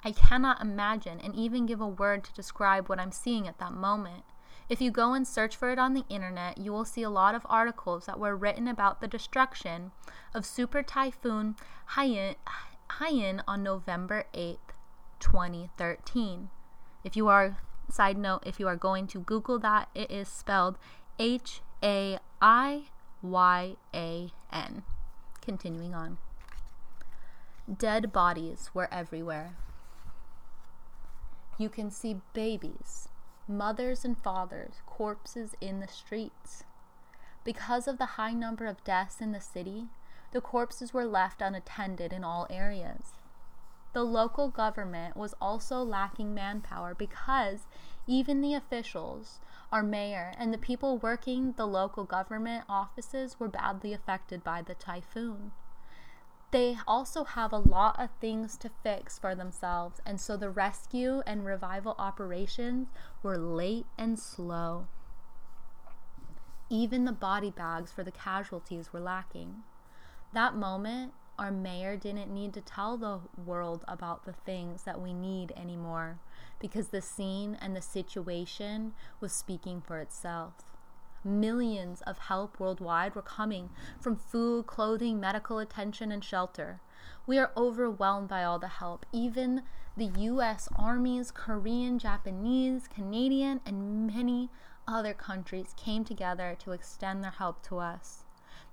I 0.03 0.13
cannot 0.13 0.63
imagine 0.63 1.21
and 1.21 1.35
even 1.35 1.67
give 1.67 1.81
a 1.81 1.87
word 1.87 2.25
to 2.25 2.33
describe 2.33 2.89
what 2.89 2.99
I'm 2.99 3.13
seeing 3.13 3.47
at 3.47 3.59
that 3.59 3.73
moment. 3.73 4.25
If 4.69 4.81
you 4.81 4.93
go 4.93 5.13
and 5.15 5.27
search 5.27 5.57
for 5.57 5.71
it 5.71 5.79
on 5.79 5.95
the 5.95 6.05
internet, 6.09 6.57
you 6.57 6.73
will 6.73 6.85
see 6.85 7.03
a 7.03 7.11
lot 7.11 7.35
of 7.35 7.45
articles 7.51 8.07
that 8.07 8.21
were 8.21 8.37
written 8.37 8.69
about 8.69 9.01
the 9.01 9.09
destruction 9.09 9.91
of 10.33 10.47
Super 10.47 10.83
Typhoon 10.83 11.57
Haiyan 11.97 12.37
on 13.49 13.63
November 13.65 14.25
8th, 14.33 14.59
2013. 15.19 16.51
If 17.03 17.17
you 17.17 17.29
are, 17.29 17.59
side 17.91 18.19
note, 18.19 18.43
if 18.45 18.61
you 18.61 18.69
are 18.69 18.77
going 18.77 19.07
to 19.09 19.21
Google 19.21 19.59
that, 19.61 19.89
it 19.95 20.11
is 20.11 20.29
spelled 20.29 20.79
H 21.19 21.61
A 21.83 22.19
I 22.41 22.85
Y 23.23 23.77
A 23.95 24.31
N. 24.53 24.83
Continuing 25.41 25.95
on. 25.95 26.19
Dead 27.79 28.13
bodies 28.13 28.71
were 28.75 28.93
everywhere. 28.93 29.55
You 31.59 31.69
can 31.69 31.91
see 31.91 32.21
babies, 32.33 33.09
mothers 33.47 34.05
and 34.05 34.17
fathers, 34.17 34.75
corpses 34.87 35.55
in 35.61 35.81
the 35.81 35.89
streets. 35.89 36.65
Because 37.45 37.87
of 37.89 37.99
the 37.99 38.17
high 38.17 38.33
number 38.33 38.67
of 38.67 38.85
deaths 38.85 39.21
in 39.21 39.33
the 39.33 39.41
city, 39.41 39.89
the 40.33 40.41
corpses 40.41 40.93
were 40.93 41.07
left 41.07 41.41
unattended 41.41 42.13
in 42.13 42.25
all 42.25 42.47
areas. 42.51 43.13
The 43.93 44.05
local 44.05 44.49
government 44.49 45.17
was 45.17 45.35
also 45.41 45.83
lacking 45.83 46.33
manpower 46.33 46.95
because 46.95 47.67
even 48.07 48.41
the 48.41 48.55
officials, 48.55 49.41
our 49.73 49.83
mayor, 49.83 50.33
and 50.39 50.55
the 50.55 50.59
people 50.59 50.99
working 50.99 51.53
the 51.53 51.67
local 51.67 52.05
government 52.05 52.65
offices 52.69 53.41
were 53.41 53.49
badly 53.49 53.93
affected 53.93 54.45
by 54.45 54.63
the 54.63 54.75
typhoon. 54.75 55.53
They 56.53 56.79
also 56.87 57.25
have 57.25 57.53
a 57.53 57.59
lot 57.59 58.01
of 58.01 58.11
things 58.21 58.57
to 58.59 58.71
fix 58.83 59.19
for 59.19 59.35
themselves, 59.35 60.01
and 60.05 60.21
so 60.21 60.37
the 60.37 60.51
rescue 60.51 61.23
and 61.27 61.45
revival 61.45 61.95
operations 61.99 62.89
were 63.23 63.39
late 63.39 63.87
and 63.97 64.19
slow. 64.19 64.87
Even 66.69 67.05
the 67.05 67.13
body 67.13 67.51
bags 67.51 67.93
for 67.93 68.03
the 68.03 68.13
casualties 68.13 68.93
were 68.93 69.01
lacking. 69.01 69.63
That 70.33 70.55
moment 70.55 71.13
our 71.41 71.51
mayor 71.51 71.97
didn't 71.97 72.33
need 72.33 72.53
to 72.53 72.61
tell 72.61 72.99
the 72.99 73.19
world 73.47 73.83
about 73.89 74.27
the 74.27 74.35
things 74.35 74.83
that 74.83 75.01
we 75.01 75.15
need 75.15 75.53
anymore 75.57 76.19
because 76.61 76.89
the 76.89 77.01
scene 77.01 77.57
and 77.63 77.75
the 77.75 77.81
situation 77.81 78.93
was 79.21 79.33
speaking 79.33 79.81
for 79.81 79.99
itself. 79.99 80.53
Millions 81.25 82.03
of 82.03 82.19
help 82.19 82.61
worldwide 82.61 83.15
were 83.15 83.23
coming 83.23 83.71
from 83.99 84.17
food, 84.17 84.67
clothing, 84.67 85.19
medical 85.19 85.59
attention, 85.59 86.13
and 86.13 86.23
shelter. 86.23 86.81
We 87.27 87.39
are 87.39 87.53
overwhelmed 87.57 88.29
by 88.29 88.45
all 88.45 88.59
the 88.59 88.69
help. 88.69 89.07
Even 89.11 89.63
the 89.97 90.11
US 90.19 90.69
armies, 90.77 91.31
Korean, 91.31 91.99
Japanese, 91.99 92.87
Canadian, 92.87 93.63
and 93.65 94.07
many 94.07 94.51
other 94.87 95.15
countries 95.15 95.75
came 95.79 96.05
together 96.05 96.55
to 96.61 96.73
extend 96.73 97.25
their 97.25 97.31
help 97.31 97.63
to 97.69 97.79
us. 97.79 98.25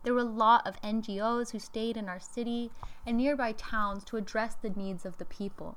There 0.08 0.14
were 0.14 0.22
a 0.22 0.24
lot 0.24 0.66
of 0.66 0.82
NGOs 0.82 1.52
who 1.52 1.60
stayed 1.60 1.98
in 1.98 2.08
our 2.08 2.22
city 2.22 2.72
and 3.06 3.18
nearby 3.18 3.52
towns 3.52 4.06
to 4.06 4.16
address 4.16 4.56
the 4.56 4.70
needs 4.70 5.06
of 5.06 5.18
the 5.18 5.26
people. 5.26 5.76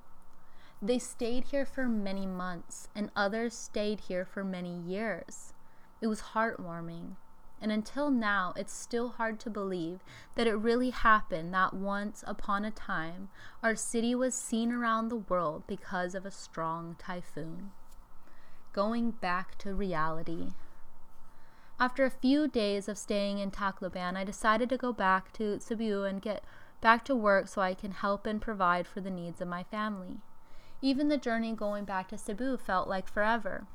They 0.81 1.01
stayed 1.01 1.47
here 1.47 1.67
for 1.67 1.89
many 1.89 2.27
months, 2.27 2.87
and 2.95 3.11
others 3.17 3.55
stayed 3.55 4.03
here 4.03 4.25
for 4.25 4.45
many 4.45 4.73
years. 4.73 5.53
It 6.01 6.07
was 6.07 6.31
heartwarming. 6.33 7.17
And 7.61 7.73
until 7.73 8.09
now, 8.09 8.55
it's 8.55 8.73
still 8.73 9.09
hard 9.09 9.41
to 9.41 9.51
believe 9.51 9.99
that 10.37 10.47
it 10.47 10.55
really 10.55 10.91
happened 10.91 11.53
that 11.55 11.75
once 11.75 12.23
upon 12.25 12.65
a 12.65 12.71
time 12.71 13.31
our 13.65 13.75
city 13.75 14.15
was 14.15 14.37
seen 14.37 14.71
around 14.71 15.09
the 15.09 15.17
world 15.17 15.65
because 15.67 16.15
of 16.15 16.25
a 16.25 16.31
strong 16.31 16.95
typhoon. 17.01 17.73
Going 18.73 19.11
back 19.11 19.59
to 19.59 19.75
reality. 19.75 20.51
After 21.83 22.05
a 22.05 22.11
few 22.11 22.47
days 22.47 22.91
of 22.91 22.99
staying 22.99 23.39
in 23.39 23.51
Tacloban, 23.51 24.15
I 24.15 24.23
decided 24.23 24.69
to 24.69 24.77
go 24.77 24.93
back 24.93 25.33
to 25.33 25.59
Cebu 25.59 26.05
and 26.05 26.21
get 26.21 26.45
back 26.83 27.07
to 27.07 27.17
work 27.17 27.49
so 27.49 27.63
I 27.63 27.73
can 27.73 27.93
help 27.93 28.27
and 28.27 28.39
provide 28.39 28.87
for 28.87 29.01
the 29.01 29.09
needs 29.09 29.41
of 29.41 29.49
my 29.49 29.63
family. 29.63 30.19
Even 30.83 31.09
the 31.09 31.17
journey 31.17 31.55
going 31.55 31.87
back 31.87 32.09
to 32.09 32.19
Cebu 32.19 32.59
felt 32.59 32.87
like 32.87 33.09
forever. 33.09 33.67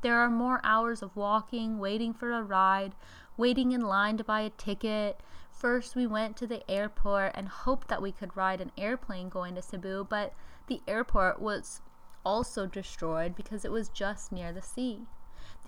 There 0.00 0.16
are 0.16 0.30
more 0.30 0.62
hours 0.64 1.02
of 1.02 1.14
walking, 1.14 1.78
waiting 1.78 2.14
for 2.14 2.32
a 2.32 2.42
ride, 2.42 2.94
waiting 3.36 3.72
in 3.72 3.82
line 3.82 4.16
to 4.16 4.24
buy 4.24 4.40
a 4.40 4.50
ticket. 4.50 5.20
First, 5.50 5.94
we 5.94 6.06
went 6.06 6.34
to 6.38 6.46
the 6.46 6.68
airport 6.70 7.32
and 7.34 7.48
hoped 7.48 7.88
that 7.88 8.00
we 8.00 8.10
could 8.10 8.38
ride 8.38 8.62
an 8.62 8.72
airplane 8.78 9.28
going 9.28 9.54
to 9.56 9.60
Cebu, 9.60 10.06
but 10.08 10.32
the 10.66 10.80
airport 10.88 11.42
was 11.42 11.82
also 12.24 12.64
destroyed 12.64 13.36
because 13.36 13.66
it 13.66 13.70
was 13.70 13.90
just 13.90 14.32
near 14.32 14.50
the 14.50 14.62
sea. 14.62 15.02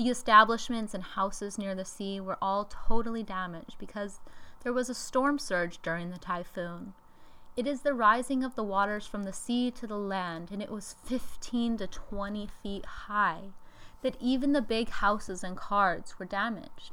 The 0.01 0.09
establishments 0.09 0.95
and 0.95 1.05
houses 1.05 1.59
near 1.59 1.75
the 1.75 1.85
sea 1.85 2.21
were 2.21 2.39
all 2.41 2.65
totally 2.65 3.23
damaged 3.23 3.77
because 3.79 4.21
there 4.63 4.73
was 4.73 4.89
a 4.89 4.95
storm 4.95 5.39
surge 5.39 5.79
during 5.83 6.09
the 6.09 6.17
typhoon. 6.17 6.95
It 7.55 7.67
is 7.67 7.83
the 7.83 7.93
rising 7.93 8.43
of 8.43 8.55
the 8.55 8.65
waters 8.65 9.07
from 9.07 9.25
the 9.25 9.33
sea 9.35 9.71
to 9.73 9.87
the 9.87 9.99
land, 9.99 10.49
and 10.51 10.63
it 10.63 10.71
was 10.71 10.97
15 11.05 11.77
to 11.77 11.87
20 11.87 12.49
feet 12.63 12.87
high, 12.87 13.51
that 14.01 14.17
even 14.19 14.55
the 14.55 14.63
big 14.63 14.89
houses 14.89 15.45
and 15.45 15.55
cars 15.55 16.19
were 16.19 16.25
damaged. 16.25 16.93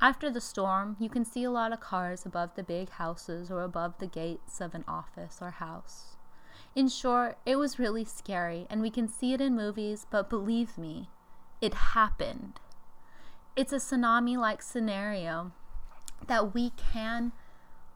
After 0.00 0.30
the 0.30 0.40
storm, 0.40 0.94
you 1.00 1.08
can 1.08 1.24
see 1.24 1.42
a 1.42 1.50
lot 1.50 1.72
of 1.72 1.80
cars 1.80 2.24
above 2.24 2.54
the 2.54 2.62
big 2.62 2.90
houses 2.90 3.50
or 3.50 3.64
above 3.64 3.98
the 3.98 4.06
gates 4.06 4.60
of 4.60 4.76
an 4.76 4.84
office 4.86 5.38
or 5.40 5.50
house. 5.50 6.16
In 6.76 6.88
short, 6.88 7.38
it 7.44 7.56
was 7.56 7.80
really 7.80 8.04
scary, 8.04 8.68
and 8.70 8.80
we 8.80 8.90
can 8.90 9.08
see 9.08 9.32
it 9.32 9.40
in 9.40 9.56
movies, 9.56 10.06
but 10.08 10.30
believe 10.30 10.78
me, 10.78 11.08
it 11.60 11.74
happened. 11.74 12.60
It's 13.56 13.72
a 13.72 13.76
tsunami 13.76 14.36
like 14.38 14.62
scenario 14.62 15.52
that 16.26 16.54
we 16.54 16.70
can 16.70 17.32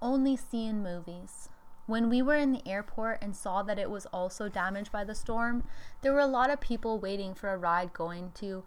only 0.02 0.36
see 0.36 0.66
in 0.66 0.82
movies. 0.82 1.48
When 1.86 2.08
we 2.08 2.22
were 2.22 2.36
in 2.36 2.52
the 2.52 2.66
airport 2.66 3.22
and 3.22 3.36
saw 3.36 3.62
that 3.62 3.78
it 3.78 3.90
was 3.90 4.06
also 4.06 4.48
damaged 4.48 4.90
by 4.90 5.04
the 5.04 5.14
storm, 5.14 5.64
there 6.00 6.12
were 6.12 6.20
a 6.20 6.26
lot 6.26 6.50
of 6.50 6.60
people 6.60 6.98
waiting 6.98 7.34
for 7.34 7.50
a 7.52 7.58
ride 7.58 7.92
going 7.92 8.32
to 8.36 8.64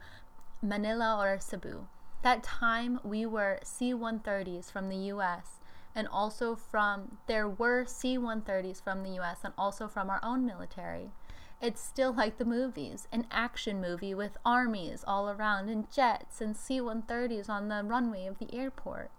Manila 0.61 1.17
or 1.19 1.39
Cebu. 1.39 1.87
That 2.23 2.43
time 2.43 2.99
we 3.03 3.25
were 3.25 3.59
C 3.63 3.93
130s 3.93 4.71
from 4.71 4.89
the 4.89 4.97
US 5.13 5.59
and 5.95 6.07
also 6.07 6.55
from, 6.55 7.17
there 7.27 7.47
were 7.47 7.85
C 7.85 8.17
130s 8.17 8.83
from 8.83 9.03
the 9.03 9.19
US 9.19 9.39
and 9.43 9.53
also 9.57 9.87
from 9.87 10.09
our 10.09 10.19
own 10.23 10.45
military. 10.45 11.11
It's 11.59 11.81
still 11.81 12.13
like 12.13 12.37
the 12.37 12.45
movies 12.45 13.07
an 13.11 13.25
action 13.31 13.81
movie 13.81 14.13
with 14.13 14.37
armies 14.45 15.03
all 15.07 15.29
around 15.29 15.69
and 15.69 15.91
jets 15.91 16.39
and 16.39 16.55
C 16.55 16.79
130s 16.79 17.49
on 17.49 17.67
the 17.67 17.83
runway 17.83 18.27
of 18.27 18.37
the 18.37 18.53
airport. 18.53 19.09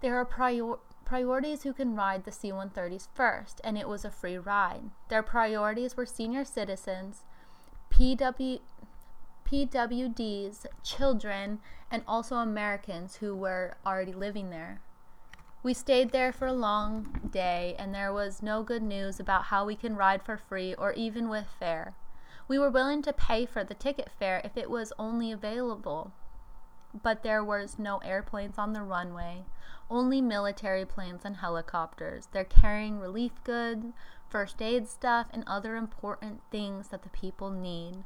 There 0.00 0.16
are 0.16 0.24
prior- 0.24 0.78
priorities 1.04 1.64
who 1.64 1.72
can 1.72 1.96
ride 1.96 2.24
the 2.24 2.32
C 2.32 2.52
130s 2.52 3.08
first, 3.12 3.60
and 3.64 3.76
it 3.76 3.88
was 3.88 4.04
a 4.04 4.10
free 4.10 4.38
ride. 4.38 4.90
Their 5.08 5.22
priorities 5.22 5.96
were 5.96 6.06
senior 6.06 6.44
citizens, 6.44 7.24
PW, 7.90 8.60
PWDs, 9.44 10.66
children, 10.82 11.60
and 11.90 12.02
also 12.06 12.36
Americans 12.36 13.16
who 13.16 13.34
were 13.34 13.76
already 13.84 14.12
living 14.12 14.50
there. 14.50 14.80
We 15.62 15.74
stayed 15.74 16.12
there 16.12 16.32
for 16.32 16.46
a 16.46 16.52
long 16.52 17.28
day, 17.30 17.74
and 17.78 17.94
there 17.94 18.12
was 18.12 18.42
no 18.42 18.62
good 18.62 18.82
news 18.82 19.18
about 19.18 19.44
how 19.44 19.64
we 19.64 19.74
can 19.74 19.96
ride 19.96 20.22
for 20.22 20.36
free 20.36 20.74
or 20.74 20.92
even 20.92 21.28
with 21.28 21.46
fare. 21.58 21.94
We 22.48 22.58
were 22.58 22.70
willing 22.70 23.02
to 23.02 23.12
pay 23.12 23.46
for 23.46 23.64
the 23.64 23.74
ticket 23.74 24.10
fare 24.18 24.40
if 24.44 24.56
it 24.56 24.70
was 24.70 24.92
only 24.98 25.32
available, 25.32 26.12
but 27.02 27.22
there 27.22 27.42
was 27.42 27.78
no 27.78 27.98
airplanes 27.98 28.58
on 28.58 28.72
the 28.72 28.82
runway, 28.82 29.44
only 29.90 30.20
military 30.20 30.84
planes 30.84 31.24
and 31.24 31.38
helicopters. 31.38 32.28
They're 32.30 32.44
carrying 32.44 33.00
relief 33.00 33.32
goods, 33.42 33.86
first 34.28 34.62
aid 34.62 34.88
stuff, 34.88 35.28
and 35.32 35.42
other 35.46 35.74
important 35.74 36.42
things 36.50 36.88
that 36.88 37.02
the 37.02 37.08
people 37.08 37.50
need. 37.50 38.04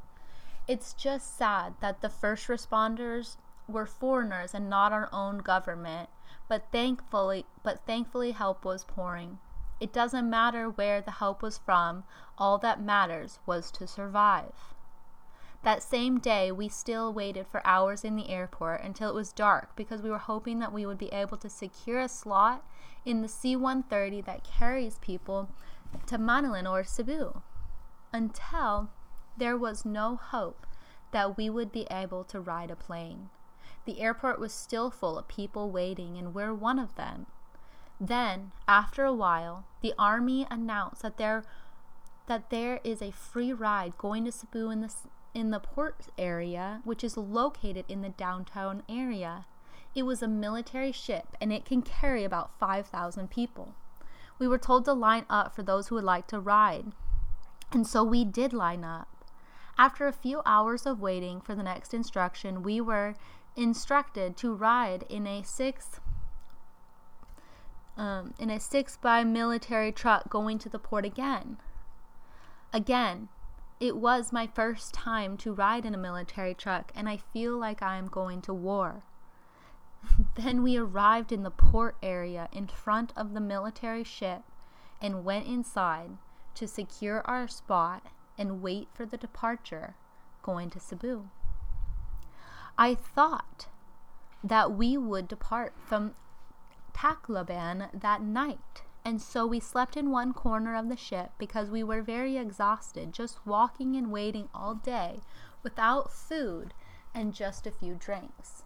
It's 0.67 0.93
just 0.93 1.37
sad 1.37 1.73
that 1.79 2.01
the 2.01 2.09
first 2.09 2.47
responders 2.47 3.37
were 3.71 3.85
foreigners 3.85 4.53
and 4.53 4.69
not 4.69 4.91
our 4.91 5.09
own 5.11 5.39
government, 5.39 6.09
but 6.47 6.71
thankfully 6.71 7.45
but 7.63 7.85
thankfully 7.85 8.31
help 8.31 8.65
was 8.65 8.83
pouring. 8.83 9.39
It 9.79 9.91
doesn't 9.91 10.29
matter 10.29 10.69
where 10.69 11.01
the 11.01 11.11
help 11.11 11.41
was 11.41 11.57
from, 11.57 12.03
all 12.37 12.57
that 12.59 12.81
matters 12.81 13.39
was 13.45 13.71
to 13.71 13.87
survive. 13.87 14.75
That 15.63 15.83
same 15.83 16.19
day, 16.19 16.51
we 16.51 16.69
still 16.69 17.13
waited 17.13 17.45
for 17.47 17.65
hours 17.65 18.03
in 18.03 18.15
the 18.15 18.29
airport 18.29 18.81
until 18.81 19.09
it 19.09 19.15
was 19.15 19.31
dark 19.31 19.75
because 19.75 20.01
we 20.01 20.09
were 20.09 20.17
hoping 20.17 20.59
that 20.59 20.73
we 20.73 20.85
would 20.85 20.97
be 20.97 21.09
able 21.09 21.37
to 21.37 21.49
secure 21.49 21.99
a 21.99 22.07
slot 22.07 22.63
in 23.05 23.21
the 23.21 23.27
C 23.27 23.55
130 23.55 24.21
that 24.21 24.43
carries 24.43 24.97
people 24.99 25.49
to 26.07 26.17
Manila 26.17 26.63
or 26.67 26.83
Cebu. 26.83 27.41
Until 28.11 28.89
there 29.37 29.57
was 29.57 29.85
no 29.85 30.15
hope 30.15 30.65
that 31.11 31.37
we 31.37 31.49
would 31.49 31.71
be 31.71 31.87
able 31.91 32.23
to 32.25 32.39
ride 32.39 32.71
a 32.71 32.75
plane. 32.75 33.29
The 33.85 33.99
airport 33.99 34.39
was 34.39 34.53
still 34.53 34.91
full 34.91 35.17
of 35.17 35.27
people 35.27 35.69
waiting, 35.69 36.17
and 36.17 36.33
we're 36.33 36.53
one 36.53 36.79
of 36.79 36.95
them. 36.95 37.25
Then, 37.99 38.51
after 38.67 39.05
a 39.05 39.13
while, 39.13 39.65
the 39.81 39.93
army 39.97 40.47
announced 40.49 41.01
that 41.01 41.17
there 41.17 41.43
that 42.27 42.49
there 42.49 42.79
is 42.83 43.01
a 43.01 43.11
free 43.11 43.51
ride 43.51 43.97
going 43.97 44.23
to 44.25 44.31
Cebu 44.31 44.69
in 44.69 44.81
the 44.81 44.93
in 45.33 45.51
the 45.51 45.59
port 45.59 46.07
area, 46.17 46.81
which 46.83 47.03
is 47.03 47.17
located 47.17 47.85
in 47.87 48.01
the 48.01 48.09
downtown 48.09 48.83
area. 48.89 49.45
It 49.93 50.03
was 50.03 50.21
a 50.21 50.27
military 50.27 50.91
ship 50.91 51.35
and 51.39 51.51
it 51.51 51.65
can 51.65 51.81
carry 51.81 52.23
about 52.23 52.57
5,000 52.59 53.29
people. 53.29 53.75
We 54.39 54.47
were 54.47 54.57
told 54.57 54.85
to 54.85 54.93
line 54.93 55.25
up 55.29 55.55
for 55.55 55.63
those 55.63 55.87
who 55.87 55.95
would 55.95 56.03
like 56.03 56.27
to 56.27 56.39
ride. 56.39 56.93
And 57.71 57.85
so 57.85 58.03
we 58.03 58.25
did 58.25 58.53
line 58.53 58.83
up. 58.83 59.07
After 59.77 60.07
a 60.07 60.13
few 60.13 60.41
hours 60.45 60.85
of 60.85 60.99
waiting 60.99 61.41
for 61.41 61.55
the 61.55 61.63
next 61.63 61.93
instruction, 61.93 62.63
we 62.63 62.81
were 62.81 63.15
instructed 63.55 64.37
to 64.37 64.53
ride 64.53 65.03
in 65.09 65.27
a 65.27 65.43
six 65.43 65.99
um, 67.97 68.33
in 68.39 68.49
a 68.49 68.59
six 68.59 68.97
by 68.97 69.23
military 69.23 69.91
truck 69.91 70.29
going 70.29 70.57
to 70.59 70.69
the 70.69 70.79
port 70.79 71.05
again. 71.05 71.57
Again, 72.73 73.27
it 73.79 73.97
was 73.97 74.31
my 74.31 74.47
first 74.47 74.93
time 74.93 75.37
to 75.37 75.53
ride 75.53 75.85
in 75.85 75.93
a 75.93 75.99
military 75.99 76.53
truck, 76.53 76.91
and 76.95 77.09
I 77.09 77.17
feel 77.17 77.57
like 77.57 77.81
I 77.81 77.97
am 77.97 78.07
going 78.07 78.41
to 78.43 78.53
war. 78.53 79.03
then 80.35 80.63
we 80.63 80.77
arrived 80.77 81.31
in 81.31 81.43
the 81.43 81.51
port 81.51 81.95
area 82.01 82.47
in 82.51 82.67
front 82.67 83.11
of 83.15 83.33
the 83.33 83.41
military 83.41 84.03
ship 84.03 84.43
and 85.01 85.25
went 85.25 85.47
inside 85.47 86.11
to 86.55 86.67
secure 86.67 87.21
our 87.25 87.47
spot 87.47 88.05
and 88.37 88.61
wait 88.61 88.87
for 88.93 89.05
the 89.05 89.17
departure 89.17 89.95
going 90.43 90.69
to 90.69 90.79
Cebu. 90.79 91.29
I 92.81 92.95
thought 92.95 93.67
that 94.43 94.71
we 94.71 94.97
would 94.97 95.27
depart 95.27 95.73
from 95.85 96.15
Tacloban 96.95 97.89
that 97.93 98.23
night 98.23 98.81
and 99.05 99.21
so 99.21 99.45
we 99.45 99.59
slept 99.59 99.95
in 99.95 100.09
one 100.09 100.33
corner 100.33 100.75
of 100.75 100.89
the 100.89 100.97
ship 100.97 101.29
because 101.37 101.69
we 101.69 101.83
were 101.83 102.01
very 102.01 102.37
exhausted, 102.37 103.13
just 103.13 103.45
walking 103.45 103.95
and 103.95 104.11
waiting 104.11 104.49
all 104.51 104.73
day 104.73 105.19
without 105.61 106.11
food 106.11 106.73
and 107.13 107.35
just 107.35 107.67
a 107.67 107.71
few 107.71 107.93
drinks. 107.93 108.63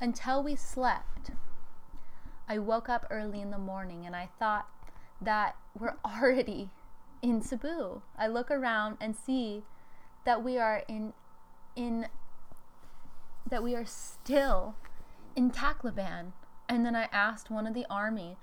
Until 0.00 0.42
we 0.42 0.56
slept. 0.56 1.30
I 2.48 2.58
woke 2.58 2.88
up 2.88 3.06
early 3.10 3.40
in 3.40 3.52
the 3.52 3.58
morning 3.58 4.04
and 4.04 4.16
I 4.16 4.28
thought 4.40 4.66
that 5.20 5.54
we're 5.78 5.94
already 6.04 6.70
in 7.22 7.42
Cebu. 7.42 8.02
I 8.18 8.26
look 8.26 8.50
around 8.50 8.96
and 9.00 9.14
see 9.14 9.62
that 10.24 10.42
we 10.42 10.58
are 10.58 10.82
in 10.88 11.12
in 11.76 12.08
that 13.48 13.62
we 13.62 13.74
are 13.74 13.86
still 13.86 14.74
in 15.34 15.50
Tacloban. 15.50 16.32
And 16.68 16.84
then 16.84 16.96
I 16.96 17.08
asked 17.12 17.50
one 17.50 17.66
of 17.66 17.74
the 17.74 17.86
army, 17.88 18.36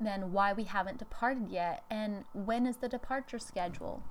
then 0.00 0.32
why 0.32 0.52
we 0.52 0.64
haven't 0.64 0.98
departed 0.98 1.48
yet 1.48 1.84
and 1.90 2.24
when 2.32 2.66
is 2.66 2.78
the 2.78 2.88
departure 2.88 3.38
schedule. 3.38 4.02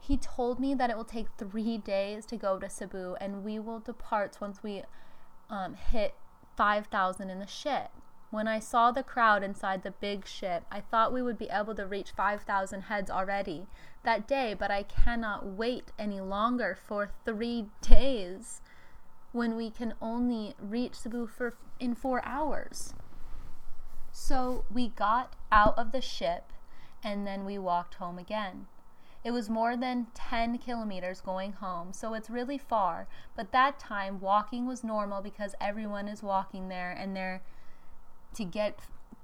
He 0.00 0.16
told 0.16 0.60
me 0.60 0.74
that 0.74 0.90
it 0.90 0.96
will 0.96 1.04
take 1.04 1.28
three 1.36 1.78
days 1.78 2.26
to 2.26 2.36
go 2.36 2.58
to 2.58 2.68
Cebu 2.68 3.16
and 3.20 3.44
we 3.44 3.58
will 3.58 3.80
depart 3.80 4.40
once 4.40 4.62
we 4.62 4.82
um, 5.50 5.74
hit 5.74 6.14
5,000 6.56 7.30
in 7.30 7.38
the 7.38 7.46
ship. 7.46 7.90
When 8.30 8.48
I 8.48 8.58
saw 8.58 8.90
the 8.90 9.02
crowd 9.02 9.42
inside 9.42 9.82
the 9.82 9.92
big 9.92 10.26
ship, 10.26 10.64
I 10.70 10.80
thought 10.80 11.12
we 11.12 11.22
would 11.22 11.38
be 11.38 11.48
able 11.48 11.74
to 11.76 11.86
reach 11.86 12.10
5,000 12.10 12.82
heads 12.82 13.10
already 13.10 13.66
that 14.02 14.26
day, 14.26 14.54
but 14.54 14.70
I 14.70 14.82
cannot 14.82 15.46
wait 15.46 15.92
any 15.98 16.20
longer 16.20 16.76
for 16.86 17.10
three 17.24 17.66
days 17.80 18.60
when 19.36 19.54
we 19.54 19.68
can 19.68 19.92
only 20.00 20.54
reach 20.58 20.94
Cebu 20.94 21.26
for 21.26 21.54
in 21.78 21.94
four 21.94 22.24
hours. 22.24 22.94
So 24.10 24.64
we 24.72 24.88
got 24.88 25.36
out 25.52 25.78
of 25.78 25.92
the 25.92 26.00
ship 26.00 26.54
and 27.04 27.26
then 27.26 27.44
we 27.44 27.58
walked 27.58 27.94
home 27.96 28.18
again. 28.18 28.66
It 29.22 29.32
was 29.32 29.50
more 29.50 29.76
than 29.76 30.06
10 30.14 30.56
kilometers 30.58 31.20
going 31.20 31.52
home, 31.52 31.92
so 31.92 32.14
it's 32.14 32.30
really 32.30 32.56
far. 32.56 33.08
But 33.36 33.52
that 33.52 33.78
time, 33.78 34.20
walking 34.20 34.66
was 34.66 34.82
normal 34.82 35.20
because 35.20 35.54
everyone 35.60 36.08
is 36.08 36.22
walking 36.22 36.68
there 36.68 36.92
and 36.92 37.14
they're 37.14 37.42
to 38.34 38.44
get 38.44 38.78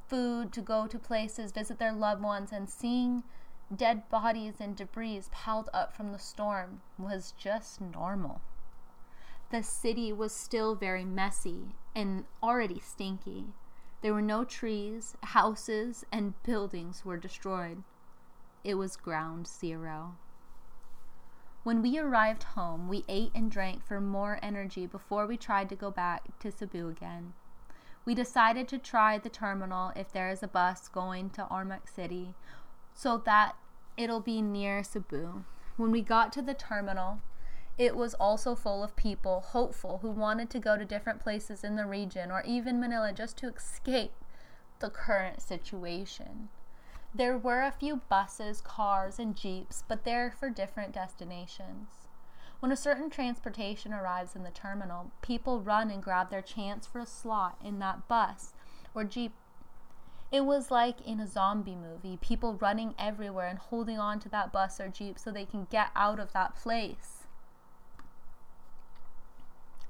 food, 0.09 0.53
to 0.53 0.61
go 0.61 0.87
to 0.87 0.99
places, 0.99 1.53
visit 1.53 1.79
their 1.79 1.93
loved 1.93 2.23
ones, 2.23 2.53
and 2.53 2.69
seeing 2.69 3.23
dead 3.75 4.09
bodies 4.11 4.55
and 4.61 4.77
debris 4.77 5.23
piled 5.31 5.71
up 5.73 5.97
from 5.97 6.13
the 6.13 6.19
storm 6.19 6.83
was 6.99 7.33
just 7.39 7.81
normal. 7.81 8.43
The 9.53 9.63
city 9.63 10.15
was 10.15 10.33
still 10.33 10.75
very 10.75 11.05
messy 11.05 11.75
and 11.95 12.25
already 12.43 12.81
stinky. 12.81 13.53
There 14.01 14.15
were 14.15 14.23
no 14.23 14.45
trees, 14.45 15.15
houses, 15.23 16.07
and 16.11 16.43
buildings 16.43 17.05
were 17.05 17.19
destroyed. 17.19 17.83
It 18.65 18.77
was 18.77 18.97
ground 18.97 19.47
zero. 19.47 20.17
When 21.65 21.83
we 21.83 21.99
arrived 21.99 22.45
home, 22.45 22.89
we 22.89 23.05
ate 23.11 23.31
and 23.35 23.51
drank 23.51 23.85
for 23.85 24.01
more 24.01 24.39
energy 24.43 24.87
before 24.87 25.27
we 25.27 25.37
tried 25.37 25.69
to 25.69 25.77
go 25.77 25.91
back 25.91 26.39
to 26.41 26.51
Cebu 26.51 26.89
again. 26.89 27.35
We 28.07 28.15
decided 28.15 28.69
to 28.69 28.79
try 28.79 29.19
the 29.19 29.29
terminal 29.29 29.93
if 29.95 30.11
there 30.11 30.31
is 30.31 30.43
a 30.43 30.49
bus 30.49 30.89
going 30.89 31.29
to 31.31 31.45
Ormoc 31.45 31.91
City 31.95 32.35
so 32.95 33.19
that 33.27 33.55
it'll 33.99 34.21
be 34.21 34.41
near 34.41 34.83
Cebu. 34.83 35.45
When 35.77 35.93
we 35.93 36.01
got 36.01 36.33
to 36.33 36.43
the 36.43 36.55
terminal, 36.55 37.21
it 37.79 37.97
was 37.97 38.15
also 38.15 38.55
full 38.55 38.85
of 38.85 38.97
people, 38.97 39.41
hopeful, 39.41 39.99
who 40.03 40.11
wanted 40.11 40.51
to 40.51 40.59
go 40.59 40.77
to 40.77 40.85
different 40.85 41.21
places 41.21 41.65
in 41.65 41.77
the 41.77 41.87
region 41.87 42.31
or 42.31 42.43
even 42.43 42.81
Manila 42.81 43.13
just 43.13 43.37
to 43.39 43.49
escape 43.49 44.13
the 44.81 44.91
current 44.91 45.41
situation. 45.41 46.49
There 47.15 47.37
were 47.39 47.63
a 47.63 47.73
few 47.73 47.97
buses, 48.09 48.61
cars, 48.61 49.19
and 49.19 49.37
jeeps, 49.37 49.85
but 49.87 50.05
they're 50.05 50.31
for 50.31 50.51
different 50.51 50.93
destinations. 50.93 51.89
When 52.61 52.73
a 52.73 52.77
certain 52.77 53.11
transportation 53.11 53.93
arrives 53.93 54.37
in 54.37 54.45
the 54.45 54.51
terminal, 54.51 55.11
people 55.21 55.61
run 55.61 55.91
and 55.91 56.03
grab 56.03 56.31
their 56.31 56.43
chance 56.43 56.87
for 56.87 57.01
a 57.01 57.07
slot 57.07 57.59
in 57.65 57.81
that 57.81 58.07
bus 58.07 58.55
or 58.95 59.05
jeep. 59.05 59.33
It 60.31 60.45
was 60.45 60.71
like 60.71 61.01
in 61.07 61.21
a 61.21 61.27
zombie 61.27 61.77
movie, 61.77 62.19
people 62.21 62.55
running 62.55 62.95
everywhere 62.99 63.49
and 63.49 63.59
holding 63.59 63.99
on 63.99 64.21
to 64.21 64.29
that 64.31 64.53
bus 64.53 64.81
or 64.81 64.89
jeep 64.89 65.19
so 65.19 65.31
they 65.31 65.45
can 65.45 65.67
get 65.71 65.89
out 65.97 66.21
of 66.21 66.33
that 66.33 66.55
place. 66.55 67.22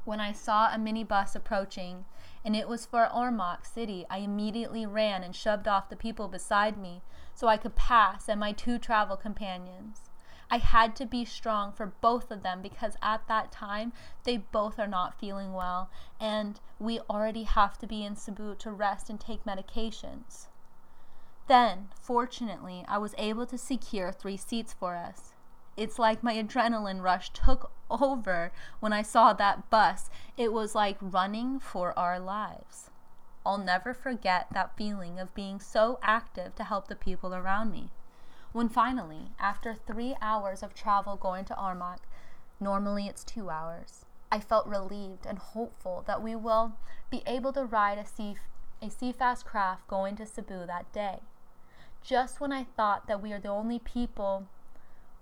When 0.04 0.20
I 0.20 0.32
saw 0.32 0.66
a 0.66 0.78
minibus 0.78 1.36
approaching, 1.36 2.06
and 2.44 2.56
it 2.56 2.68
was 2.68 2.86
for 2.86 3.08
Ormoc 3.08 3.64
City, 3.64 4.04
I 4.10 4.18
immediately 4.18 4.84
ran 4.84 5.22
and 5.22 5.34
shoved 5.34 5.68
off 5.68 5.88
the 5.88 5.96
people 5.96 6.26
beside 6.26 6.76
me 6.76 7.02
so 7.34 7.46
I 7.46 7.56
could 7.56 7.76
pass 7.76 8.28
and 8.28 8.40
my 8.40 8.52
two 8.52 8.78
travel 8.78 9.16
companions. 9.16 10.10
I 10.50 10.58
had 10.58 10.96
to 10.96 11.06
be 11.06 11.24
strong 11.24 11.72
for 11.72 11.86
both 11.86 12.30
of 12.30 12.42
them 12.42 12.60
because 12.60 12.96
at 13.00 13.26
that 13.28 13.52
time 13.52 13.92
they 14.24 14.36
both 14.36 14.78
are 14.78 14.86
not 14.86 15.18
feeling 15.18 15.52
well, 15.52 15.88
and 16.20 16.60
we 16.78 17.00
already 17.08 17.44
have 17.44 17.78
to 17.78 17.86
be 17.86 18.04
in 18.04 18.16
Cebu 18.16 18.56
to 18.56 18.70
rest 18.70 19.08
and 19.08 19.18
take 19.18 19.44
medications. 19.44 20.48
Then, 21.46 21.88
fortunately, 22.00 22.84
I 22.86 22.98
was 22.98 23.14
able 23.18 23.46
to 23.46 23.56
secure 23.56 24.12
three 24.12 24.36
seats 24.36 24.72
for 24.72 24.96
us. 24.96 25.31
It's 25.76 25.98
like 25.98 26.22
my 26.22 26.34
adrenaline 26.34 27.02
rush 27.02 27.30
took 27.30 27.70
over 27.90 28.52
when 28.80 28.92
I 28.92 29.02
saw 29.02 29.32
that 29.32 29.70
bus. 29.70 30.10
It 30.36 30.52
was 30.52 30.74
like 30.74 30.98
running 31.00 31.58
for 31.60 31.98
our 31.98 32.18
lives. 32.18 32.90
I'll 33.44 33.58
never 33.58 33.92
forget 33.92 34.46
that 34.52 34.76
feeling 34.76 35.18
of 35.18 35.34
being 35.34 35.58
so 35.58 35.98
active 36.02 36.54
to 36.56 36.64
help 36.64 36.88
the 36.88 36.94
people 36.94 37.34
around 37.34 37.72
me. 37.72 37.90
When 38.52 38.68
finally, 38.68 39.32
after 39.40 39.74
three 39.74 40.14
hours 40.20 40.62
of 40.62 40.74
travel 40.74 41.16
going 41.16 41.44
to 41.46 41.54
Ormoc, 41.54 41.98
normally 42.60 43.06
it's 43.06 43.24
two 43.24 43.50
hours, 43.50 44.04
I 44.30 44.40
felt 44.40 44.66
relieved 44.66 45.26
and 45.26 45.38
hopeful 45.38 46.04
that 46.06 46.22
we 46.22 46.36
will 46.36 46.72
be 47.10 47.22
able 47.26 47.52
to 47.54 47.64
ride 47.64 47.98
a 47.98 48.06
sea, 48.06 48.36
a 48.80 48.86
Seafast 48.86 49.44
craft 49.44 49.88
going 49.88 50.16
to 50.16 50.26
Cebu 50.26 50.66
that 50.66 50.92
day. 50.92 51.20
Just 52.02 52.40
when 52.40 52.52
I 52.52 52.64
thought 52.64 53.06
that 53.08 53.22
we 53.22 53.32
are 53.32 53.40
the 53.40 53.48
only 53.48 53.78
people 53.78 54.48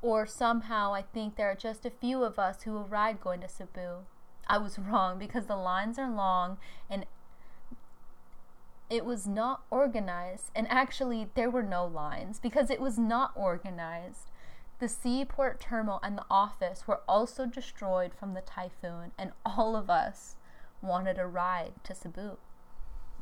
or 0.03 0.27
somehow 0.27 0.95
I 0.95 1.03
think 1.03 1.37
there 1.37 1.51
are 1.51 1.55
just 1.55 1.85
a 1.85 1.91
few 1.91 2.23
of 2.25 2.39
us 2.39 2.63
who 2.63 2.73
will 2.73 2.87
ride 2.87 3.21
going 3.21 3.41
to 3.41 3.49
Cebu. 3.49 4.05
I 4.47 4.59
was 4.59 4.79
wrong 4.79 5.19
because 5.19 5.47
the 5.47 5.57
lines 5.57 5.99
are 5.99 6.11
long 6.11 6.59
and 6.89 7.07
it 8.91 9.05
was 9.05 9.27
not 9.27 9.63
organized. 9.71 10.51
And 10.55 10.67
actually, 10.69 11.29
there 11.35 11.49
were 11.49 11.63
no 11.63 11.87
lines 11.87 12.41
because 12.41 12.69
it 12.69 12.81
was 12.81 12.99
not 12.99 13.31
organized. 13.37 14.31
The 14.81 14.89
seaport 14.89 15.61
terminal 15.61 16.01
and 16.03 16.19
the 16.19 16.27
office 16.29 16.89
were 16.89 17.03
also 17.07 17.47
destroyed 17.47 18.13
from 18.19 18.35
the 18.35 18.41
typhoon, 18.41 19.13
and 19.17 19.33
all 19.47 19.77
of 19.77 19.89
us 19.89 20.35
wanted 20.83 21.19
a 21.19 21.27
ride 21.27 21.73
to 21.85 21.95
Cebu. 21.95 22.39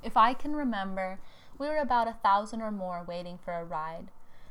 If 0.02 0.16
I 0.16 0.32
can 0.32 0.54
remember, 0.54 1.18
we 1.58 1.66
were 1.66 1.76
about 1.76 2.08
a 2.08 2.16
thousand 2.22 2.62
or 2.62 2.70
more 2.70 3.04
waiting 3.06 3.38
for 3.44 3.52
a 3.52 3.64
ride. 3.64 4.10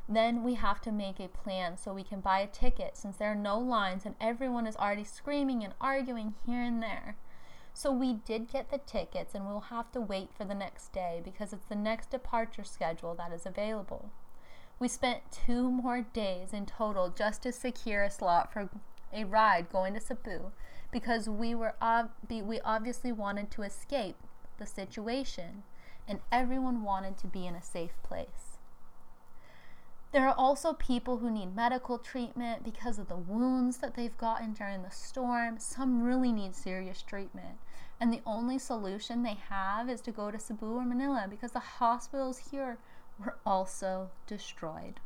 Then 0.10 0.44
we 0.44 0.54
have 0.54 0.80
to 0.82 0.92
make 0.92 1.20
a 1.20 1.28
plan 1.28 1.78
so 1.78 1.94
we 1.94 2.04
can 2.04 2.22
buy 2.22 2.40
a 2.40 2.48
ticket 2.48 2.96
since 2.96 3.18
there 3.18 3.32
are 3.32 3.36
no 3.36 3.60
lines 3.60 4.06
and 4.06 4.16
everyone 4.22 4.66
is 4.66 4.78
already 4.78 5.04
screaming 5.04 5.64
and 5.64 5.74
arguing 5.82 6.36
here 6.46 6.62
and 6.62 6.82
there. 6.82 7.18
So 7.74 7.92
we 7.92 8.14
did 8.14 8.52
get 8.52 8.72
the 8.72 8.80
tickets 8.80 9.36
and 9.36 9.46
we'll 9.46 9.60
have 9.70 9.92
to 9.92 10.02
wait 10.02 10.30
for 10.36 10.46
the 10.46 10.56
next 10.56 10.94
day 10.94 11.22
because 11.24 11.54
it's 11.54 11.68
the 11.68 11.76
next 11.76 12.10
departure 12.10 12.64
schedule 12.64 13.14
that 13.16 13.34
is 13.34 13.46
available. 13.46 14.10
We 14.80 14.88
spent 14.88 15.32
two 15.32 15.70
more 15.70 16.02
days 16.02 16.54
in 16.54 16.66
total 16.66 17.10
just 17.10 17.44
to 17.44 17.52
secure 17.52 18.04
a 18.04 18.10
slot 18.10 18.54
for 18.54 18.70
a 19.14 19.26
ride 19.26 19.70
going 19.70 19.94
to 19.94 20.00
Cebu 20.00 20.52
because 20.92 21.28
we 21.28 21.54
were 21.54 21.76
ob- 21.82 22.12
we 22.30 22.60
obviously 22.62 23.12
wanted 23.12 23.52
to 23.52 23.64
escape 23.64 24.16
the 24.58 24.66
situation 24.66 25.64
and 26.08 26.20
everyone 26.32 26.84
wanted 26.84 27.18
to 27.18 27.28
be 27.28 27.46
in 27.46 27.56
a 27.56 27.62
safe 27.62 28.02
place. 28.04 28.47
There 30.14 30.28
are 30.28 30.36
also 30.38 30.74
people 30.74 31.18
who 31.18 31.30
need 31.30 31.56
medical 31.56 31.98
treatment 31.98 32.64
because 32.64 32.98
of 32.98 33.10
the 33.10 33.18
wounds 33.18 33.78
that 33.80 33.96
they've 33.96 34.18
gotten 34.18 34.54
during 34.54 34.82
the 34.82 34.90
storm. 34.90 35.60
Some 35.60 36.02
really 36.02 36.32
need 36.32 36.56
serious 36.56 37.02
treatment. 37.02 37.58
And 38.00 38.14
the 38.14 38.22
only 38.26 38.58
solution 38.58 39.24
they 39.24 39.38
have 39.50 39.90
is 39.90 40.02
to 40.02 40.12
go 40.12 40.32
to 40.32 40.40
Cebu 40.40 40.78
or 40.78 40.86
Manila 40.86 41.28
because 41.30 41.52
the 41.52 41.60
hospitals 41.60 42.50
here 42.52 42.78
were 43.20 43.36
also 43.46 44.10
destroyed. 44.28 45.02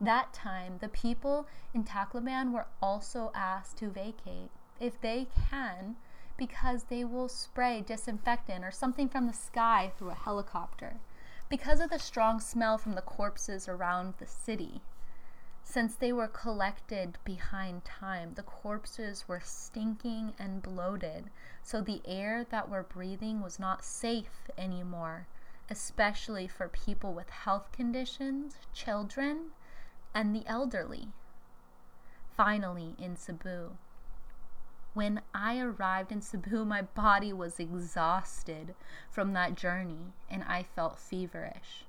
That 0.00 0.32
time, 0.32 0.78
the 0.80 0.88
people 0.88 1.46
in 1.74 1.84
Tacloban 1.84 2.52
were 2.52 2.66
also 2.80 3.30
asked 3.34 3.76
to 3.78 3.90
vacate 3.90 4.50
if 4.80 5.00
they 5.00 5.26
can 5.50 5.96
because 6.36 6.84
they 6.84 7.04
will 7.04 7.28
spray 7.28 7.82
disinfectant 7.82 8.64
or 8.64 8.70
something 8.70 9.08
from 9.08 9.26
the 9.26 9.32
sky 9.32 9.92
through 9.96 10.10
a 10.10 10.14
helicopter 10.14 10.98
because 11.48 11.80
of 11.80 11.90
the 11.90 11.98
strong 11.98 12.40
smell 12.40 12.76
from 12.76 12.94
the 12.94 13.02
corpses 13.02 13.68
around 13.68 14.14
the 14.18 14.26
city. 14.26 14.80
Since 15.62 15.96
they 15.96 16.12
were 16.12 16.28
collected 16.28 17.18
behind 17.24 17.84
time, 17.84 18.34
the 18.34 18.42
corpses 18.42 19.26
were 19.26 19.40
stinking 19.40 20.34
and 20.38 20.62
bloated, 20.62 21.30
so 21.62 21.80
the 21.80 22.02
air 22.04 22.44
that 22.50 22.68
we're 22.68 22.82
breathing 22.84 23.40
was 23.42 23.58
not 23.58 23.84
safe 23.84 24.48
anymore, 24.56 25.26
especially 25.68 26.46
for 26.46 26.68
people 26.68 27.12
with 27.12 27.30
health 27.30 27.72
conditions, 27.72 28.56
children, 28.72 29.50
and 30.14 30.34
the 30.34 30.46
elderly. 30.46 31.08
Finally, 32.36 32.94
in 32.98 33.16
Cebu, 33.16 33.76
when 34.96 35.20
I 35.34 35.58
arrived 35.58 36.10
in 36.10 36.22
Cebu, 36.22 36.64
my 36.64 36.80
body 36.80 37.30
was 37.30 37.60
exhausted 37.60 38.74
from 39.10 39.34
that 39.34 39.54
journey 39.54 40.14
and 40.30 40.42
I 40.44 40.62
felt 40.62 40.98
feverish. 40.98 41.84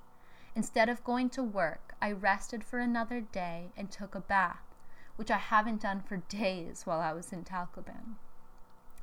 Instead 0.54 0.90
of 0.90 1.02
going 1.04 1.30
to 1.30 1.42
work, 1.42 1.94
I 2.02 2.12
rested 2.12 2.62
for 2.62 2.80
another 2.80 3.22
day 3.22 3.70
and 3.78 3.90
took 3.90 4.14
a 4.14 4.20
bath, 4.20 4.74
which 5.16 5.30
I 5.30 5.38
haven't 5.38 5.80
done 5.80 6.02
for 6.02 6.18
days 6.18 6.82
while 6.84 7.00
I 7.00 7.14
was 7.14 7.32
in 7.32 7.44
Tacloban. 7.44 8.16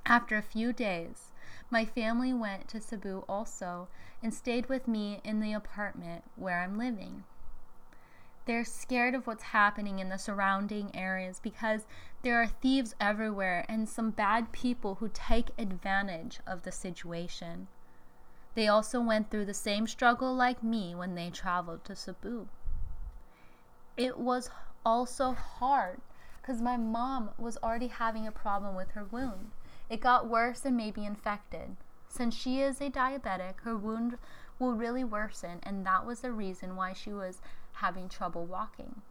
After 0.06 0.38
a 0.38 0.44
few 0.44 0.72
days, 0.72 1.32
my 1.72 1.84
family 1.84 2.32
went 2.32 2.68
to 2.68 2.82
Cebu 2.82 3.24
also 3.28 3.88
and 4.22 4.32
stayed 4.32 4.70
with 4.70 4.88
me 4.88 5.20
in 5.24 5.40
the 5.40 5.54
apartment 5.54 6.26
where 6.36 6.60
I'm 6.60 6.78
living. 6.78 7.24
They're 8.46 8.66
scared 8.66 9.16
of 9.16 9.26
what's 9.26 9.44
happening 9.44 10.00
in 10.00 10.10
the 10.10 10.18
surrounding 10.18 10.96
areas 10.96 11.40
because 11.42 11.86
there 12.22 12.40
are 12.42 12.48
thieves 12.48 12.96
everywhere 13.00 13.66
and 13.68 13.90
some 13.90 14.12
bad 14.12 14.52
people 14.52 14.96
who 14.96 15.10
take 15.14 15.50
advantage 15.58 16.40
of 16.46 16.62
the 16.62 16.72
situation. 16.72 17.68
They 18.54 18.68
also 18.68 19.02
went 19.02 19.30
through 19.30 19.46
the 19.46 19.54
same 19.54 19.88
struggle 19.88 20.34
like 20.34 20.64
me 20.64 20.96
when 20.96 21.16
they 21.16 21.30
traveled 21.30 21.84
to 21.86 21.96
Cebu. 21.96 22.48
It 23.98 24.18
was 24.18 24.50
also 24.86 25.34
hard 25.34 26.02
because 26.42 26.62
my 26.62 26.78
mom 26.78 27.32
was 27.38 27.58
already 27.58 27.88
having 27.88 28.28
a 28.28 28.32
problem 28.32 28.76
with 28.76 28.92
her 28.92 29.06
wound. 29.06 29.52
It 29.90 30.00
got 30.00 30.30
worse 30.30 30.64
and 30.66 30.78
maybe 30.78 31.04
infected. 31.04 31.76
Since 32.08 32.36
she 32.36 32.62
is 32.62 32.80
a 32.80 32.90
diabetic, 32.90 33.62
her 33.62 33.76
wound 33.76 34.18
will 34.60 34.74
really 34.74 35.04
worsen, 35.04 35.60
and 35.64 35.86
that 35.86 36.06
was 36.06 36.22
the 36.22 36.32
reason 36.32 36.76
why 36.76 36.94
she 36.94 37.12
was 37.12 37.42
having 37.76 38.10
trouble 38.10 38.46
walking. 38.46 39.02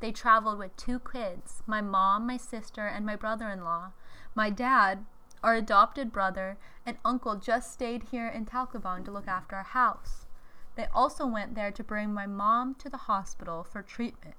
They 0.00 0.12
traveled 0.12 0.58
with 0.58 0.76
two 0.76 1.00
kids 1.00 1.62
my 1.66 1.80
mom, 1.80 2.26
my 2.26 2.36
sister, 2.36 2.86
and 2.86 3.06
my 3.06 3.16
brother 3.16 3.48
in 3.48 3.64
law. 3.64 3.92
My 4.34 4.50
dad, 4.50 5.04
our 5.42 5.54
adopted 5.54 6.12
brother, 6.12 6.58
and 6.84 6.98
uncle 7.04 7.36
just 7.36 7.72
stayed 7.72 8.04
here 8.04 8.28
in 8.28 8.44
Tacloban 8.44 9.04
to 9.04 9.10
look 9.10 9.26
after 9.28 9.56
our 9.56 9.62
house. 9.62 10.26
They 10.74 10.86
also 10.94 11.26
went 11.26 11.54
there 11.54 11.72
to 11.72 11.82
bring 11.82 12.12
my 12.12 12.26
mom 12.26 12.74
to 12.76 12.90
the 12.90 13.08
hospital 13.08 13.64
for 13.64 13.82
treatment 13.82 14.36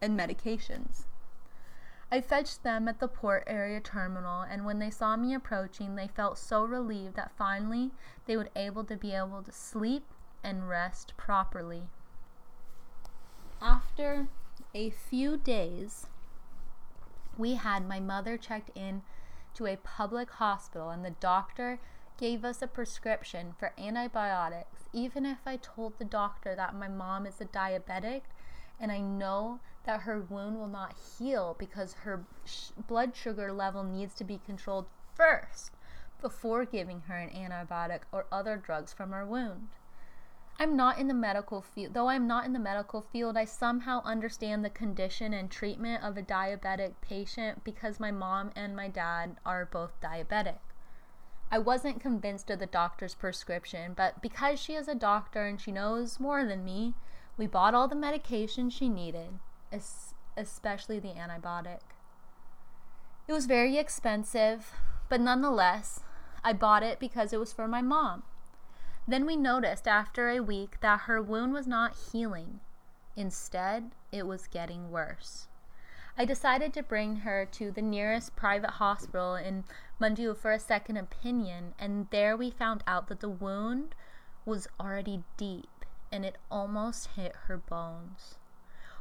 and 0.00 0.18
medications. 0.18 1.04
I 2.10 2.20
fetched 2.20 2.62
them 2.62 2.86
at 2.86 3.00
the 3.00 3.08
port 3.08 3.42
area 3.46 3.80
terminal, 3.80 4.42
and 4.42 4.64
when 4.64 4.78
they 4.78 4.90
saw 4.90 5.16
me 5.16 5.34
approaching, 5.34 5.96
they 5.96 6.06
felt 6.06 6.38
so 6.38 6.64
relieved 6.64 7.16
that 7.16 7.36
finally 7.36 7.90
they 8.26 8.36
would 8.36 8.50
able 8.54 8.84
to 8.84 8.96
be 8.96 9.12
able 9.12 9.42
to 9.42 9.52
sleep 9.52 10.04
and 10.44 10.68
rest 10.68 11.14
properly. 11.16 11.88
After 13.60 14.28
a 14.74 14.90
few 14.90 15.36
days, 15.36 16.06
we 17.38 17.54
had 17.54 17.88
my 17.88 18.00
mother 18.00 18.36
checked 18.36 18.70
in 18.74 19.02
to 19.54 19.66
a 19.66 19.76
public 19.76 20.30
hospital, 20.32 20.90
and 20.90 21.04
the 21.04 21.10
doctor 21.10 21.78
gave 22.18 22.44
us 22.44 22.62
a 22.62 22.66
prescription 22.66 23.54
for 23.58 23.72
antibiotics. 23.78 24.88
Even 24.92 25.24
if 25.26 25.38
I 25.46 25.56
told 25.56 25.98
the 25.98 26.04
doctor 26.04 26.54
that 26.54 26.74
my 26.74 26.88
mom 26.88 27.26
is 27.26 27.40
a 27.40 27.46
diabetic 27.46 28.22
and 28.78 28.92
I 28.92 29.00
know 29.00 29.60
that 29.84 30.00
her 30.00 30.20
wound 30.20 30.58
will 30.58 30.68
not 30.68 30.94
heal 31.18 31.56
because 31.58 31.94
her 32.04 32.24
sh- 32.44 32.70
blood 32.86 33.16
sugar 33.16 33.52
level 33.52 33.84
needs 33.84 34.14
to 34.16 34.24
be 34.24 34.40
controlled 34.44 34.86
first 35.14 35.72
before 36.20 36.64
giving 36.64 37.02
her 37.02 37.16
an 37.16 37.30
antibiotic 37.30 38.00
or 38.12 38.26
other 38.30 38.56
drugs 38.56 38.92
from 38.92 39.12
her 39.12 39.24
wound. 39.24 39.68
I'm 40.58 40.74
not 40.74 40.98
in 40.98 41.06
the 41.06 41.14
medical 41.14 41.60
field, 41.60 41.92
though 41.92 42.08
I'm 42.08 42.26
not 42.26 42.46
in 42.46 42.54
the 42.54 42.58
medical 42.58 43.02
field, 43.02 43.36
I 43.36 43.44
somehow 43.44 44.02
understand 44.04 44.64
the 44.64 44.70
condition 44.70 45.34
and 45.34 45.50
treatment 45.50 46.02
of 46.02 46.16
a 46.16 46.22
diabetic 46.22 46.94
patient 47.02 47.62
because 47.62 48.00
my 48.00 48.10
mom 48.10 48.52
and 48.56 48.74
my 48.74 48.88
dad 48.88 49.36
are 49.44 49.66
both 49.66 50.00
diabetic. 50.00 50.58
I 51.50 51.58
wasn't 51.58 52.00
convinced 52.00 52.50
of 52.50 52.58
the 52.58 52.66
doctor's 52.66 53.14
prescription, 53.14 53.92
but 53.94 54.22
because 54.22 54.58
she 54.58 54.72
is 54.72 54.88
a 54.88 54.94
doctor 54.94 55.44
and 55.44 55.60
she 55.60 55.72
knows 55.72 56.18
more 56.18 56.44
than 56.46 56.64
me, 56.64 56.94
we 57.36 57.46
bought 57.46 57.74
all 57.74 57.86
the 57.86 57.94
medication 57.94 58.70
she 58.70 58.88
needed, 58.88 59.38
especially 60.36 60.98
the 60.98 61.10
antibiotic. 61.10 61.80
It 63.28 63.32
was 63.32 63.44
very 63.44 63.76
expensive, 63.76 64.72
but 65.10 65.20
nonetheless, 65.20 66.00
I 66.42 66.54
bought 66.54 66.82
it 66.82 66.98
because 66.98 67.34
it 67.34 67.40
was 67.40 67.52
for 67.52 67.68
my 67.68 67.82
mom. 67.82 68.22
Then 69.08 69.24
we 69.24 69.36
noticed 69.36 69.86
after 69.86 70.28
a 70.28 70.40
week 70.40 70.80
that 70.80 71.02
her 71.02 71.22
wound 71.22 71.52
was 71.52 71.66
not 71.66 71.96
healing. 72.12 72.60
Instead, 73.14 73.92
it 74.10 74.26
was 74.26 74.48
getting 74.48 74.90
worse. 74.90 75.46
I 76.18 76.24
decided 76.24 76.72
to 76.72 76.82
bring 76.82 77.16
her 77.16 77.46
to 77.52 77.70
the 77.70 77.82
nearest 77.82 78.34
private 78.36 78.72
hospital 78.72 79.34
in 79.34 79.64
Mandaue 80.00 80.36
for 80.36 80.50
a 80.50 80.58
second 80.58 80.96
opinion, 80.96 81.74
and 81.78 82.08
there 82.10 82.36
we 82.36 82.50
found 82.50 82.82
out 82.86 83.08
that 83.08 83.20
the 83.20 83.28
wound 83.28 83.94
was 84.44 84.66
already 84.80 85.22
deep 85.36 85.84
and 86.10 86.24
it 86.24 86.36
almost 86.50 87.10
hit 87.16 87.34
her 87.46 87.58
bones. 87.58 88.36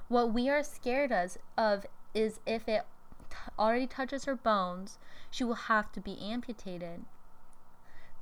What 0.07 0.33
we 0.33 0.49
are 0.49 0.63
scared 0.63 1.11
of 1.57 1.85
is 2.13 2.39
if 2.45 2.67
it 2.67 2.85
already 3.57 3.87
touches 3.87 4.25
her 4.25 4.35
bones, 4.35 4.99
she 5.31 5.43
will 5.43 5.55
have 5.55 5.91
to 5.93 5.99
be 5.99 6.19
amputated. 6.19 7.05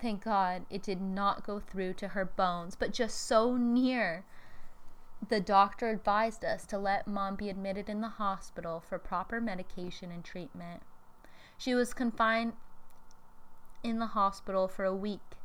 Thank 0.04 0.24
God 0.24 0.66
it 0.70 0.84
did 0.84 1.01
not 1.01 1.43
go 1.43 1.60
through 1.60 1.93
to 1.93 2.10
her 2.10 2.26
bones, 2.26 2.76
but 2.76 2.93
just 2.93 3.26
so 3.26 3.58
near. 3.58 4.26
The 5.30 5.39
doctor 5.39 5.89
advised 5.89 6.43
us 6.43 6.66
to 6.68 6.78
let 6.78 7.08
mom 7.08 7.38
be 7.38 7.49
admitted 7.49 7.88
in 7.88 8.01
the 8.01 8.10
hospital 8.10 8.84
for 8.88 8.99
proper 8.99 9.39
medication 9.39 10.12
and 10.12 10.24
treatment. 10.24 10.84
She 11.58 11.74
was 11.74 11.93
confined 11.93 12.54
in 13.82 13.99
the 13.99 14.08
hospital 14.08 14.68
for 14.68 14.84
a 14.84 14.93
week 14.93 15.38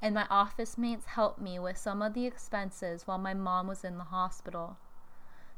and 0.00 0.14
my 0.14 0.26
office 0.28 0.76
mates 0.76 1.06
helped 1.06 1.40
me 1.40 1.58
with 1.58 1.78
some 1.78 2.02
of 2.02 2.12
the 2.12 2.26
expenses 2.26 3.06
while 3.06 3.16
my 3.16 3.32
mom 3.32 3.66
was 3.66 3.84
in 3.84 3.96
the 3.96 4.04
hospital. 4.04 4.76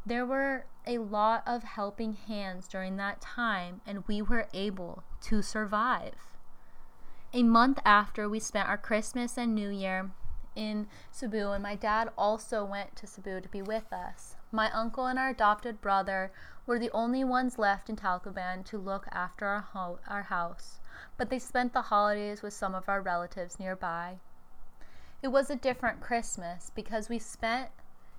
There 0.06 0.24
were 0.24 0.66
a 0.86 0.98
lot 0.98 1.42
of 1.46 1.64
helping 1.64 2.12
hands 2.12 2.68
during 2.68 2.96
that 2.96 3.20
time, 3.20 3.80
and 3.84 4.06
we 4.06 4.22
were 4.22 4.46
able 4.54 5.02
to 5.22 5.42
survive. 5.42 6.35
A 7.36 7.42
month 7.42 7.80
after 7.84 8.30
we 8.30 8.40
spent 8.40 8.66
our 8.66 8.78
Christmas 8.78 9.36
and 9.36 9.54
New 9.54 9.68
Year 9.68 10.10
in 10.54 10.86
Cebu, 11.10 11.50
and 11.50 11.62
my 11.62 11.74
dad 11.74 12.08
also 12.16 12.64
went 12.64 12.96
to 12.96 13.06
Cebu 13.06 13.42
to 13.42 13.48
be 13.50 13.60
with 13.60 13.92
us. 13.92 14.36
My 14.50 14.70
uncle 14.70 15.04
and 15.04 15.18
our 15.18 15.28
adopted 15.28 15.82
brother 15.82 16.32
were 16.64 16.78
the 16.78 16.90
only 16.92 17.24
ones 17.24 17.58
left 17.58 17.90
in 17.90 17.96
Tacloban 17.96 18.64
to 18.64 18.78
look 18.78 19.06
after 19.12 19.44
our, 19.44 19.60
ho- 19.60 19.98
our 20.08 20.22
house, 20.22 20.80
but 21.18 21.28
they 21.28 21.38
spent 21.38 21.74
the 21.74 21.82
holidays 21.82 22.40
with 22.40 22.54
some 22.54 22.74
of 22.74 22.88
our 22.88 23.02
relatives 23.02 23.60
nearby. 23.60 24.16
It 25.22 25.28
was 25.28 25.50
a 25.50 25.56
different 25.56 26.00
Christmas 26.00 26.72
because 26.74 27.10
we 27.10 27.18
spent 27.18 27.68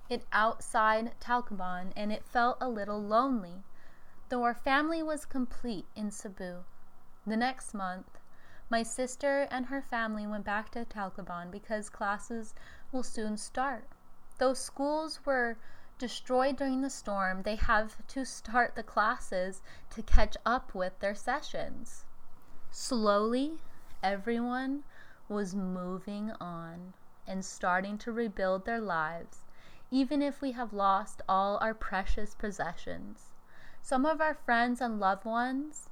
it 0.08 0.26
outside 0.30 1.10
Tacloban 1.20 1.90
and 1.96 2.12
it 2.12 2.24
felt 2.24 2.56
a 2.60 2.68
little 2.68 3.02
lonely, 3.02 3.64
though 4.28 4.44
our 4.44 4.54
family 4.54 5.02
was 5.02 5.24
complete 5.24 5.86
in 5.96 6.12
Cebu. 6.12 6.58
The 7.26 7.36
next 7.36 7.74
month, 7.74 8.17
my 8.70 8.82
sister 8.82 9.48
and 9.50 9.66
her 9.66 9.80
family 9.80 10.26
went 10.26 10.44
back 10.44 10.70
to 10.70 10.84
Tacloban 10.84 11.50
because 11.50 11.88
classes 11.88 12.54
will 12.92 13.02
soon 13.02 13.36
start. 13.36 13.84
Though 14.38 14.54
schools 14.54 15.20
were 15.24 15.56
destroyed 15.98 16.56
during 16.56 16.82
the 16.82 16.90
storm, 16.90 17.42
they 17.42 17.56
have 17.56 18.06
to 18.08 18.24
start 18.24 18.76
the 18.76 18.82
classes 18.82 19.62
to 19.90 20.02
catch 20.02 20.36
up 20.44 20.74
with 20.74 20.98
their 21.00 21.14
sessions. 21.14 22.04
Slowly, 22.70 23.58
everyone 24.02 24.84
was 25.28 25.54
moving 25.54 26.32
on 26.40 26.94
and 27.26 27.44
starting 27.44 27.98
to 27.98 28.12
rebuild 28.12 28.64
their 28.64 28.80
lives, 28.80 29.44
even 29.90 30.22
if 30.22 30.40
we 30.40 30.52
have 30.52 30.72
lost 30.72 31.22
all 31.28 31.58
our 31.58 31.74
precious 31.74 32.34
possessions. 32.34 33.32
Some 33.82 34.06
of 34.06 34.20
our 34.20 34.34
friends 34.34 34.80
and 34.80 35.00
loved 35.00 35.24
ones, 35.24 35.88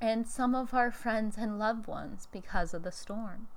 and 0.00 0.26
some 0.26 0.54
of 0.54 0.72
our 0.72 0.90
friends 0.90 1.36
and 1.36 1.58
loved 1.58 1.86
ones 1.86 2.26
because 2.32 2.72
of 2.72 2.82
the 2.82 2.92
storm. 2.92 3.48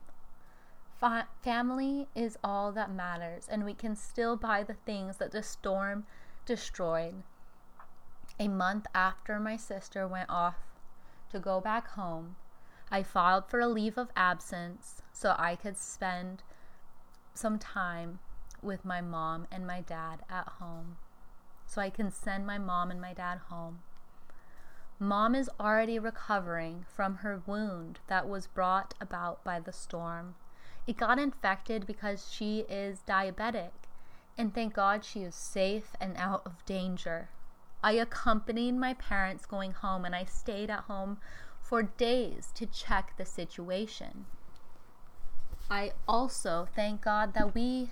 Fa- 1.00 1.28
family 1.42 2.08
is 2.16 2.38
all 2.44 2.72
that 2.72 2.92
matters, 2.92 3.48
and 3.50 3.64
we 3.64 3.74
can 3.74 3.96
still 3.96 4.36
buy 4.36 4.64
the 4.64 4.74
things 4.86 5.18
that 5.18 5.32
the 5.32 5.44
storm 5.44 6.06
destroyed. 6.46 7.24
A 8.40 8.48
month 8.48 8.88
after 8.94 9.40
my 9.40 9.56
sister 9.56 10.08
went 10.08 10.30
off 10.30 10.56
to 11.32 11.40
go 11.40 11.62
back 11.62 11.90
home, 11.90 12.36
I 12.92 13.04
filed 13.04 13.48
for 13.48 13.60
a 13.60 13.68
leave 13.68 13.98
of 13.98 14.12
absence 14.16 15.02
so 15.12 15.36
I 15.38 15.56
could 15.56 15.78
spend 15.78 16.44
some 17.34 17.58
time 17.58 18.20
with 18.62 18.86
my 18.86 19.02
mom 19.02 19.48
and 19.52 19.66
my 19.66 19.82
dad 19.82 20.20
at 20.30 20.48
home. 20.60 20.98
So 21.66 21.82
I 21.82 21.90
can 21.90 22.12
send 22.12 22.46
my 22.46 22.58
mom 22.58 22.92
and 22.92 23.02
my 23.02 23.14
dad 23.14 23.40
home. 23.50 23.80
Mom 25.04 25.36
is 25.36 25.50
already 25.60 26.00
recovering 26.00 26.86
from 26.88 27.16
her 27.16 27.42
wound 27.46 28.00
that 28.08 28.26
was 28.26 28.48
brought 28.48 28.94
about 29.02 29.44
by 29.44 29.60
the 29.60 29.74
storm. 29.74 30.34
It 30.88 30.96
got 30.96 31.20
infected 31.20 31.86
because 31.86 32.32
she 32.32 32.60
is 32.70 33.04
diabetic, 33.06 33.72
and 34.38 34.56
thank 34.56 34.74
God 34.74 35.04
she 35.04 35.24
is 35.24 35.36
safe 35.36 35.94
and 36.00 36.16
out 36.16 36.44
of 36.46 36.64
danger. 36.66 37.28
I 37.84 37.92
accompanied 37.94 38.76
my 38.76 38.94
parents 38.94 39.46
going 39.46 39.74
home 39.74 40.06
and 40.06 40.16
I 40.16 40.24
stayed 40.24 40.70
at 40.70 40.86
home 40.86 41.18
for 41.62 41.84
days 41.84 42.54
to 42.56 42.66
check 42.66 43.14
the 43.18 43.26
situation. 43.26 44.26
I 45.70 45.92
also 46.08 46.70
thank 46.74 47.02
God 47.02 47.34
that 47.34 47.54
we 47.54 47.90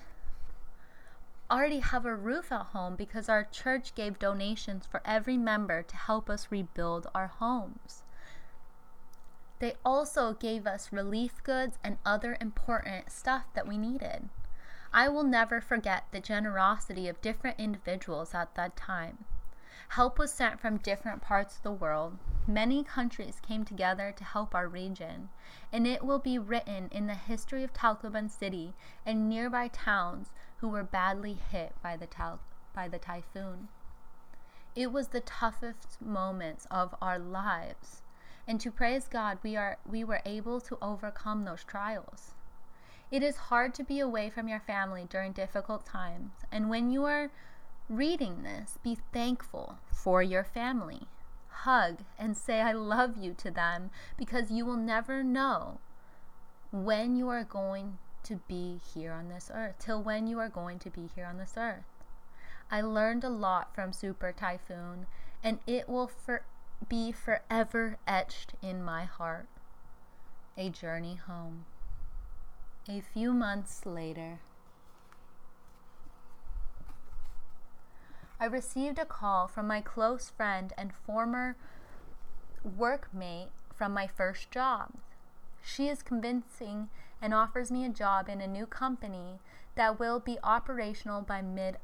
already 1.52 1.80
have 1.80 2.06
a 2.06 2.16
roof 2.16 2.50
at 2.50 2.66
home 2.66 2.96
because 2.96 3.28
our 3.28 3.44
church 3.44 3.94
gave 3.94 4.18
donations 4.18 4.86
for 4.86 5.02
every 5.04 5.36
member 5.36 5.82
to 5.82 5.96
help 5.96 6.30
us 6.30 6.48
rebuild 6.50 7.06
our 7.14 7.26
homes. 7.26 8.02
They 9.58 9.74
also 9.84 10.32
gave 10.32 10.66
us 10.66 10.92
relief 10.92 11.44
goods 11.44 11.78
and 11.84 11.98
other 12.06 12.38
important 12.40 13.12
stuff 13.12 13.44
that 13.54 13.68
we 13.68 13.76
needed. 13.76 14.30
I 14.94 15.08
will 15.08 15.24
never 15.24 15.60
forget 15.60 16.04
the 16.10 16.20
generosity 16.20 17.06
of 17.06 17.20
different 17.20 17.60
individuals 17.60 18.34
at 18.34 18.54
that 18.54 18.74
time. 18.74 19.24
Help 19.92 20.18
was 20.18 20.32
sent 20.32 20.58
from 20.58 20.78
different 20.78 21.20
parts 21.20 21.56
of 21.58 21.62
the 21.62 21.70
world. 21.70 22.16
Many 22.48 22.82
countries 22.82 23.42
came 23.46 23.62
together 23.62 24.10
to 24.16 24.24
help 24.24 24.54
our 24.54 24.66
region, 24.66 25.28
and 25.70 25.86
it 25.86 26.02
will 26.02 26.18
be 26.18 26.38
written 26.38 26.88
in 26.90 27.06
the 27.06 27.14
history 27.14 27.62
of 27.62 27.74
Tacloban 27.74 28.30
City 28.30 28.72
and 29.04 29.28
nearby 29.28 29.68
towns 29.68 30.30
who 30.56 30.70
were 30.70 30.82
badly 30.82 31.34
hit 31.34 31.74
by 31.82 31.98
the, 31.98 32.06
tal- 32.06 32.40
by 32.74 32.88
the 32.88 32.98
typhoon. 32.98 33.68
It 34.74 34.90
was 34.92 35.08
the 35.08 35.20
toughest 35.20 36.00
moments 36.00 36.66
of 36.70 36.94
our 37.02 37.18
lives, 37.18 38.00
and 38.48 38.58
to 38.62 38.70
praise 38.70 39.06
God, 39.08 39.36
we, 39.42 39.56
are, 39.56 39.76
we 39.86 40.04
were 40.04 40.22
able 40.24 40.62
to 40.62 40.78
overcome 40.80 41.44
those 41.44 41.64
trials. 41.64 42.30
It 43.10 43.22
is 43.22 43.36
hard 43.36 43.74
to 43.74 43.84
be 43.84 44.00
away 44.00 44.30
from 44.30 44.48
your 44.48 44.60
family 44.60 45.06
during 45.10 45.32
difficult 45.32 45.84
times, 45.84 46.32
and 46.50 46.70
when 46.70 46.90
you 46.90 47.04
are 47.04 47.30
reading 47.88 48.42
this, 48.42 48.78
be 48.82 48.98
thankful 49.12 49.78
for 49.92 50.22
your 50.22 50.44
family. 50.44 51.08
Hug 51.48 51.98
and 52.18 52.36
say, 52.36 52.60
I 52.60 52.72
love 52.72 53.16
you 53.16 53.34
to 53.34 53.50
them 53.50 53.90
because 54.16 54.50
you 54.50 54.64
will 54.64 54.76
never 54.76 55.22
know 55.22 55.78
when 56.70 57.16
you 57.16 57.28
are 57.28 57.44
going 57.44 57.98
to 58.24 58.40
be 58.48 58.80
here 58.94 59.12
on 59.12 59.28
this 59.28 59.50
earth, 59.52 59.76
till 59.78 60.02
when 60.02 60.26
you 60.26 60.38
are 60.38 60.48
going 60.48 60.78
to 60.80 60.90
be 60.90 61.08
here 61.14 61.26
on 61.26 61.38
this 61.38 61.54
earth. 61.56 61.84
I 62.70 62.80
learned 62.80 63.24
a 63.24 63.28
lot 63.28 63.74
from 63.74 63.92
Super 63.92 64.32
Typhoon, 64.32 65.06
and 65.44 65.58
it 65.66 65.88
will 65.88 66.06
for- 66.06 66.44
be 66.88 67.12
forever 67.12 67.98
etched 68.06 68.54
in 68.62 68.82
my 68.82 69.04
heart. 69.04 69.48
A 70.56 70.70
journey 70.70 71.16
home. 71.16 71.66
A 72.88 73.00
few 73.00 73.32
months 73.32 73.84
later, 73.84 74.40
I 78.42 78.46
received 78.46 78.98
a 78.98 79.04
call 79.04 79.46
from 79.46 79.68
my 79.68 79.80
close 79.80 80.28
friend 80.28 80.72
and 80.76 80.92
former 80.92 81.54
workmate 82.68 83.50
from 83.72 83.94
my 83.94 84.08
first 84.08 84.50
job. 84.50 84.94
She 85.62 85.86
is 85.86 86.02
convincing 86.02 86.88
and 87.20 87.32
offers 87.32 87.70
me 87.70 87.84
a 87.84 87.88
job 87.88 88.28
in 88.28 88.40
a 88.40 88.48
new 88.48 88.66
company 88.66 89.38
that 89.76 90.00
will 90.00 90.18
be 90.18 90.40
operational 90.42 91.22
by 91.22 91.40
mid 91.40 91.76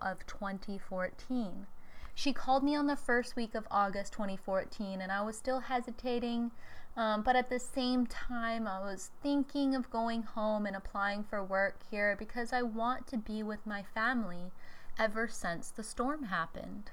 of 0.00 0.24
2014. 0.28 1.66
She 2.14 2.32
called 2.32 2.62
me 2.62 2.76
on 2.76 2.86
the 2.86 2.94
first 2.94 3.34
week 3.34 3.56
of 3.56 3.66
August 3.68 4.12
2014, 4.12 5.00
and 5.00 5.10
I 5.10 5.22
was 5.22 5.36
still 5.36 5.58
hesitating, 5.58 6.52
um, 6.96 7.22
but 7.22 7.34
at 7.34 7.50
the 7.50 7.58
same 7.58 8.06
time, 8.06 8.68
I 8.68 8.78
was 8.78 9.10
thinking 9.24 9.74
of 9.74 9.90
going 9.90 10.22
home 10.22 10.66
and 10.66 10.76
applying 10.76 11.24
for 11.24 11.42
work 11.42 11.80
here 11.90 12.14
because 12.16 12.52
I 12.52 12.62
want 12.62 13.08
to 13.08 13.16
be 13.16 13.42
with 13.42 13.66
my 13.66 13.82
family 13.82 14.52
ever 15.00 15.26
since 15.26 15.70
the 15.70 15.82
storm 15.82 16.24
happened. 16.24 16.90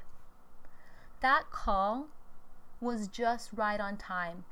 That 1.19 1.51
call 1.51 2.07
was 2.79 3.09
just 3.09 3.51
right 3.53 3.81
on 3.81 3.97
time, 3.97 4.45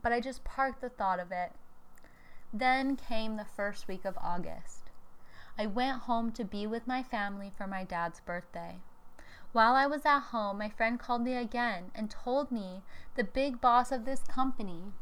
but 0.00 0.12
I 0.12 0.20
just 0.20 0.44
parked 0.44 0.80
the 0.80 0.88
thought 0.88 1.18
of 1.18 1.32
it. 1.32 1.50
Then 2.52 2.94
came 2.94 3.36
the 3.36 3.44
first 3.44 3.88
week 3.88 4.04
of 4.04 4.16
August. 4.22 4.90
I 5.58 5.66
went 5.66 6.02
home 6.02 6.30
to 6.32 6.44
be 6.44 6.64
with 6.64 6.86
my 6.86 7.02
family 7.02 7.52
for 7.56 7.66
my 7.66 7.82
dad's 7.82 8.20
birthday. 8.20 8.76
While 9.52 9.74
I 9.74 9.86
was 9.86 10.06
at 10.06 10.30
home, 10.30 10.58
my 10.58 10.68
friend 10.68 10.98
called 10.98 11.22
me 11.22 11.34
again 11.34 11.90
and 11.92 12.08
told 12.08 12.52
me 12.52 12.82
the 13.16 13.24
big 13.24 13.60
boss 13.60 13.90
of 13.90 14.04
this 14.04 14.22
company 14.22 14.92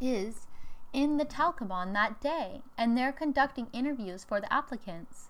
is 0.00 0.48
in 0.92 1.16
the 1.16 1.24
Tacloban 1.24 1.92
that 1.92 2.20
day 2.20 2.62
and 2.76 2.98
they're 2.98 3.12
conducting 3.12 3.68
interviews 3.72 4.24
for 4.24 4.40
the 4.40 4.52
applicants. 4.52 5.29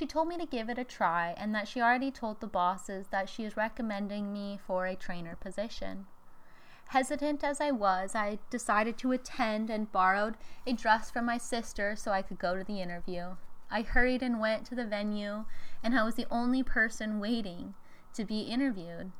She 0.00 0.06
told 0.06 0.28
me 0.28 0.38
to 0.38 0.46
give 0.46 0.70
it 0.70 0.78
a 0.78 0.84
try 0.84 1.34
and 1.36 1.54
that 1.54 1.68
she 1.68 1.82
already 1.82 2.10
told 2.10 2.40
the 2.40 2.46
bosses 2.46 3.08
that 3.08 3.28
she 3.28 3.44
is 3.44 3.54
recommending 3.54 4.32
me 4.32 4.58
for 4.66 4.86
a 4.86 4.96
trainer 4.96 5.36
position. 5.36 6.06
Hesitant 6.86 7.44
as 7.44 7.60
I 7.60 7.70
was, 7.72 8.14
I 8.14 8.38
decided 8.48 8.96
to 8.96 9.12
attend 9.12 9.68
and 9.68 9.92
borrowed 9.92 10.38
a 10.66 10.72
dress 10.72 11.10
from 11.10 11.26
my 11.26 11.36
sister 11.36 11.96
so 11.96 12.12
I 12.12 12.22
could 12.22 12.38
go 12.38 12.56
to 12.56 12.64
the 12.64 12.80
interview. 12.80 13.36
I 13.70 13.82
hurried 13.82 14.22
and 14.22 14.40
went 14.40 14.64
to 14.68 14.74
the 14.74 14.86
venue, 14.86 15.44
and 15.82 15.94
I 15.94 16.02
was 16.02 16.14
the 16.14 16.26
only 16.30 16.62
person 16.62 17.20
waiting 17.20 17.74
to 18.14 18.24
be 18.24 18.40
interviewed. 18.40 19.12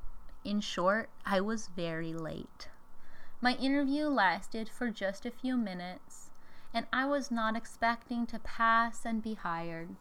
In 0.47 0.63
short, 0.63 1.11
I 1.27 1.43
was 1.43 1.67
very 1.77 2.15
late. 2.15 2.71
My 3.43 3.53
interview 3.57 4.07
lasted 4.07 4.71
for 4.71 4.89
just 4.89 5.27
a 5.27 5.31
few 5.31 5.59
minutes, 5.59 6.31
and 6.73 6.87
I 6.91 7.05
was 7.05 7.31
not 7.31 7.55
expecting 7.55 8.25
to 8.29 8.39
pass 8.39 9.05
and 9.05 9.23
be 9.23 9.35
hired. 9.35 9.97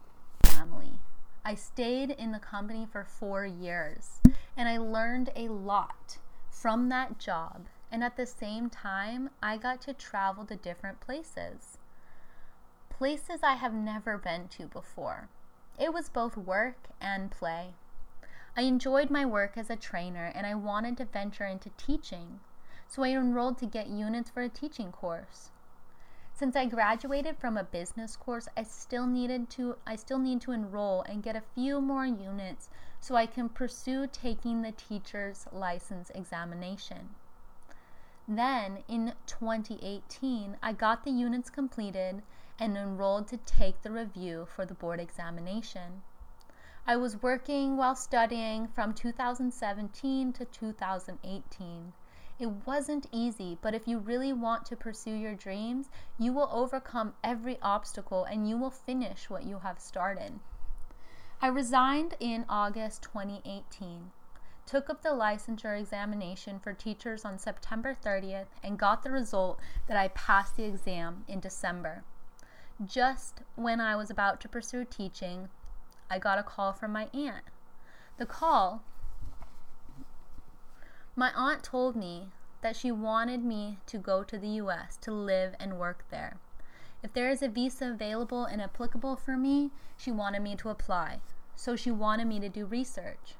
Family. 0.60 0.98
I 1.42 1.54
stayed 1.54 2.10
in 2.10 2.32
the 2.32 2.38
company 2.38 2.86
for 2.92 3.02
four 3.02 3.46
years, 3.46 4.20
and 4.58 4.68
I 4.68 4.76
learned 4.76 5.30
a 5.34 5.48
lot 5.48 6.18
from 6.50 6.90
that 6.90 7.18
job. 7.18 7.64
And 7.90 8.04
at 8.04 8.18
the 8.18 8.26
same 8.26 8.68
time, 8.68 9.30
I 9.42 9.56
got 9.56 9.80
to 9.82 9.94
travel 9.94 10.44
to 10.44 10.56
different 10.56 11.00
places 11.00 11.78
places 12.90 13.40
I 13.42 13.54
have 13.54 13.72
never 13.72 14.18
been 14.18 14.48
to 14.48 14.66
before. 14.66 15.30
It 15.78 15.94
was 15.94 16.10
both 16.10 16.36
work 16.36 16.90
and 17.00 17.30
play. 17.30 17.72
I 18.54 18.62
enjoyed 18.62 19.08
my 19.08 19.24
work 19.24 19.56
as 19.56 19.70
a 19.70 19.76
trainer 19.76 20.30
and 20.34 20.46
I 20.46 20.54
wanted 20.54 20.98
to 20.98 21.06
venture 21.06 21.46
into 21.46 21.70
teaching, 21.78 22.40
so 22.86 23.02
I 23.02 23.16
enrolled 23.16 23.56
to 23.60 23.66
get 23.66 23.86
units 23.86 24.28
for 24.28 24.42
a 24.42 24.50
teaching 24.50 24.92
course. 24.92 25.48
Since 26.40 26.56
I 26.56 26.64
graduated 26.64 27.36
from 27.36 27.58
a 27.58 27.64
business 27.64 28.16
course, 28.16 28.48
I 28.56 28.62
still 28.62 29.06
needed 29.06 29.50
to 29.50 29.76
I 29.86 29.94
still 29.96 30.18
need 30.18 30.40
to 30.40 30.52
enroll 30.52 31.02
and 31.02 31.22
get 31.22 31.36
a 31.36 31.42
few 31.42 31.82
more 31.82 32.06
units 32.06 32.70
so 32.98 33.14
I 33.14 33.26
can 33.26 33.50
pursue 33.50 34.06
taking 34.06 34.62
the 34.62 34.72
teacher's 34.72 35.46
license 35.52 36.10
examination. 36.14 37.10
Then 38.26 38.84
in 38.88 39.12
2018, 39.26 40.56
I 40.62 40.72
got 40.72 41.04
the 41.04 41.10
units 41.10 41.50
completed 41.50 42.22
and 42.58 42.74
enrolled 42.74 43.28
to 43.28 43.36
take 43.36 43.82
the 43.82 43.90
review 43.90 44.46
for 44.46 44.64
the 44.64 44.72
board 44.72 44.98
examination. 44.98 46.00
I 46.86 46.96
was 46.96 47.22
working 47.22 47.76
while 47.76 47.94
studying 47.94 48.66
from 48.68 48.94
2017 48.94 50.32
to 50.32 50.46
2018. 50.46 51.92
It 52.40 52.66
wasn't 52.66 53.06
easy, 53.12 53.58
but 53.60 53.74
if 53.74 53.86
you 53.86 53.98
really 53.98 54.32
want 54.32 54.64
to 54.66 54.76
pursue 54.76 55.12
your 55.12 55.34
dreams, 55.34 55.90
you 56.18 56.32
will 56.32 56.48
overcome 56.50 57.12
every 57.22 57.58
obstacle 57.60 58.24
and 58.24 58.48
you 58.48 58.56
will 58.56 58.70
finish 58.70 59.28
what 59.28 59.44
you 59.44 59.58
have 59.58 59.78
started. 59.78 60.40
I 61.42 61.48
resigned 61.48 62.14
in 62.18 62.46
August 62.48 63.02
2018, 63.02 64.10
took 64.64 64.88
up 64.88 65.02
the 65.02 65.10
licensure 65.10 65.78
examination 65.78 66.58
for 66.58 66.72
teachers 66.72 67.26
on 67.26 67.38
September 67.38 67.94
30th, 67.94 68.46
and 68.64 68.78
got 68.78 69.02
the 69.02 69.10
result 69.10 69.60
that 69.86 69.98
I 69.98 70.08
passed 70.08 70.56
the 70.56 70.64
exam 70.64 71.24
in 71.28 71.40
December. 71.40 72.04
Just 72.82 73.42
when 73.54 73.82
I 73.82 73.96
was 73.96 74.08
about 74.08 74.40
to 74.40 74.48
pursue 74.48 74.86
teaching, 74.86 75.50
I 76.08 76.18
got 76.18 76.38
a 76.38 76.42
call 76.42 76.72
from 76.72 76.92
my 76.92 77.08
aunt. 77.12 77.44
The 78.16 78.24
call, 78.24 78.82
my 81.20 81.30
aunt 81.34 81.62
told 81.62 81.94
me 81.94 82.28
that 82.62 82.74
she 82.74 82.90
wanted 82.90 83.44
me 83.44 83.76
to 83.84 83.98
go 83.98 84.22
to 84.22 84.38
the 84.38 84.56
US 84.62 84.96
to 85.02 85.12
live 85.12 85.54
and 85.60 85.78
work 85.78 86.06
there. 86.08 86.38
If 87.02 87.12
there 87.12 87.28
is 87.28 87.42
a 87.42 87.48
visa 87.48 87.90
available 87.90 88.46
and 88.46 88.62
applicable 88.62 89.16
for 89.16 89.36
me, 89.36 89.70
she 89.98 90.10
wanted 90.10 90.40
me 90.40 90.56
to 90.56 90.70
apply. 90.70 91.20
So 91.54 91.76
she 91.76 91.90
wanted 91.90 92.26
me 92.26 92.40
to 92.40 92.48
do 92.48 92.64
research. 92.64 93.34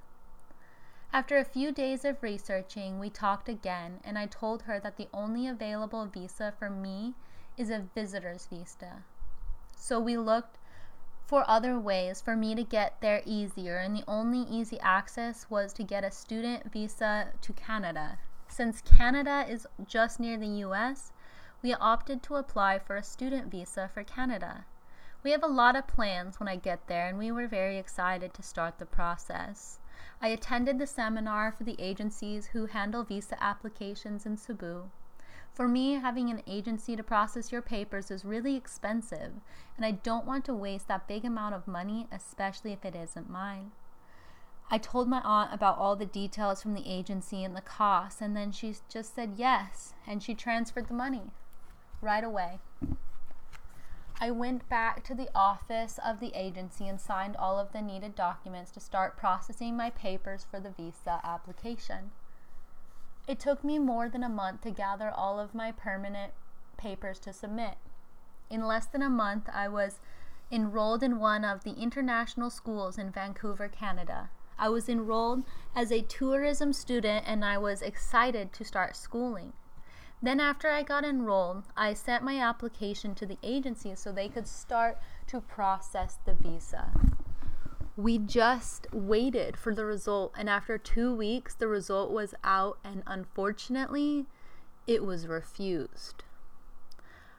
After 1.11 1.39
a 1.39 1.53
few 1.57 1.72
days 1.72 2.05
of 2.05 2.22
researching, 2.22 2.99
we 2.99 3.09
talked 3.09 3.49
again, 3.49 4.01
and 4.05 4.18
I 4.18 4.26
told 4.26 4.64
her 4.64 4.78
that 4.81 4.99
the 4.99 5.09
only 5.14 5.49
available 5.49 6.05
visa 6.05 6.53
for 6.59 6.68
me 6.68 7.14
is 7.57 7.70
a 7.70 7.87
visitor's 7.95 8.45
visa. 8.45 9.05
So 9.74 9.99
we 9.99 10.18
looked 10.18 10.59
for 11.31 11.49
other 11.49 11.78
ways 11.78 12.20
for 12.20 12.35
me 12.35 12.57
to 12.57 12.64
get 12.64 13.01
there 13.01 13.22
easier, 13.24 13.76
and 13.76 13.95
the 13.95 14.03
only 14.09 14.41
easy 14.41 14.81
access 14.81 15.49
was 15.49 15.72
to 15.72 15.85
get 15.85 16.03
a 16.03 16.11
student 16.11 16.72
visa 16.72 17.28
to 17.41 17.53
Canada. 17.53 18.18
Since 18.49 18.81
Canada 18.81 19.47
is 19.49 19.64
just 19.87 20.18
near 20.18 20.37
the 20.37 20.64
US, 20.66 21.12
we 21.62 21.72
opted 21.72 22.20
to 22.24 22.35
apply 22.35 22.81
for 22.81 22.97
a 22.97 23.05
student 23.05 23.49
visa 23.49 23.89
for 23.95 24.03
Canada. 24.03 24.64
We 25.22 25.31
have 25.31 25.45
a 25.45 25.47
lot 25.47 25.76
of 25.76 25.87
plans 25.87 26.41
when 26.41 26.49
I 26.49 26.57
get 26.57 26.89
there, 26.89 27.07
and 27.07 27.16
we 27.16 27.31
were 27.31 27.47
very 27.47 27.78
excited 27.78 28.35
to 28.35 28.43
start 28.43 28.81
the 28.81 28.85
process. 28.85 29.78
I 30.20 30.31
attended 30.31 30.81
the 30.81 30.87
seminar 30.89 31.53
for 31.53 31.62
the 31.62 31.81
agencies 31.81 32.47
who 32.47 32.66
handle 32.66 33.05
visa 33.05 33.41
applications 33.41 34.26
in 34.26 34.37
Cebu. 34.37 34.91
For 35.53 35.69
me, 35.69 35.95
having 35.95 36.31
an 36.31 36.43
agency 36.47 36.97
to 36.97 37.03
process 37.03 37.53
your 37.53 37.63
papers 37.63 38.11
is 38.11 38.25
really 38.25 38.57
expensive, 38.57 39.33
and 39.77 39.85
I 39.85 39.91
don't 39.91 40.27
want 40.27 40.45
to 40.47 40.55
waste 40.55 40.89
that 40.89 41.09
big 41.09 41.25
amount 41.25 41.55
of 41.55 41.67
money, 41.69 42.07
especially 42.11 42.73
if 42.73 42.85
it 42.85 42.95
isn't 42.95 43.29
mine. 43.29 43.73
I 44.71 44.79
told 44.79 45.09
my 45.09 45.21
aunt 45.23 45.53
about 45.53 45.79
all 45.79 45.97
the 45.97 46.07
details 46.07 46.63
from 46.63 46.75
the 46.75 46.89
agency 46.89 47.43
and 47.43 47.57
the 47.57 47.61
costs, 47.61 48.21
and 48.21 48.37
then 48.37 48.53
she 48.53 48.77
just 48.89 49.15
said 49.15 49.35
yes, 49.37 49.95
and 50.07 50.23
she 50.23 50.35
transferred 50.35 50.87
the 50.87 50.95
money 50.95 51.33
right 52.01 52.23
away. 52.23 52.61
I 54.21 54.31
went 54.31 54.69
back 54.69 55.03
to 55.05 55.15
the 55.15 55.31
office 55.35 55.99
of 56.05 56.21
the 56.21 56.33
agency 56.35 56.87
and 56.87 57.01
signed 57.01 57.37
all 57.37 57.59
of 57.59 57.73
the 57.73 57.83
needed 57.83 58.15
documents 58.15 58.71
to 58.73 58.81
start 58.81 59.17
processing 59.17 59.77
my 59.77 59.91
papers 59.91 60.47
for 60.49 60.61
the 60.61 60.71
visa 60.71 61.21
application. 61.25 62.13
It 63.31 63.39
took 63.39 63.62
me 63.62 63.78
more 63.78 64.09
than 64.09 64.24
a 64.24 64.28
month 64.28 64.62
to 64.62 64.72
gather 64.72 65.09
all 65.09 65.39
of 65.39 65.55
my 65.55 65.70
permanent 65.70 66.33
papers 66.76 67.20
to 67.20 67.33
submit. 67.33 67.76
In 68.51 68.66
less 68.66 68.87
than 68.87 69.03
a 69.03 69.09
month, 69.09 69.49
I 69.55 69.68
was 69.68 70.01
enrolled 70.51 71.05
in 71.05 71.20
one 71.20 71.45
of 71.45 71.62
the 71.62 71.74
international 71.74 72.51
schools 72.51 72.99
in 72.99 73.12
Vancouver, 73.12 73.68
Canada. 73.68 74.31
I 74.59 74.68
was 74.68 74.89
enrolled 74.89 75.45
as 75.76 75.93
a 75.93 76.03
tourism 76.03 76.72
student 76.72 77.24
and 77.24 77.45
I 77.45 77.57
was 77.57 77.83
excited 77.83 78.53
to 78.53 78.64
start 78.64 78.97
schooling. 78.97 79.53
Then, 80.20 80.41
after 80.41 80.68
I 80.68 80.83
got 80.83 81.05
enrolled, 81.05 81.62
I 81.76 81.95
sent 81.95 82.24
my 82.24 82.41
application 82.41 83.14
to 83.14 83.26
the 83.26 83.39
agency 83.45 83.95
so 83.95 84.11
they 84.11 84.28
could 84.28 84.49
start 84.49 84.99
to 85.28 85.41
process 85.41 86.18
the 86.24 86.35
visa 86.35 86.91
we 88.03 88.19
just 88.19 88.87
waited 88.93 89.57
for 89.57 89.75
the 89.75 89.85
result 89.85 90.33
and 90.37 90.49
after 90.49 90.79
2 90.79 91.15
weeks 91.15 91.55
the 91.55 91.69
result 91.69 92.11
was 92.11 92.35
out 92.43 92.79
and 92.83 93.03
unfortunately 93.07 94.27
it 94.87 95.05
was 95.05 95.27
refused 95.27 96.25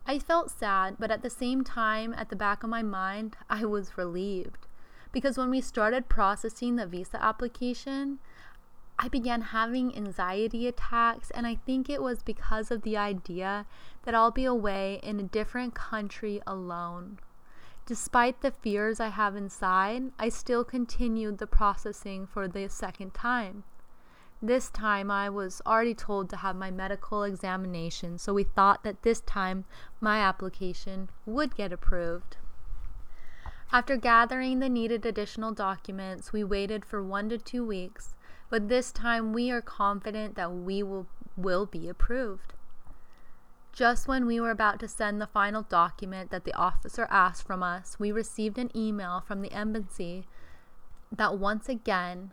I 0.06 0.18
felt 0.18 0.50
sad, 0.50 0.96
but 1.00 1.12
at 1.12 1.22
the 1.22 1.30
same 1.30 1.64
time, 1.64 2.14
at 2.14 2.30
the 2.30 2.36
back 2.36 2.64
of 2.64 2.70
my 2.70 2.82
mind, 2.82 3.38
I 3.50 3.66
was 3.66 3.98
relieved. 3.98 4.68
Because 5.12 5.38
when 5.38 5.50
we 5.50 5.62
started 5.62 6.10
processing 6.10 6.76
the 6.76 6.88
visa 6.88 7.22
application, 7.22 8.20
I 8.98 9.08
began 9.10 9.42
having 9.42 9.96
anxiety 9.96 10.68
attacks, 10.68 11.32
and 11.32 11.46
I 11.46 11.56
think 11.56 11.90
it 11.90 12.02
was 12.02 12.24
because 12.24 12.72
of 12.72 12.84
the 12.84 12.98
idea 12.98 13.66
that 14.04 14.16
I'll 14.16 14.32
be 14.32 14.46
away 14.46 15.00
in 15.04 15.20
a 15.20 15.24
different 15.24 15.76
country 15.76 16.42
alone. 16.48 17.20
Despite 17.92 18.40
the 18.40 18.52
fears 18.52 19.02
I 19.02 19.10
have 19.10 19.36
inside, 19.36 20.14
I 20.18 20.30
still 20.30 20.64
continued 20.64 21.40
the 21.40 21.46
processing 21.46 22.26
for 22.26 22.48
the 22.48 22.70
second 22.70 23.14
time. 23.14 23.66
This 24.42 24.70
time 24.70 25.12
I 25.12 25.30
was 25.30 25.62
already 25.66 25.94
told 25.94 26.30
to 26.30 26.38
have 26.38 26.56
my 26.56 26.72
medical 26.72 27.24
examination, 27.24 28.18
so 28.18 28.34
we 28.34 28.46
thought 28.46 28.86
that 28.86 29.02
this 29.02 29.20
time 29.20 29.66
my 30.00 30.20
application 30.20 31.10
would 31.26 31.54
get 31.54 31.74
approved. 31.74 32.38
After 33.74 33.98
gathering 33.98 34.60
the 34.60 34.70
needed 34.70 35.06
additional 35.06 35.52
documents, 35.52 36.32
we 36.32 36.46
waited 36.46 36.86
for 36.86 37.04
one 37.04 37.28
to 37.28 37.38
two 37.38 37.66
weeks 37.66 38.14
but 38.50 38.70
this 38.70 38.94
time 38.94 39.34
we 39.34 39.52
are 39.52 39.62
confident 39.62 40.36
that 40.36 40.54
we 40.54 40.82
will, 40.82 41.08
will 41.36 41.66
be 41.66 41.90
approved. 41.90 42.54
Just 43.74 44.08
when 44.08 44.26
we 44.26 44.40
were 44.40 44.52
about 44.52 44.80
to 44.82 44.88
send 44.88 45.22
the 45.22 45.28
final 45.28 45.64
document 45.64 46.30
that 46.32 46.44
the 46.44 46.54
officer 46.54 47.08
asked 47.10 47.48
from 47.48 47.64
us, 47.64 47.98
we 48.00 48.12
received 48.12 48.58
an 48.58 48.70
email 48.76 49.24
from 49.26 49.42
the 49.42 49.52
embassy 49.52 50.28
that 51.12 51.38
once 51.38 51.70
again 51.70 52.32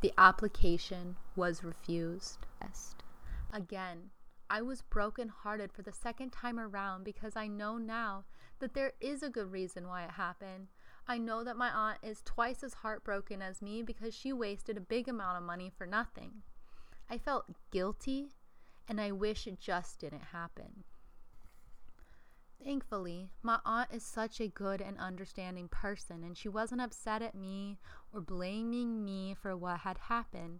the 0.00 0.12
application 0.16 1.16
was 1.36 1.62
refused. 1.62 2.46
Again, 3.52 4.10
I 4.48 4.62
was 4.62 4.82
brokenhearted 4.82 5.72
for 5.72 5.82
the 5.82 5.92
second 5.92 6.30
time 6.30 6.58
around 6.58 7.04
because 7.04 7.36
I 7.36 7.46
know 7.46 7.78
now 7.78 8.24
that 8.60 8.74
there 8.74 8.92
is 9.00 9.22
a 9.22 9.30
good 9.30 9.50
reason 9.50 9.88
why 9.88 10.04
it 10.04 10.12
happened. 10.12 10.68
I 11.06 11.18
know 11.18 11.42
that 11.44 11.56
my 11.56 11.70
aunt 11.70 11.98
is 12.02 12.22
twice 12.24 12.62
as 12.62 12.74
heartbroken 12.74 13.42
as 13.42 13.60
me 13.60 13.82
because 13.82 14.14
she 14.14 14.32
wasted 14.32 14.76
a 14.76 14.80
big 14.80 15.08
amount 15.08 15.38
of 15.38 15.42
money 15.42 15.70
for 15.76 15.86
nothing. 15.86 16.42
I 17.08 17.18
felt 17.18 17.46
guilty 17.70 18.28
and 18.90 19.00
I 19.00 19.12
wish 19.12 19.46
it 19.46 19.60
just 19.60 20.00
didn't 20.00 20.24
happen. 20.32 20.82
Thankfully, 22.62 23.30
my 23.40 23.60
aunt 23.64 23.88
is 23.92 24.02
such 24.02 24.40
a 24.40 24.48
good 24.48 24.82
and 24.82 24.98
understanding 24.98 25.68
person, 25.68 26.24
and 26.24 26.36
she 26.36 26.48
wasn't 26.48 26.80
upset 26.80 27.22
at 27.22 27.36
me 27.36 27.78
or 28.12 28.20
blaming 28.20 29.04
me 29.04 29.36
for 29.40 29.56
what 29.56 29.78
had 29.78 29.96
happened. 29.96 30.58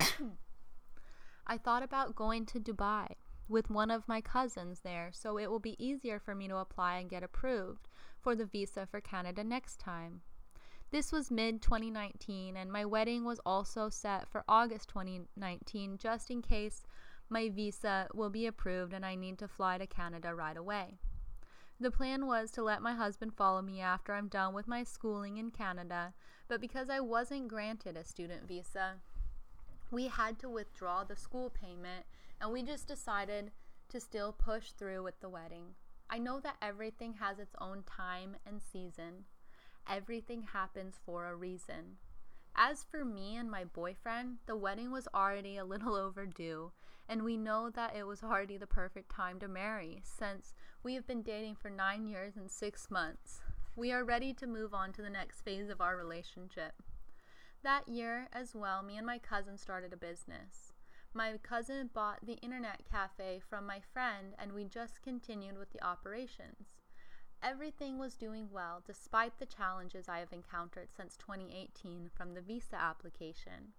I 1.46 1.56
thought 1.56 1.84
about 1.84 2.16
going 2.16 2.44
to 2.46 2.58
Dubai 2.58 3.14
with 3.48 3.70
one 3.70 3.92
of 3.92 4.08
my 4.08 4.20
cousins 4.20 4.80
there, 4.80 5.10
so 5.12 5.38
it 5.38 5.48
will 5.48 5.60
be 5.60 5.82
easier 5.82 6.18
for 6.18 6.34
me 6.34 6.48
to 6.48 6.56
apply 6.56 6.96
and 6.96 7.08
get 7.08 7.22
approved 7.22 7.86
for 8.20 8.34
the 8.34 8.46
visa 8.46 8.84
for 8.84 9.00
Canada 9.00 9.44
next 9.44 9.78
time. 9.78 10.22
This 10.90 11.12
was 11.12 11.30
mid 11.30 11.62
2019, 11.62 12.56
and 12.56 12.72
my 12.72 12.84
wedding 12.84 13.24
was 13.24 13.40
also 13.46 13.88
set 13.88 14.28
for 14.28 14.42
August 14.48 14.88
2019, 14.88 15.98
just 15.98 16.30
in 16.32 16.42
case 16.42 16.82
my 17.28 17.48
visa 17.48 18.08
will 18.14 18.30
be 18.30 18.46
approved 18.46 18.92
and 18.92 19.04
I 19.04 19.14
need 19.14 19.38
to 19.38 19.48
fly 19.48 19.78
to 19.78 19.86
Canada 19.86 20.34
right 20.34 20.56
away. 20.56 20.98
The 21.80 21.90
plan 21.90 22.26
was 22.26 22.50
to 22.52 22.62
let 22.62 22.82
my 22.82 22.92
husband 22.92 23.34
follow 23.34 23.60
me 23.60 23.80
after 23.80 24.14
I'm 24.14 24.28
done 24.28 24.54
with 24.54 24.68
my 24.68 24.84
schooling 24.84 25.38
in 25.38 25.50
Canada, 25.50 26.14
but 26.48 26.60
because 26.60 26.88
I 26.88 27.00
wasn't 27.00 27.48
granted 27.48 27.96
a 27.96 28.04
student 28.04 28.46
visa, 28.46 28.94
we 29.90 30.06
had 30.06 30.38
to 30.40 30.48
withdraw 30.48 31.04
the 31.04 31.16
school 31.16 31.50
payment 31.50 32.04
and 32.40 32.52
we 32.52 32.62
just 32.62 32.86
decided 32.86 33.50
to 33.88 34.00
still 34.00 34.32
push 34.32 34.70
through 34.70 35.02
with 35.02 35.18
the 35.20 35.28
wedding. 35.28 35.74
I 36.08 36.18
know 36.18 36.40
that 36.40 36.56
everything 36.62 37.14
has 37.14 37.38
its 37.38 37.54
own 37.60 37.82
time 37.84 38.36
and 38.46 38.60
season. 38.62 39.24
Everything 39.88 40.42
happens 40.52 40.94
for 41.04 41.26
a 41.26 41.34
reason. 41.34 41.96
As 42.56 42.84
for 42.84 43.04
me 43.04 43.36
and 43.36 43.50
my 43.50 43.64
boyfriend, 43.64 44.36
the 44.46 44.56
wedding 44.56 44.92
was 44.92 45.08
already 45.14 45.56
a 45.56 45.64
little 45.64 45.94
overdue, 45.96 46.70
and 47.08 47.22
we 47.22 47.36
know 47.36 47.70
that 47.70 47.94
it 47.94 48.06
was 48.06 48.22
already 48.22 48.56
the 48.56 48.66
perfect 48.66 49.10
time 49.10 49.38
to 49.40 49.48
marry 49.48 50.00
since 50.04 50.54
we 50.82 50.94
have 50.94 51.06
been 51.06 51.22
dating 51.22 51.56
for 51.56 51.70
nine 51.70 52.06
years 52.06 52.36
and 52.36 52.50
six 52.50 52.90
months. 52.90 53.40
We 53.76 53.92
are 53.92 54.04
ready 54.04 54.32
to 54.34 54.46
move 54.46 54.72
on 54.72 54.92
to 54.92 55.02
the 55.02 55.10
next 55.10 55.42
phase 55.42 55.68
of 55.68 55.80
our 55.80 55.96
relationship. 55.96 56.74
That 57.62 57.88
year, 57.88 58.28
as 58.32 58.54
well, 58.54 58.82
me 58.82 58.96
and 58.96 59.06
my 59.06 59.18
cousin 59.18 59.56
started 59.56 59.92
a 59.92 59.96
business. 59.96 60.72
My 61.12 61.38
cousin 61.42 61.90
bought 61.94 62.26
the 62.26 62.38
internet 62.42 62.82
cafe 62.90 63.40
from 63.48 63.66
my 63.66 63.80
friend, 63.92 64.34
and 64.38 64.52
we 64.52 64.64
just 64.64 65.02
continued 65.02 65.56
with 65.58 65.70
the 65.72 65.82
operations. 65.84 66.74
Everything 67.42 67.98
was 67.98 68.14
doing 68.14 68.48
well 68.50 68.82
despite 68.86 69.38
the 69.38 69.46
challenges 69.46 70.08
I 70.08 70.18
have 70.18 70.32
encountered 70.32 70.88
since 70.96 71.16
2018 71.16 72.10
from 72.14 72.34
the 72.34 72.40
visa 72.40 72.76
application. 72.76 73.74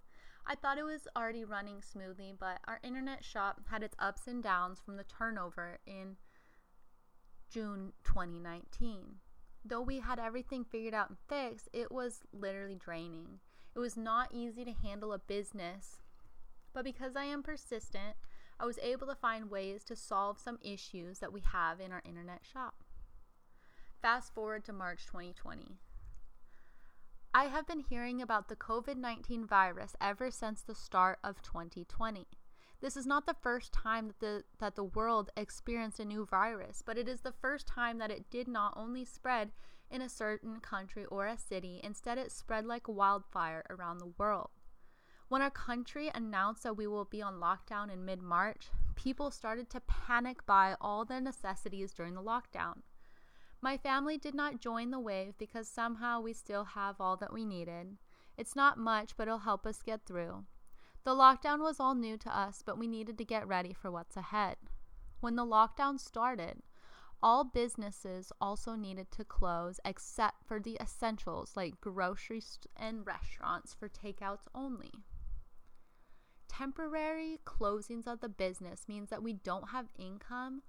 I 0.48 0.56
thought 0.56 0.78
it 0.78 0.84
was 0.84 1.08
already 1.16 1.44
running 1.44 1.82
smoothly, 1.82 2.34
but 2.38 2.60
our 2.68 2.80
internet 2.84 3.24
shop 3.24 3.62
had 3.70 3.84
its 3.84 3.96
ups 3.98 4.28
and 4.28 4.44
downs 4.44 4.80
from 4.80 4.98
the 4.98 5.04
turnover 5.04 5.80
in 5.88 6.18
June 7.50 7.94
2019. 8.04 9.16
Though 9.64 9.82
we 9.82 10.00
had 10.00 10.20
everything 10.20 10.64
figured 10.64 10.94
out 10.94 11.10
and 11.10 11.18
fixed, 11.28 11.70
it 11.74 11.92
was 11.92 12.22
literally 12.32 12.76
draining. 12.76 13.40
It 13.76 13.80
was 13.80 13.98
not 13.98 14.30
easy 14.32 14.64
to 14.66 14.72
handle 14.72 15.12
a 15.12 15.20
business 15.20 16.02
but 16.76 16.84
because 16.84 17.16
I 17.16 17.24
am 17.24 17.42
persistent, 17.42 18.18
I 18.60 18.66
was 18.66 18.78
able 18.80 19.08
to 19.08 19.16
find 19.16 19.50
ways 19.50 19.86
to 19.86 19.96
solve 19.96 20.38
some 20.38 20.60
issues 20.62 21.20
that 21.20 21.32
we 21.32 21.40
have 21.40 21.80
in 21.80 21.94
our 21.94 22.02
internet 22.06 22.42
shop. 22.44 22.84
Fast 24.02 24.34
forward 24.34 24.66
to 24.66 24.74
March 24.74 25.06
2020. 25.06 25.78
I 27.38 27.48
have 27.48 27.68
been 27.68 27.82
hearing 27.82 28.22
about 28.22 28.48
the 28.48 28.56
COVID 28.56 28.96
19 28.96 29.46
virus 29.46 29.94
ever 30.00 30.32
since 30.32 30.62
the 30.62 30.74
start 30.74 31.20
of 31.22 31.42
2020. 31.42 32.26
This 32.80 32.96
is 32.96 33.06
not 33.06 33.26
the 33.26 33.36
first 33.42 33.74
time 33.74 34.08
that 34.08 34.20
the, 34.22 34.44
that 34.60 34.76
the 34.78 34.86
world 34.86 35.32
experienced 35.36 36.00
a 36.00 36.06
new 36.06 36.26
virus, 36.26 36.82
but 36.82 36.98
it 36.98 37.10
is 37.10 37.20
the 37.20 37.34
first 37.34 37.68
time 37.68 37.98
that 37.98 38.10
it 38.10 38.30
did 38.30 38.48
not 38.48 38.74
only 38.78 39.04
spread 39.04 39.52
in 39.92 40.02
a 40.02 40.08
certain 40.08 40.62
country 40.62 41.04
or 41.08 41.28
a 41.28 41.38
city, 41.38 41.82
instead, 41.84 42.18
it 42.18 42.32
spread 42.32 42.66
like 42.66 42.88
wildfire 42.88 43.66
around 43.70 43.98
the 43.98 44.14
world. 44.18 44.52
When 45.28 45.42
our 45.42 45.52
country 45.52 46.10
announced 46.16 46.64
that 46.64 46.78
we 46.78 46.88
will 46.88 47.04
be 47.04 47.22
on 47.22 47.42
lockdown 47.42 47.92
in 47.92 48.06
mid 48.06 48.22
March, 48.22 48.70
people 48.96 49.30
started 49.30 49.70
to 49.72 49.82
panic 49.82 50.46
buy 50.46 50.78
all 50.80 51.04
the 51.04 51.20
necessities 51.20 51.92
during 51.92 52.14
the 52.14 52.24
lockdown. 52.24 52.76
My 53.62 53.78
family 53.78 54.18
did 54.18 54.36
not 54.36 54.60
join 54.60 54.92
the 54.92 55.00
wave 55.00 55.38
because 55.38 55.68
somehow 55.68 56.22
we 56.22 56.34
still 56.34 56.64
have 56.64 57.00
all 57.00 57.18
that 57.18 57.34
we 57.34 57.46
needed. 57.46 57.98
It's 58.38 58.56
not 58.56 58.78
much, 58.78 59.18
but 59.18 59.28
it'll 59.28 59.40
help 59.40 59.66
us 59.66 59.82
get 59.82 60.06
through. 60.06 60.46
The 61.04 61.12
lockdown 61.12 61.60
was 61.60 61.80
all 61.80 61.96
new 61.96 62.18
to 62.18 62.38
us, 62.38 62.64
but 62.66 62.78
we 62.78 62.88
needed 62.88 63.18
to 63.18 63.26
get 63.26 63.48
ready 63.48 63.74
for 63.74 63.92
what's 63.92 64.18
ahead. 64.18 64.58
When 65.20 65.36
the 65.36 65.46
lockdown 65.46 66.00
started, 66.00 66.62
all 67.24 67.44
businesses 67.44 68.32
also 68.40 68.76
needed 68.76 69.12
to 69.12 69.24
close 69.24 69.80
except 69.86 70.44
for 70.46 70.60
the 70.60 70.78
essentials 70.82 71.54
like 71.56 71.82
groceries 71.82 72.60
and 72.76 73.06
restaurants 73.06 73.74
for 73.74 73.90
takeouts 73.90 74.48
only 74.54 74.92
temporary 76.58 77.40
closings 77.46 78.08
of 78.08 78.22
the 78.22 78.30
business 78.30 78.86
means 78.88 79.10
that 79.10 79.24
we 79.24 79.34
don't 79.34 79.70
have 79.70 79.88
income 79.98 80.62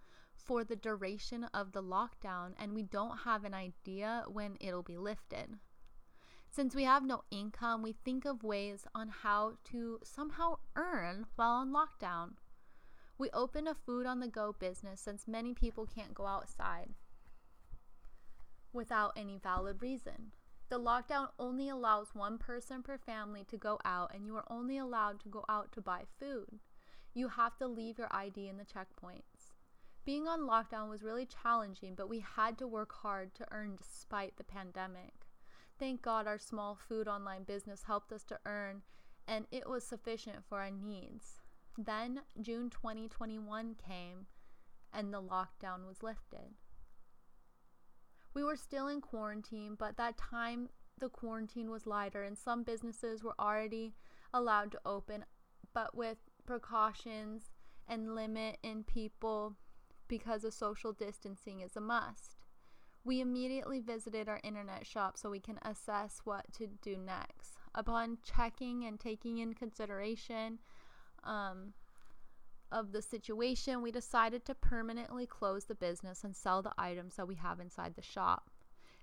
for 0.47 0.65
the 0.65 0.77
duration 0.77 1.45
of 1.53 1.73
the 1.73 1.83
lockdown 1.83 2.53
and 2.59 2.75
we 2.75 2.83
don't 2.83 3.19
have 3.19 3.45
an 3.45 3.55
idea 3.55 4.25
when 4.29 4.57
it'll 4.61 4.83
be 4.83 4.97
lifted. 4.97 5.59
Since 6.51 6.75
we 6.75 6.85
have 6.85 7.05
no 7.05 7.23
income, 7.31 7.83
we 7.83 7.93
think 7.93 8.25
of 8.25 8.43
ways 8.43 8.87
on 8.95 9.09
how 9.09 9.59
to 9.71 9.99
somehow 10.03 10.57
earn 10.77 11.27
while 11.37 11.51
on 11.51 11.73
lockdown. 11.73 12.35
We 13.19 13.29
open 13.31 13.67
a 13.67 13.75
food 13.75 14.07
on 14.07 14.21
the 14.21 14.29
go 14.29 14.55
business 14.59 15.01
since 15.01 15.29
many 15.29 15.53
people 15.53 15.87
can't 15.87 16.15
go 16.15 16.27
outside 16.27 16.91
without 18.73 19.13
any 19.17 19.39
valid 19.39 19.83
reason. 19.83 20.33
The 20.69 20.79
lockdown 20.79 21.29
only 21.39 21.69
allows 21.69 22.15
one 22.15 22.39
person 22.39 22.83
per 22.83 22.99
family 22.99 23.45
to 23.45 23.57
go 23.57 23.79
out, 23.85 24.13
and 24.15 24.27
you 24.27 24.37
are 24.37 24.45
only 24.51 24.79
allowed 24.79 25.21
to 25.21 25.29
go 25.29 25.45
out 25.49 25.73
to 25.73 25.81
buy 25.81 26.03
food. 26.19 26.59
You 27.15 27.29
have 27.29 27.57
to 27.59 27.67
leave 27.67 27.99
your 27.99 28.09
ID 28.11 28.49
in 28.49 28.59
the 28.59 28.65
checkpoints. 28.65 29.36
Being 30.07 30.29
on 30.29 30.43
lockdown 30.43 30.89
was 30.89 31.03
really 31.03 31.27
challenging, 31.27 31.97
but 31.97 32.09
we 32.09 32.21
had 32.21 32.57
to 32.59 32.69
work 32.69 32.93
hard 32.93 33.35
to 33.35 33.47
earn 33.51 33.75
despite 33.77 34.37
the 34.37 34.45
pandemic. 34.45 35.27
Thank 35.81 36.01
God 36.01 36.29
our 36.29 36.39
small 36.39 36.77
food 36.77 37.09
online 37.09 37.43
business 37.43 37.83
helped 37.89 38.13
us 38.13 38.23
to 38.27 38.39
earn, 38.47 38.83
and 39.27 39.47
it 39.51 39.69
was 39.69 39.85
sufficient 39.85 40.45
for 40.49 40.61
our 40.61 40.71
needs. 40.71 41.41
Then 41.77 42.21
June 42.41 42.71
2021 42.71 43.75
came, 43.85 44.27
and 44.93 45.13
the 45.13 45.21
lockdown 45.21 45.89
was 45.89 46.05
lifted. 46.05 46.55
We 48.33 48.45
were 48.45 48.55
still 48.55 48.87
in 48.87 49.01
quarantine, 49.01 49.75
but 49.77 49.97
that 49.97 50.17
time 50.17 50.69
the 51.01 51.09
quarantine 51.09 51.69
was 51.69 51.85
lighter 51.85 52.23
and 52.23 52.39
some 52.39 52.63
businesses 52.63 53.25
were 53.25 53.35
already 53.41 53.97
allowed 54.33 54.71
to 54.71 54.81
open, 54.87 55.25
but 55.75 55.97
with 55.97 56.19
precautions 56.47 57.51
and 57.89 58.15
limit 58.15 58.59
in 58.63 58.85
people 58.85 59.57
because 60.09 60.45
of 60.45 60.55
social 60.55 60.93
distancing 60.93 61.61
is 61.61 61.77
a 61.77 61.81
must. 61.81 62.37
We 63.05 63.21
immediately 63.21 63.81
visited 63.81 64.29
our 64.29 64.41
internet 64.43 64.87
shop 64.87 65.17
so 65.17 65.31
we 65.31 65.41
can 65.41 65.59
assess 65.63 66.21
what 66.25 66.53
to 66.55 66.67
do 66.83 66.97
next. 66.97 67.59
Upon 67.75 68.19
checking 68.25 68.85
and 68.85 68.99
taking 68.99 69.39
in 69.39 69.55
consideration 69.55 70.59
um, 71.23 71.75
of 72.73 72.93
the 72.93 73.03
situation, 73.03 73.83
we 73.83 73.93
decided 73.93 74.45
to 74.47 74.55
permanently 74.55 75.27
close 75.27 75.67
the 75.67 75.75
business 75.75 76.25
and 76.25 76.35
sell 76.35 76.63
the 76.63 76.73
items 76.79 77.17
that 77.17 77.29
we 77.29 77.37
have 77.37 77.61
inside 77.61 77.95
the 77.95 78.03
shop. 78.03 78.51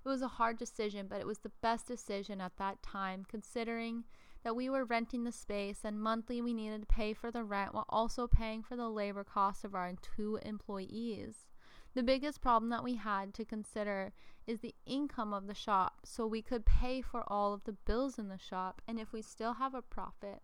It 0.04 0.08
was 0.08 0.20
a 0.20 0.28
hard 0.28 0.58
decision, 0.58 1.06
but 1.08 1.20
it 1.20 1.26
was 1.26 1.38
the 1.38 1.52
best 1.62 1.86
decision 1.86 2.40
at 2.40 2.58
that 2.58 2.82
time, 2.82 3.24
considering 3.26 4.04
that 4.44 4.54
we 4.54 4.68
were 4.68 4.84
renting 4.84 5.24
the 5.24 5.32
space 5.32 5.80
and 5.84 5.98
monthly 5.98 6.40
we 6.40 6.52
needed 6.52 6.82
to 6.82 6.86
pay 6.86 7.14
for 7.14 7.30
the 7.30 7.42
rent 7.42 7.74
while 7.74 7.86
also 7.88 8.28
paying 8.28 8.62
for 8.62 8.76
the 8.76 8.88
labor 8.88 9.24
costs 9.24 9.64
of 9.64 9.74
our 9.74 9.92
two 10.16 10.38
employees. 10.42 11.46
The 11.94 12.02
biggest 12.02 12.40
problem 12.40 12.70
that 12.70 12.84
we 12.84 12.96
had 12.96 13.32
to 13.34 13.44
consider 13.44 14.12
is 14.46 14.60
the 14.60 14.74
income 14.84 15.32
of 15.32 15.46
the 15.46 15.54
shop, 15.54 16.00
so 16.04 16.26
we 16.26 16.42
could 16.42 16.66
pay 16.66 17.00
for 17.00 17.24
all 17.26 17.54
of 17.54 17.64
the 17.64 17.72
bills 17.72 18.18
in 18.18 18.28
the 18.28 18.38
shop 18.38 18.82
and 18.86 19.00
if 19.00 19.12
we 19.12 19.22
still 19.22 19.54
have 19.54 19.74
a 19.74 19.80
profit. 19.80 20.42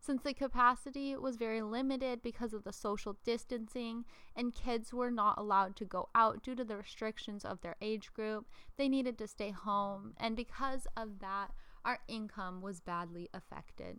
Since 0.00 0.22
the 0.22 0.34
capacity 0.34 1.14
was 1.14 1.36
very 1.36 1.62
limited 1.62 2.22
because 2.22 2.52
of 2.52 2.64
the 2.64 2.72
social 2.72 3.16
distancing 3.24 4.04
and 4.34 4.52
kids 4.52 4.92
were 4.92 5.12
not 5.12 5.38
allowed 5.38 5.76
to 5.76 5.84
go 5.84 6.08
out 6.12 6.42
due 6.42 6.56
to 6.56 6.64
the 6.64 6.76
restrictions 6.76 7.44
of 7.44 7.60
their 7.60 7.76
age 7.80 8.12
group, 8.12 8.48
they 8.76 8.88
needed 8.88 9.16
to 9.18 9.28
stay 9.28 9.50
home, 9.50 10.14
and 10.16 10.34
because 10.34 10.88
of 10.96 11.20
that, 11.20 11.52
our 11.84 11.98
income 12.08 12.60
was 12.60 12.80
badly 12.80 13.28
affected. 13.34 13.98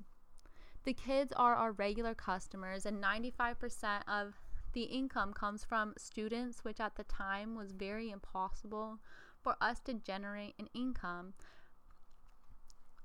The 0.84 0.94
kids 0.94 1.32
are 1.36 1.56
our 1.56 1.72
regular 1.72 2.14
customers, 2.14 2.86
and 2.86 3.02
95% 3.02 4.02
of 4.08 4.34
the 4.74 4.84
income 4.84 5.34
comes 5.34 5.64
from 5.64 5.94
students, 5.98 6.64
which 6.64 6.80
at 6.80 6.96
the 6.96 7.04
time 7.04 7.56
was 7.56 7.72
very 7.72 8.10
impossible 8.10 9.00
for 9.42 9.56
us 9.62 9.80
to 9.82 9.94
generate 9.94 10.56
an 10.60 10.68
income 10.74 11.34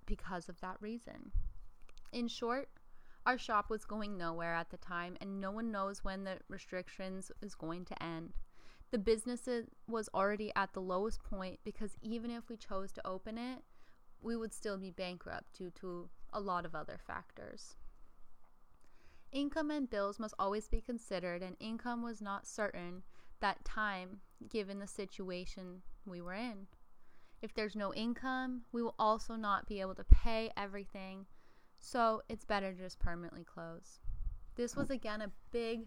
because 0.07 0.49
of 0.49 0.61
that 0.61 0.77
reason. 0.81 1.33
In 2.13 2.27
short, 2.27 2.69
our 3.27 3.37
shop 3.37 3.69
was 3.69 3.85
going 3.85 4.17
nowhere 4.17 4.55
at 4.55 4.71
the 4.71 4.79
time, 4.79 5.17
and 5.21 5.41
no 5.41 5.51
one 5.51 5.71
knows 5.71 6.03
when 6.03 6.25
the 6.25 6.39
restrictions 6.49 7.31
is 7.43 7.55
going 7.55 7.85
to 7.85 8.03
end. 8.03 8.33
The 8.91 8.99
business 8.99 9.47
was 9.87 10.09
already 10.15 10.51
at 10.57 10.73
the 10.73 10.81
lowest 10.81 11.23
point 11.23 11.61
because 11.63 11.99
even 12.01 12.31
if 12.31 12.49
we 12.49 12.57
chose 12.57 12.91
to 12.93 13.07
open 13.07 13.37
it, 13.37 13.63
we 14.23 14.37
would 14.37 14.53
still 14.53 14.77
be 14.77 14.91
bankrupt 14.91 15.57
due 15.57 15.71
to 15.81 16.09
a 16.33 16.41
lot 16.41 16.65
of 16.65 16.75
other 16.75 16.99
factors. 17.07 17.77
Income 19.31 19.71
and 19.71 19.91
bills 19.91 20.19
must 20.19 20.35
always 20.39 20.69
be 20.69 20.81
considered, 20.81 21.43
and 21.43 21.57
income 21.61 22.03
was 22.03 22.23
not 22.23 22.47
certain 22.47 23.03
that 23.41 23.65
time 23.65 24.21
given 24.49 24.79
the 24.79 24.87
situation 24.87 25.83
we 26.07 26.21
were 26.21 26.35
in. 26.35 26.67
If 27.41 27.55
there's 27.55 27.77
no 27.77 27.95
income, 27.95 28.63
we 28.73 28.83
will 28.83 28.95
also 28.99 29.37
not 29.37 29.67
be 29.67 29.81
able 29.81 29.95
to 29.97 30.05
pay 30.05 30.51
everything, 30.57 31.27
so 31.79 32.23
it's 32.29 32.45
better 32.45 32.73
to 32.73 32.79
just 32.79 32.99
permanently 32.99 33.45
close. 33.45 34.01
This 34.57 34.75
was 34.75 34.91
again 34.91 35.21
a 35.21 35.31
big 35.53 35.87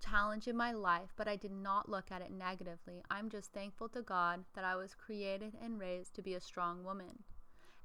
challenge 0.00 0.48
in 0.48 0.56
my 0.56 0.72
life, 0.72 1.12
but 1.16 1.28
I 1.28 1.36
did 1.36 1.52
not 1.52 1.88
look 1.88 2.10
at 2.10 2.22
it 2.22 2.30
negatively. 2.30 3.02
I'm 3.10 3.28
just 3.28 3.52
thankful 3.52 3.88
to 3.90 4.02
God 4.02 4.44
that 4.54 4.64
I 4.64 4.76
was 4.76 4.94
created 4.94 5.54
and 5.62 5.78
raised 5.78 6.14
to 6.14 6.22
be 6.22 6.34
a 6.34 6.40
strong 6.40 6.84
woman. 6.84 7.24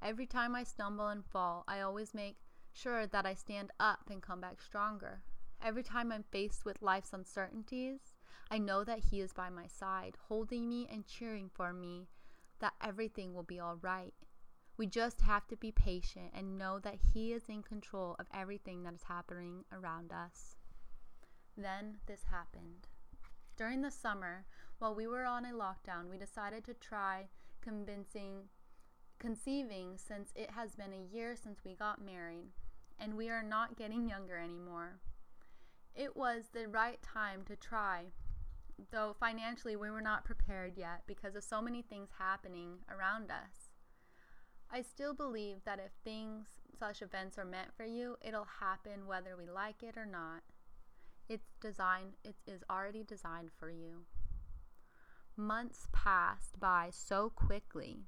Every 0.02 0.26
time 0.26 0.54
I 0.54 0.64
stumble 0.64 1.08
and 1.08 1.24
fall, 1.24 1.64
I 1.68 1.80
always 1.80 2.14
make 2.14 2.38
sure 2.72 3.06
that 3.06 3.26
I 3.26 3.34
stand 3.34 3.70
up 3.78 4.08
and 4.10 4.22
come 4.22 4.40
back 4.40 4.62
stronger. 4.62 5.20
Every 5.62 5.82
time 5.82 6.10
I'm 6.10 6.24
faced 6.30 6.64
with 6.64 6.80
life's 6.80 7.12
uncertainties, 7.12 8.00
I 8.50 8.58
know 8.58 8.82
that 8.84 9.00
He 9.10 9.20
is 9.20 9.32
by 9.34 9.50
my 9.50 9.66
side, 9.66 10.16
holding 10.28 10.68
me 10.68 10.88
and 10.90 11.06
cheering 11.06 11.50
for 11.52 11.72
me 11.72 12.08
that 12.60 12.72
everything 12.82 13.34
will 13.34 13.42
be 13.42 13.60
all 13.60 13.76
right. 13.76 14.14
We 14.78 14.86
just 14.86 15.20
have 15.20 15.46
to 15.48 15.56
be 15.56 15.70
patient 15.70 16.30
and 16.34 16.56
know 16.56 16.78
that 16.78 16.98
He 17.12 17.34
is 17.34 17.48
in 17.48 17.62
control 17.62 18.16
of 18.18 18.26
everything 18.32 18.82
that 18.84 18.94
is 18.94 19.02
happening 19.02 19.64
around 19.70 20.12
us. 20.12 20.56
Then 21.56 21.98
this 22.06 22.24
happened. 22.30 22.88
During 23.58 23.82
the 23.82 23.90
summer, 23.90 24.46
while 24.78 24.94
we 24.94 25.06
were 25.06 25.26
on 25.26 25.44
a 25.44 25.52
lockdown, 25.52 26.08
we 26.08 26.16
decided 26.16 26.64
to 26.64 26.74
try 26.74 27.28
convincing 27.60 28.44
conceiving 29.20 29.96
since 29.96 30.32
it 30.34 30.50
has 30.50 30.74
been 30.74 30.92
a 30.92 31.14
year 31.14 31.36
since 31.36 31.60
we 31.64 31.74
got 31.74 32.04
married 32.04 32.48
and 32.98 33.16
we 33.16 33.28
are 33.28 33.42
not 33.42 33.76
getting 33.76 34.08
younger 34.08 34.38
anymore. 34.38 34.98
It 35.94 36.16
was 36.16 36.44
the 36.52 36.66
right 36.66 37.00
time 37.02 37.42
to 37.46 37.54
try, 37.54 38.06
though 38.90 39.14
financially 39.18 39.76
we 39.76 39.90
were 39.90 40.00
not 40.00 40.24
prepared 40.24 40.76
yet 40.76 41.02
because 41.06 41.36
of 41.36 41.44
so 41.44 41.60
many 41.60 41.82
things 41.82 42.08
happening 42.18 42.78
around 42.90 43.30
us. 43.30 43.70
I 44.72 44.82
still 44.82 45.14
believe 45.14 45.58
that 45.64 45.80
if 45.80 45.92
things, 46.04 46.48
such 46.78 47.02
events 47.02 47.38
are 47.38 47.44
meant 47.44 47.74
for 47.76 47.84
you, 47.84 48.16
it'll 48.22 48.46
happen 48.60 49.06
whether 49.06 49.36
we 49.36 49.50
like 49.50 49.82
it 49.82 49.96
or 49.96 50.06
not. 50.06 50.42
It's 51.28 51.52
designed, 51.60 52.14
it 52.24 52.36
is 52.46 52.62
already 52.70 53.04
designed 53.04 53.50
for 53.58 53.70
you. 53.70 54.04
Months 55.36 55.88
passed 55.92 56.58
by 56.58 56.88
so 56.92 57.30
quickly 57.30 58.06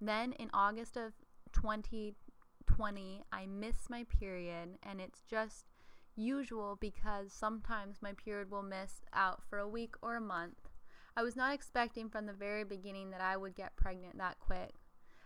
then 0.00 0.32
in 0.32 0.50
August 0.54 0.96
of 0.96 1.12
2020, 1.52 3.22
I 3.32 3.46
missed 3.46 3.90
my 3.90 4.04
period, 4.04 4.78
and 4.82 5.00
it's 5.00 5.22
just 5.22 5.66
usual 6.16 6.76
because 6.80 7.32
sometimes 7.32 8.02
my 8.02 8.12
period 8.12 8.50
will 8.50 8.62
miss 8.62 9.00
out 9.12 9.42
for 9.48 9.58
a 9.58 9.68
week 9.68 9.94
or 10.02 10.16
a 10.16 10.20
month. 10.20 10.68
I 11.16 11.22
was 11.22 11.36
not 11.36 11.54
expecting 11.54 12.08
from 12.08 12.26
the 12.26 12.32
very 12.32 12.64
beginning 12.64 13.10
that 13.10 13.20
I 13.20 13.36
would 13.36 13.54
get 13.54 13.76
pregnant 13.76 14.18
that 14.18 14.38
quick. 14.38 14.74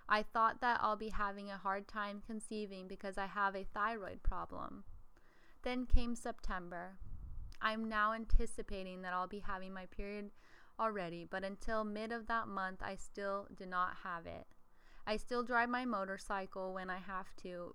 I 0.08 0.22
thought 0.22 0.60
that 0.60 0.80
I'll 0.82 0.96
be 0.96 1.10
having 1.10 1.50
a 1.50 1.56
hard 1.56 1.88
time 1.88 2.22
conceiving 2.26 2.88
because 2.88 3.16
I 3.16 3.26
have 3.26 3.54
a 3.54 3.66
thyroid 3.72 4.22
problem. 4.22 4.84
Then 5.62 5.86
came 5.86 6.14
September. 6.14 6.98
I'm 7.60 7.88
now 7.88 8.12
anticipating 8.12 9.02
that 9.02 9.12
I'll 9.14 9.26
be 9.26 9.38
having 9.38 9.72
my 9.72 9.86
period 9.86 10.30
already, 10.78 11.26
but 11.28 11.44
until 11.44 11.84
mid 11.84 12.12
of 12.12 12.26
that 12.26 12.48
month, 12.48 12.82
I 12.82 12.96
still 12.96 13.46
did 13.56 13.68
not 13.68 13.96
have 14.02 14.26
it. 14.26 14.46
I 15.06 15.16
still 15.16 15.42
drive 15.42 15.68
my 15.68 15.84
motorcycle 15.84 16.72
when 16.72 16.90
I 16.90 16.98
have 16.98 17.34
to 17.42 17.74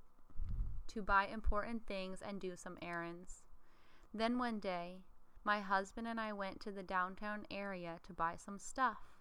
to 0.87 1.01
buy 1.03 1.27
important 1.27 1.85
things 1.85 2.19
and 2.27 2.39
do 2.39 2.55
some 2.55 2.77
errands. 2.81 3.43
Then 4.11 4.39
one 4.39 4.59
day, 4.59 5.03
my 5.43 5.59
husband 5.59 6.07
and 6.07 6.19
I 6.19 6.33
went 6.33 6.59
to 6.61 6.71
the 6.71 6.81
downtown 6.81 7.45
area 7.51 7.99
to 8.07 8.13
buy 8.13 8.35
some 8.37 8.57
stuff. 8.57 9.19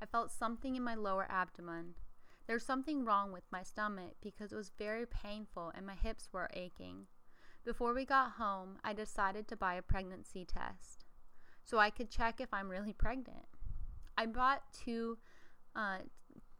I 0.00 0.06
felt 0.06 0.30
something 0.30 0.76
in 0.76 0.82
my 0.82 0.94
lower 0.94 1.26
abdomen. 1.30 1.94
There's 2.46 2.64
something 2.64 3.04
wrong 3.04 3.32
with 3.32 3.44
my 3.50 3.62
stomach 3.62 4.14
because 4.22 4.50
it 4.50 4.56
was 4.56 4.72
very 4.78 5.04
painful 5.04 5.72
and 5.74 5.86
my 5.86 5.94
hips 5.94 6.30
were 6.32 6.50
aching. 6.54 7.06
Before 7.64 7.92
we 7.92 8.06
got 8.06 8.32
home, 8.32 8.78
I 8.82 8.94
decided 8.94 9.46
to 9.48 9.56
buy 9.56 9.74
a 9.74 9.82
pregnancy 9.82 10.46
test 10.46 11.04
so 11.64 11.78
I 11.78 11.90
could 11.90 12.10
check 12.10 12.40
if 12.40 12.52
I'm 12.52 12.68
really 12.70 12.92
pregnant. 12.92 13.46
I 14.16 14.26
bought 14.26 14.62
two 14.72 15.18
uh, 15.74 15.98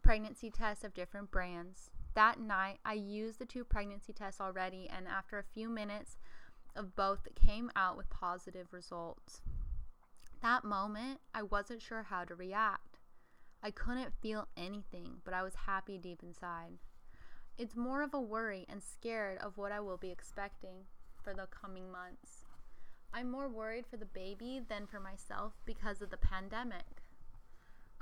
pregnancy 0.05 0.51
tests 0.51 0.85
of 0.85 0.93
different 0.93 1.31
brands. 1.31 1.91
That 2.15 2.39
night, 2.39 2.79
I 2.85 2.93
used 2.93 3.39
the 3.39 3.47
two 3.47 3.65
pregnancy 3.65 4.13
tests 4.13 4.41
already, 4.41 4.89
and 4.95 5.09
after 5.09 5.39
a 5.39 5.53
few 5.55 5.71
minutes 5.71 6.19
of 6.77 6.95
both, 6.95 7.27
came 7.35 7.71
out 7.75 7.97
with 7.97 8.11
positive 8.11 8.69
results. 8.71 9.41
That 10.43 10.63
moment, 10.63 11.21
I 11.35 11.43
wasn't 11.43 11.81
sure 11.81 12.03
how 12.03 12.25
to 12.25 12.35
react. 12.35 12.99
I 13.63 13.71
couldn't 13.71 14.13
feel 14.21 14.47
anything, 14.59 15.23
but 15.25 15.33
I 15.33 15.43
was 15.43 15.55
happy 15.67 15.97
deep 15.97 16.23
inside. 16.23 16.79
It's 17.57 17.75
more 17.75 18.03
of 18.03 18.13
a 18.13 18.21
worry 18.21 18.67
and 18.69 18.83
scared 18.83 19.39
of 19.39 19.57
what 19.57 19.73
I 19.73 19.81
will 19.81 19.97
be 19.97 20.11
expecting 20.11 20.85
for 21.23 21.33
the 21.33 21.47
coming 21.47 21.91
months. 21.91 22.45
I'm 23.15 23.31
more 23.31 23.49
worried 23.49 23.87
for 23.87 23.97
the 23.97 24.05
baby 24.05 24.61
than 24.69 24.87
for 24.87 25.01
myself 25.01 25.55
because 25.65 26.03
of 26.03 26.11
the 26.11 26.19
pandemic. 26.19 27.04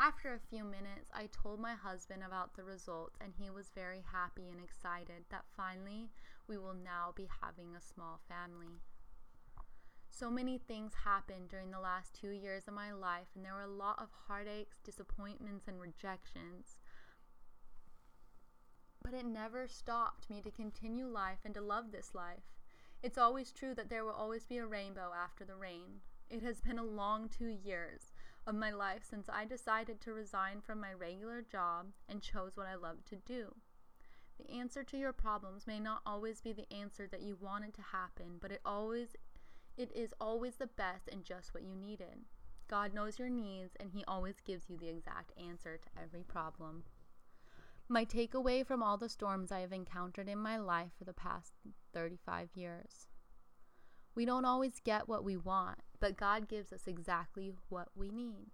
After 0.02 0.34
a 0.34 0.48
few 0.50 0.64
minutes, 0.64 1.12
I 1.14 1.28
told 1.30 1.60
my 1.60 1.74
husband 1.74 2.24
about 2.24 2.56
the 2.56 2.64
results, 2.64 3.16
and 3.20 3.32
he 3.38 3.50
was 3.50 3.70
very 3.72 4.02
happy 4.12 4.48
and 4.50 4.58
excited 4.58 5.22
that 5.30 5.44
finally 5.56 6.10
we 6.48 6.58
will 6.58 6.74
now 6.74 7.12
be 7.14 7.28
having 7.40 7.76
a 7.76 7.80
small 7.80 8.18
family. 8.28 8.80
So 10.10 10.28
many 10.28 10.58
things 10.58 10.92
happened 11.04 11.50
during 11.50 11.70
the 11.70 11.78
last 11.78 12.16
two 12.20 12.30
years 12.30 12.66
of 12.66 12.74
my 12.74 12.90
life, 12.90 13.28
and 13.36 13.44
there 13.44 13.54
were 13.54 13.60
a 13.60 13.68
lot 13.68 14.02
of 14.02 14.08
heartaches, 14.26 14.74
disappointments, 14.82 15.68
and 15.68 15.80
rejections. 15.80 16.78
But 19.04 19.14
it 19.14 19.24
never 19.24 19.68
stopped 19.68 20.28
me 20.28 20.42
to 20.42 20.50
continue 20.50 21.06
life 21.06 21.38
and 21.44 21.54
to 21.54 21.60
love 21.60 21.92
this 21.92 22.12
life. 22.12 22.50
It's 23.04 23.18
always 23.18 23.52
true 23.52 23.76
that 23.76 23.88
there 23.88 24.04
will 24.04 24.10
always 24.10 24.46
be 24.46 24.58
a 24.58 24.66
rainbow 24.66 25.12
after 25.16 25.44
the 25.44 25.54
rain. 25.54 26.00
It 26.28 26.42
has 26.42 26.60
been 26.60 26.78
a 26.80 26.84
long 26.84 27.28
two 27.28 27.46
years 27.46 28.11
of 28.46 28.54
my 28.54 28.70
life 28.70 29.04
since 29.08 29.28
I 29.28 29.44
decided 29.44 30.00
to 30.00 30.12
resign 30.12 30.60
from 30.60 30.80
my 30.80 30.92
regular 30.92 31.42
job 31.42 31.92
and 32.08 32.22
chose 32.22 32.56
what 32.56 32.66
I 32.66 32.74
love 32.74 33.04
to 33.06 33.16
do. 33.16 33.54
The 34.38 34.50
answer 34.50 34.82
to 34.84 34.96
your 34.98 35.12
problems 35.12 35.66
may 35.66 35.78
not 35.78 36.02
always 36.04 36.40
be 36.40 36.52
the 36.52 36.72
answer 36.72 37.06
that 37.08 37.22
you 37.22 37.36
wanted 37.36 37.74
to 37.74 37.82
happen, 37.82 38.38
but 38.40 38.50
it 38.52 38.60
always 38.64 39.16
It 39.76 39.90
is 39.94 40.12
always 40.20 40.56
the 40.56 40.66
best 40.66 41.08
and 41.08 41.24
just 41.24 41.54
what 41.54 41.62
you 41.62 41.74
needed. 41.74 42.26
God 42.68 42.92
knows 42.94 43.18
your 43.18 43.28
needs, 43.30 43.74
and 43.80 43.90
He 43.92 44.04
always 44.06 44.40
gives 44.40 44.68
you 44.68 44.76
the 44.76 44.88
exact 44.88 45.32
answer 45.38 45.78
to 45.78 45.88
every 46.02 46.22
problem. 46.22 46.84
My 47.88 48.04
takeaway 48.04 48.66
from 48.66 48.82
all 48.82 48.96
the 48.98 49.08
storms 49.08 49.52
I 49.52 49.60
have 49.60 49.72
encountered 49.72 50.28
in 50.28 50.38
my 50.38 50.56
life 50.58 50.92
for 50.98 51.04
the 51.04 51.12
past 51.12 51.52
35 51.92 52.50
years. 52.54 53.08
We 54.14 54.24
don't 54.24 54.44
always 54.44 54.80
get 54.84 55.08
what 55.08 55.24
we 55.24 55.36
want, 55.36 55.78
but 56.00 56.16
God 56.16 56.48
gives 56.48 56.72
us 56.72 56.86
exactly 56.86 57.52
what 57.68 57.88
we 57.94 58.10
need. 58.10 58.50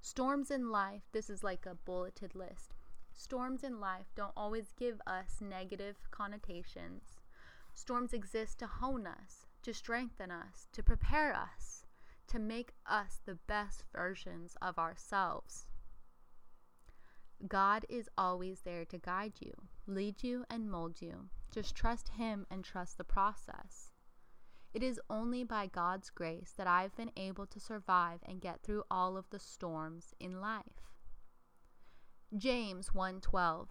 Storms 0.00 0.50
in 0.50 0.70
life, 0.70 1.02
this 1.12 1.28
is 1.28 1.42
like 1.42 1.66
a 1.66 1.74
bulleted 1.74 2.34
list. 2.34 2.74
Storms 3.12 3.64
in 3.64 3.80
life 3.80 4.06
don't 4.14 4.32
always 4.36 4.72
give 4.78 5.00
us 5.06 5.40
negative 5.40 5.96
connotations. 6.10 7.18
Storms 7.74 8.12
exist 8.12 8.58
to 8.60 8.66
hone 8.66 9.06
us, 9.06 9.46
to 9.62 9.74
strengthen 9.74 10.30
us, 10.30 10.68
to 10.72 10.82
prepare 10.82 11.34
us, 11.34 11.84
to 12.28 12.38
make 12.38 12.72
us 12.86 13.20
the 13.26 13.38
best 13.46 13.84
versions 13.92 14.56
of 14.62 14.78
ourselves. 14.78 15.66
God 17.46 17.84
is 17.88 18.08
always 18.16 18.60
there 18.60 18.84
to 18.84 18.98
guide 18.98 19.34
you, 19.40 19.52
lead 19.86 20.22
you, 20.22 20.44
and 20.48 20.70
mold 20.70 21.00
you. 21.00 21.28
Just 21.50 21.74
trust 21.74 22.10
Him 22.10 22.46
and 22.50 22.64
trust 22.64 22.96
the 22.96 23.04
process. 23.04 23.92
It 24.72 24.82
is 24.84 25.00
only 25.10 25.42
by 25.42 25.66
God's 25.66 26.10
grace 26.10 26.52
that 26.56 26.68
I've 26.68 26.94
been 26.94 27.10
able 27.16 27.46
to 27.46 27.58
survive 27.58 28.20
and 28.22 28.40
get 28.40 28.62
through 28.62 28.84
all 28.90 29.16
of 29.16 29.28
the 29.30 29.40
storms 29.40 30.14
in 30.20 30.40
life. 30.40 30.90
James 32.36 32.90
1:12 32.90 33.68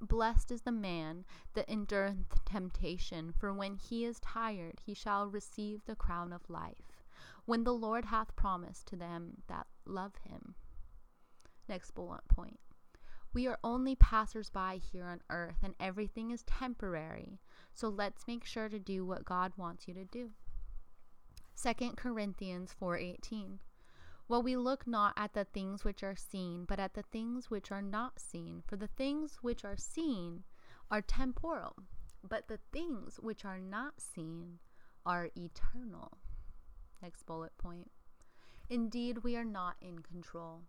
Blessed 0.00 0.50
is 0.50 0.62
the 0.62 0.72
man 0.72 1.26
that 1.52 1.68
endureth 1.68 2.42
temptation, 2.46 3.32
for 3.32 3.52
when 3.52 3.76
he 3.76 4.06
is 4.06 4.18
tired, 4.18 4.80
he 4.80 4.94
shall 4.94 5.28
receive 5.28 5.84
the 5.84 5.94
crown 5.94 6.32
of 6.32 6.48
life, 6.48 7.04
when 7.44 7.64
the 7.64 7.74
Lord 7.74 8.06
hath 8.06 8.34
promised 8.34 8.86
to 8.86 8.96
them 8.96 9.42
that 9.48 9.66
love 9.84 10.16
him. 10.24 10.54
Next 11.68 11.92
bullet 11.92 12.26
point. 12.26 12.58
We 13.34 13.46
are 13.46 13.58
only 13.64 13.96
passers 13.96 14.50
by 14.50 14.76
here 14.76 15.06
on 15.06 15.22
earth, 15.30 15.56
and 15.62 15.74
everything 15.80 16.30
is 16.30 16.42
temporary. 16.42 17.40
So 17.72 17.88
let's 17.88 18.26
make 18.26 18.44
sure 18.44 18.68
to 18.68 18.78
do 18.78 19.06
what 19.06 19.24
God 19.24 19.52
wants 19.56 19.88
you 19.88 19.94
to 19.94 20.04
do. 20.04 20.32
2 21.56 21.96
Corinthians 21.96 22.74
4:18 22.78 23.58
Well 24.28 24.42
we 24.42 24.56
look 24.56 24.86
not 24.86 25.14
at 25.16 25.32
the 25.32 25.44
things 25.44 25.84
which 25.84 26.02
are 26.02 26.16
seen, 26.16 26.64
but 26.66 26.78
at 26.78 26.94
the 26.94 27.02
things 27.04 27.50
which 27.50 27.70
are 27.70 27.82
not 27.82 28.18
seen, 28.18 28.62
for 28.66 28.76
the 28.76 28.88
things 28.88 29.38
which 29.42 29.64
are 29.64 29.76
seen 29.76 30.44
are 30.90 31.02
temporal, 31.02 31.76
but 32.22 32.48
the 32.48 32.58
things 32.72 33.18
which 33.18 33.44
are 33.44 33.60
not 33.60 34.00
seen 34.00 34.58
are 35.06 35.30
eternal. 35.36 36.18
Next 37.00 37.24
bullet 37.24 37.56
point. 37.56 37.90
Indeed, 38.68 39.18
we 39.18 39.36
are 39.36 39.44
not 39.44 39.76
in 39.80 40.00
control. 40.00 40.62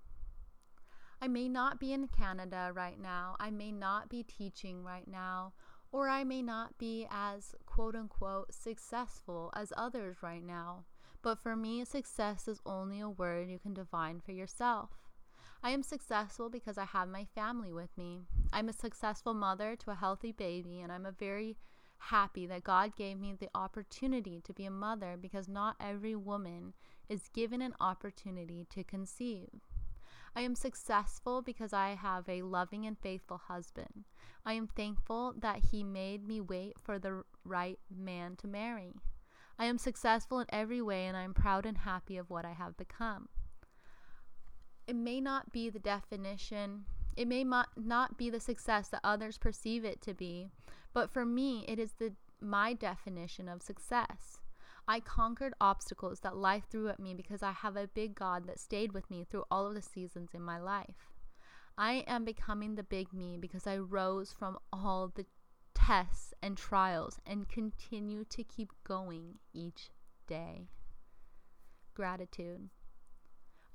I 1.24 1.30
may 1.30 1.48
not 1.48 1.80
be 1.80 1.94
in 1.94 2.10
Canada 2.10 2.72
right 2.74 3.00
now. 3.00 3.38
I 3.40 3.50
may 3.50 3.72
not 3.72 4.10
be 4.10 4.24
teaching 4.24 4.84
right 4.84 5.08
now. 5.08 5.54
Or 5.90 6.10
I 6.10 6.26
may 6.26 6.42
not 6.42 6.78
be 6.78 7.08
as 7.10 7.56
quote 7.66 7.96
unquote 7.96 8.54
successful 8.54 9.50
as 9.56 9.72
others 9.78 10.18
right 10.22 10.44
now. 10.44 10.84
But 11.22 11.40
for 11.40 11.56
me, 11.56 11.86
success 11.86 12.50
is 12.50 12.60
only 12.66 13.00
a 13.00 13.08
word 13.08 13.48
you 13.48 13.58
can 13.58 13.74
define 13.74 14.20
for 14.20 14.34
yourself. 14.34 14.90
I 15.64 15.70
am 15.70 15.82
successful 15.82 16.50
because 16.50 16.78
I 16.78 16.84
have 16.84 17.08
my 17.08 17.24
family 17.24 17.72
with 17.72 17.98
me. 17.98 18.24
I'm 18.52 18.68
a 18.68 18.74
successful 18.74 19.34
mother 19.34 19.78
to 19.78 19.92
a 19.92 19.96
healthy 19.96 20.34
baby, 20.34 20.82
and 20.82 20.92
I'm 20.92 21.06
a 21.06 21.14
very 21.14 21.56
happy 22.00 22.46
that 22.48 22.66
God 22.66 22.98
gave 22.98 23.18
me 23.18 23.34
the 23.40 23.50
opportunity 23.56 24.42
to 24.42 24.52
be 24.52 24.66
a 24.66 24.70
mother 24.72 25.16
because 25.18 25.48
not 25.48 25.78
every 25.80 26.18
woman 26.18 26.74
is 27.08 27.30
given 27.30 27.62
an 27.62 27.76
opportunity 27.80 28.68
to 28.72 28.84
conceive. 28.84 29.62
I 30.36 30.42
am 30.42 30.56
successful 30.56 31.42
because 31.42 31.74
I 31.74 31.90
have 31.90 32.28
a 32.28 32.42
loving 32.42 32.86
and 32.86 32.98
faithful 32.98 33.38
husband. 33.38 34.06
I 34.46 34.54
am 34.54 34.68
thankful 34.68 35.36
that 35.38 35.66
he 35.72 35.84
made 35.84 36.28
me 36.28 36.42
wait 36.42 36.80
for 36.80 36.98
the 36.98 37.24
right 37.46 37.80
man 37.90 38.36
to 38.38 38.48
marry. 38.48 38.94
I 39.60 39.66
am 39.66 39.78
successful 39.78 40.40
in 40.40 40.48
every 40.50 40.82
way 40.82 41.06
and 41.06 41.16
I 41.16 41.22
am 41.22 41.34
proud 41.34 41.66
and 41.66 41.78
happy 41.78 42.18
of 42.18 42.30
what 42.30 42.46
I 42.46 42.54
have 42.54 42.76
become. 42.78 43.30
It 44.88 44.96
may 44.96 45.22
not 45.22 45.54
be 45.54 45.70
the 45.70 45.80
definition, 45.80 46.86
it 47.16 47.28
may 47.28 47.44
not 47.44 48.18
be 48.18 48.30
the 48.30 48.40
success 48.40 48.90
that 48.90 49.02
others 49.04 49.38
perceive 49.38 49.86
it 49.86 50.02
to 50.02 50.14
be, 50.14 50.50
but 50.94 51.12
for 51.12 51.26
me, 51.26 51.64
it 51.68 51.80
is 51.80 51.94
the 51.94 52.14
my 52.42 52.74
definition 52.74 53.48
of 53.48 53.62
success. 53.62 54.40
I 54.88 55.00
conquered 55.00 55.54
obstacles 55.62 56.20
that 56.22 56.36
life 56.36 56.66
threw 56.70 56.90
at 56.90 57.00
me 57.00 57.14
because 57.14 57.42
I 57.42 57.52
have 57.52 57.78
a 57.78 57.88
big 57.88 58.16
God 58.16 58.48
that 58.48 58.60
stayed 58.60 58.92
with 58.92 59.10
me 59.10 59.24
through 59.24 59.46
all 59.50 59.68
of 59.68 59.76
the 59.76 59.82
seasons 59.82 60.32
in 60.34 60.42
my 60.42 60.60
life. 60.60 61.12
I 61.78 62.04
am 62.06 62.26
becoming 62.26 62.76
the 62.76 62.84
big 62.84 63.14
me 63.14 63.38
because 63.40 63.66
I 63.66 63.78
rose 63.78 64.32
from 64.32 64.58
all 64.72 65.12
the 65.14 65.26
tests 65.74 66.34
and 66.42 66.58
trials 66.58 67.20
and 67.26 67.50
continue 67.50 68.26
to 68.26 68.44
keep 68.44 68.72
going 68.84 69.40
each 69.54 69.90
day. 70.28 70.68
Gratitude. 71.96 72.70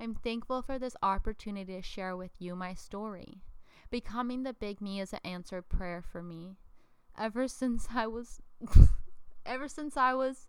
I'm 0.01 0.15
thankful 0.15 0.63
for 0.63 0.79
this 0.79 0.97
opportunity 1.03 1.75
to 1.75 1.83
share 1.83 2.17
with 2.17 2.33
you 2.39 2.55
my 2.55 2.75
story. 2.75 3.43
Becoming 3.91 4.43
the 4.43 4.53
big 4.53 4.81
me 4.81 5.01
is 5.01 5.13
an 5.13 5.21
answered 5.25 5.69
prayer 5.69 6.03
for 6.03 6.23
me. 6.23 6.57
Ever 7.17 7.49
since 7.49 7.89
I 7.95 8.07
was 8.07 8.41
ever 9.47 9.67
since 9.67 9.97
I 9.97 10.15
was 10.15 10.47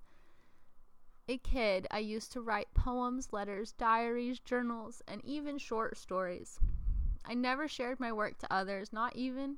a 1.29 1.37
kid, 1.37 1.85
I 1.91 1.99
used 1.99 2.31
to 2.31 2.41
write 2.41 2.73
poems, 2.73 3.31
letters, 3.31 3.73
diaries, 3.73 4.39
journals, 4.39 5.03
and 5.07 5.23
even 5.23 5.59
short 5.59 5.95
stories. 5.95 6.59
I 7.23 7.35
never 7.35 7.67
shared 7.67 7.99
my 7.99 8.11
work 8.11 8.39
to 8.39 8.51
others, 8.51 8.91
not 8.91 9.15
even 9.15 9.57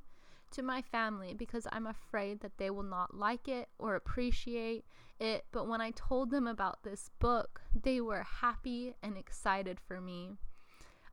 to 0.51 0.61
my 0.61 0.81
family, 0.81 1.33
because 1.33 1.65
I'm 1.71 1.87
afraid 1.87 2.41
that 2.41 2.57
they 2.57 2.69
will 2.69 2.83
not 2.83 3.15
like 3.15 3.47
it 3.47 3.69
or 3.79 3.95
appreciate 3.95 4.83
it. 5.17 5.45
But 5.53 5.69
when 5.69 5.79
I 5.79 5.91
told 5.91 6.29
them 6.29 6.45
about 6.45 6.83
this 6.83 7.09
book, 7.19 7.61
they 7.73 8.01
were 8.01 8.23
happy 8.23 8.93
and 9.01 9.17
excited 9.17 9.79
for 9.79 10.01
me. 10.01 10.31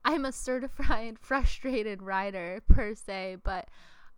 I'm 0.05 0.25
a 0.25 0.33
certified 0.33 1.19
frustrated 1.21 2.03
writer, 2.03 2.63
per 2.69 2.97
se, 2.97 3.37
but 3.45 3.69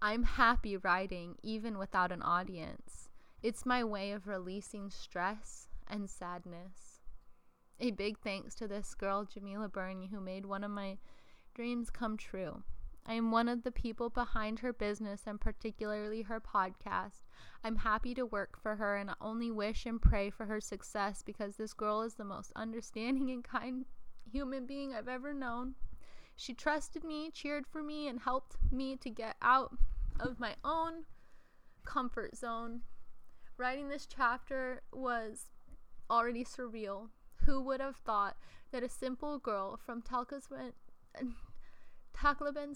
I'm 0.00 0.22
happy 0.22 0.78
writing 0.78 1.36
even 1.42 1.76
without 1.76 2.12
an 2.12 2.22
audience. 2.22 3.10
It's 3.42 3.66
my 3.66 3.84
way 3.84 4.12
of 4.12 4.26
releasing 4.26 4.88
stress 4.88 5.66
and 5.90 6.08
sadness. 6.08 7.00
A 7.80 7.90
big 7.90 8.18
thanks 8.18 8.54
to 8.56 8.68
this 8.68 8.94
girl, 8.94 9.24
Djemilah 9.24 9.72
Birnie, 9.72 10.08
who 10.08 10.20
made 10.20 10.46
one 10.46 10.64
of 10.64 10.70
my 10.70 10.98
dreams 11.54 11.90
come 11.90 12.16
true. 12.16 12.62
I 13.06 13.14
am 13.14 13.30
one 13.30 13.48
of 13.48 13.64
the 13.64 13.72
people 13.72 14.10
behind 14.10 14.60
her 14.60 14.72
business 14.72 15.22
and 15.26 15.40
particularly 15.40 16.22
her 16.22 16.40
podcast. 16.40 17.22
I'm 17.64 17.76
happy 17.76 18.14
to 18.14 18.26
work 18.26 18.58
for 18.62 18.76
her 18.76 18.96
and 18.96 19.10
I 19.10 19.14
only 19.20 19.50
wish 19.50 19.86
and 19.86 20.00
pray 20.00 20.30
for 20.30 20.46
her 20.46 20.60
success 20.60 21.22
because 21.22 21.56
this 21.56 21.72
girl 21.72 22.02
is 22.02 22.14
the 22.14 22.24
most 22.24 22.52
understanding 22.54 23.30
and 23.30 23.42
kind 23.42 23.86
human 24.30 24.66
being 24.66 24.94
I've 24.94 25.08
ever 25.08 25.32
known. 25.32 25.74
She 26.36 26.54
trusted 26.54 27.04
me, 27.04 27.30
cheered 27.30 27.66
for 27.66 27.82
me, 27.82 28.08
and 28.08 28.20
helped 28.20 28.56
me 28.70 28.96
to 28.96 29.10
get 29.10 29.36
out 29.42 29.76
of 30.20 30.38
my 30.38 30.54
own 30.64 31.04
comfort 31.84 32.36
zone. 32.36 32.82
Writing 33.56 33.88
this 33.88 34.06
chapter 34.06 34.82
was 34.92 35.48
already 36.10 36.44
surreal. 36.44 37.08
Who 37.46 37.62
would 37.62 37.80
have 37.80 37.96
thought 37.96 38.36
that 38.70 38.82
a 38.82 38.88
simple 38.88 39.38
girl 39.38 39.78
from 39.78 40.02
Tacloban, 40.02 40.72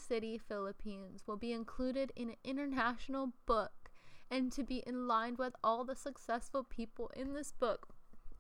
City, 0.01 0.39
Philippines, 0.39 1.25
will 1.27 1.37
be 1.37 1.53
included 1.53 2.13
in 2.17 2.31
an 2.31 2.37
international 2.45 3.33
book 3.45 3.91
and 4.31 4.51
to 4.53 4.63
be 4.65 4.83
in 4.87 5.07
line 5.07 5.37
with 5.39 5.55
all 5.63 5.85
the 5.85 5.95
successful 5.95 6.65
people 6.65 7.11
in 7.15 7.35
this 7.35 7.53
book 7.53 7.89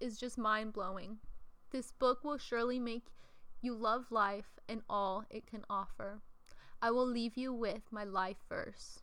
is 0.00 0.18
just 0.18 0.38
mind 0.38 0.72
blowing. 0.72 1.18
This 1.70 1.92
book 1.92 2.24
will 2.24 2.38
surely 2.38 2.78
make 2.78 3.12
you 3.60 3.74
love 3.74 4.10
life 4.10 4.58
and 4.68 4.82
all 4.88 5.24
it 5.30 5.46
can 5.46 5.64
offer. 5.68 6.22
I 6.80 6.90
will 6.90 7.06
leave 7.06 7.36
you 7.36 7.52
with 7.52 7.82
my 7.90 8.04
life 8.04 8.38
verse. 8.48 9.00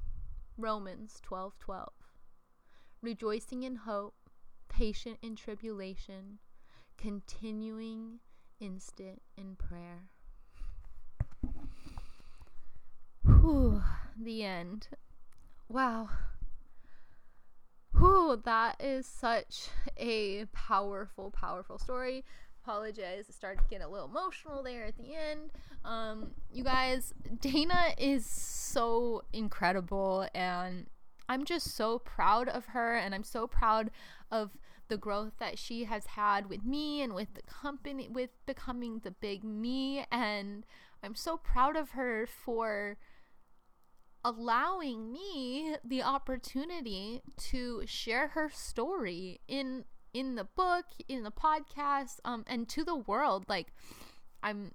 Romans 0.57 1.21
12:12. 1.23 1.89
Rejoicing 3.01 3.63
in 3.63 3.75
hope, 3.75 4.20
patient 4.71 5.17
in 5.21 5.35
tribulation, 5.35 6.39
continuing 6.97 8.19
instant 8.59 9.21
in 9.37 9.55
prayer. 9.55 10.09
Whew, 13.23 13.81
the 14.19 14.43
end. 14.43 14.87
Wow. 15.67 16.09
Whew, 17.97 18.41
that 18.45 18.81
is 18.81 19.05
such 19.05 19.69
a 19.97 20.45
powerful, 20.53 21.31
powerful 21.31 21.77
story. 21.77 22.23
Apologize, 22.63 23.25
I 23.27 23.31
started 23.31 23.61
to 23.63 23.69
get 23.69 23.81
a 23.81 23.87
little 23.87 24.07
emotional 24.07 24.63
there 24.63 24.85
at 24.85 24.95
the 24.97 25.15
end. 25.15 25.51
Um, 25.83 26.31
you 26.51 26.63
guys, 26.63 27.13
Dannah 27.39 27.93
is 27.97 28.25
so 28.25 29.23
incredible, 29.33 30.27
and 30.33 30.85
I'm 31.27 31.45
just 31.45 31.75
so 31.75 31.99
proud 31.99 32.47
of 32.47 32.65
her, 32.67 32.95
and 32.95 33.15
I'm 33.15 33.23
so 33.23 33.47
proud 33.47 33.89
of 34.31 34.51
the 34.91 34.97
growth 34.97 35.31
that 35.39 35.57
she 35.57 35.85
has 35.85 36.05
had 36.05 36.49
with 36.49 36.65
me 36.65 37.01
and 37.01 37.13
with 37.13 37.33
the 37.33 37.41
company, 37.43 38.09
with 38.09 38.29
becoming 38.45 38.99
the 38.99 39.11
big 39.11 39.41
me. 39.41 40.05
And 40.11 40.65
I'm 41.01 41.15
so 41.15 41.37
proud 41.37 41.77
of 41.77 41.91
her 41.91 42.27
for 42.27 42.97
allowing 44.25 45.13
me 45.13 45.77
the 45.81 46.03
opportunity 46.03 47.21
to 47.37 47.83
share 47.85 48.27
her 48.29 48.51
story 48.53 49.39
in 49.47 49.85
in 50.13 50.35
the 50.35 50.43
book 50.43 50.83
in 51.07 51.23
the 51.23 51.31
podcast 51.31 52.19
um 52.25 52.43
and 52.45 52.67
to 52.67 52.83
the 52.83 52.97
world. 52.97 53.45
Like 53.47 53.73
i'm 54.43 54.73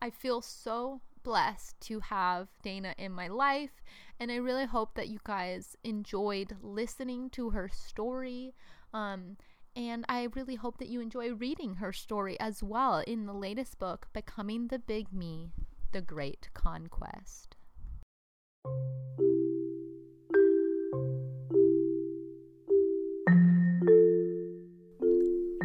i 0.00 0.08
feel 0.08 0.40
so 0.40 1.02
blessed 1.22 1.78
to 1.82 2.00
have 2.00 2.48
Dannah 2.64 2.94
in 2.98 3.12
my 3.12 3.28
life. 3.28 3.82
And 4.18 4.32
i 4.32 4.36
really 4.36 4.66
hope 4.66 4.94
that 4.94 5.08
you 5.08 5.20
guys 5.22 5.76
enjoyed 5.84 6.56
listening 6.62 7.28
to 7.30 7.50
her 7.50 7.68
story 7.68 8.54
um 8.92 9.36
and 9.74 10.04
I 10.08 10.28
really 10.34 10.56
hope 10.56 10.78
that 10.78 10.88
you 10.88 11.00
enjoy 11.00 11.32
reading 11.32 11.76
her 11.76 11.92
story 11.92 12.38
as 12.38 12.62
well 12.62 12.98
in 13.06 13.24
the 13.24 13.32
latest 13.32 13.78
book, 13.78 14.08
Becoming 14.12 14.68
the 14.68 14.78
Big 14.78 15.12
Me 15.12 15.52
The 15.92 16.02
Great 16.02 16.50
Conquest. 16.52 17.56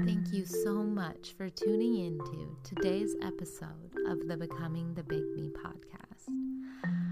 Thank 0.05 0.31
you 0.31 0.45
so 0.45 0.83
much 0.83 1.33
for 1.37 1.49
tuning 1.49 1.97
into 1.97 2.55
today's 2.63 3.15
episode 3.21 3.97
of 4.07 4.25
the 4.27 4.37
Becoming 4.37 4.93
the 4.93 5.03
Big 5.03 5.23
Me 5.35 5.49
podcast. 5.49 7.06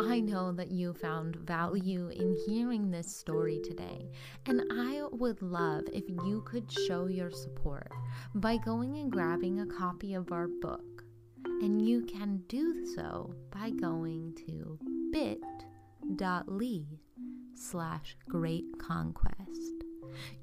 I 0.00 0.20
know 0.20 0.52
that 0.52 0.70
you 0.70 0.92
found 0.92 1.36
value 1.36 2.08
in 2.08 2.36
hearing 2.46 2.90
this 2.90 3.14
story 3.14 3.60
today, 3.64 4.10
and 4.46 4.62
I 4.70 5.02
would 5.12 5.40
love 5.40 5.84
if 5.92 6.04
you 6.08 6.42
could 6.46 6.70
show 6.86 7.06
your 7.06 7.30
support 7.30 7.90
by 8.34 8.58
going 8.58 8.98
and 8.98 9.10
grabbing 9.10 9.60
a 9.60 9.66
copy 9.66 10.14
of 10.14 10.32
our 10.32 10.48
book. 10.48 11.04
And 11.44 11.86
you 11.86 12.04
can 12.04 12.42
do 12.48 12.84
so 12.94 13.34
by 13.50 13.70
going 13.70 14.34
to 14.46 14.78
bit.ly 15.12 16.84
slash 17.54 18.16
great 18.28 18.64
conquest. 18.78 19.84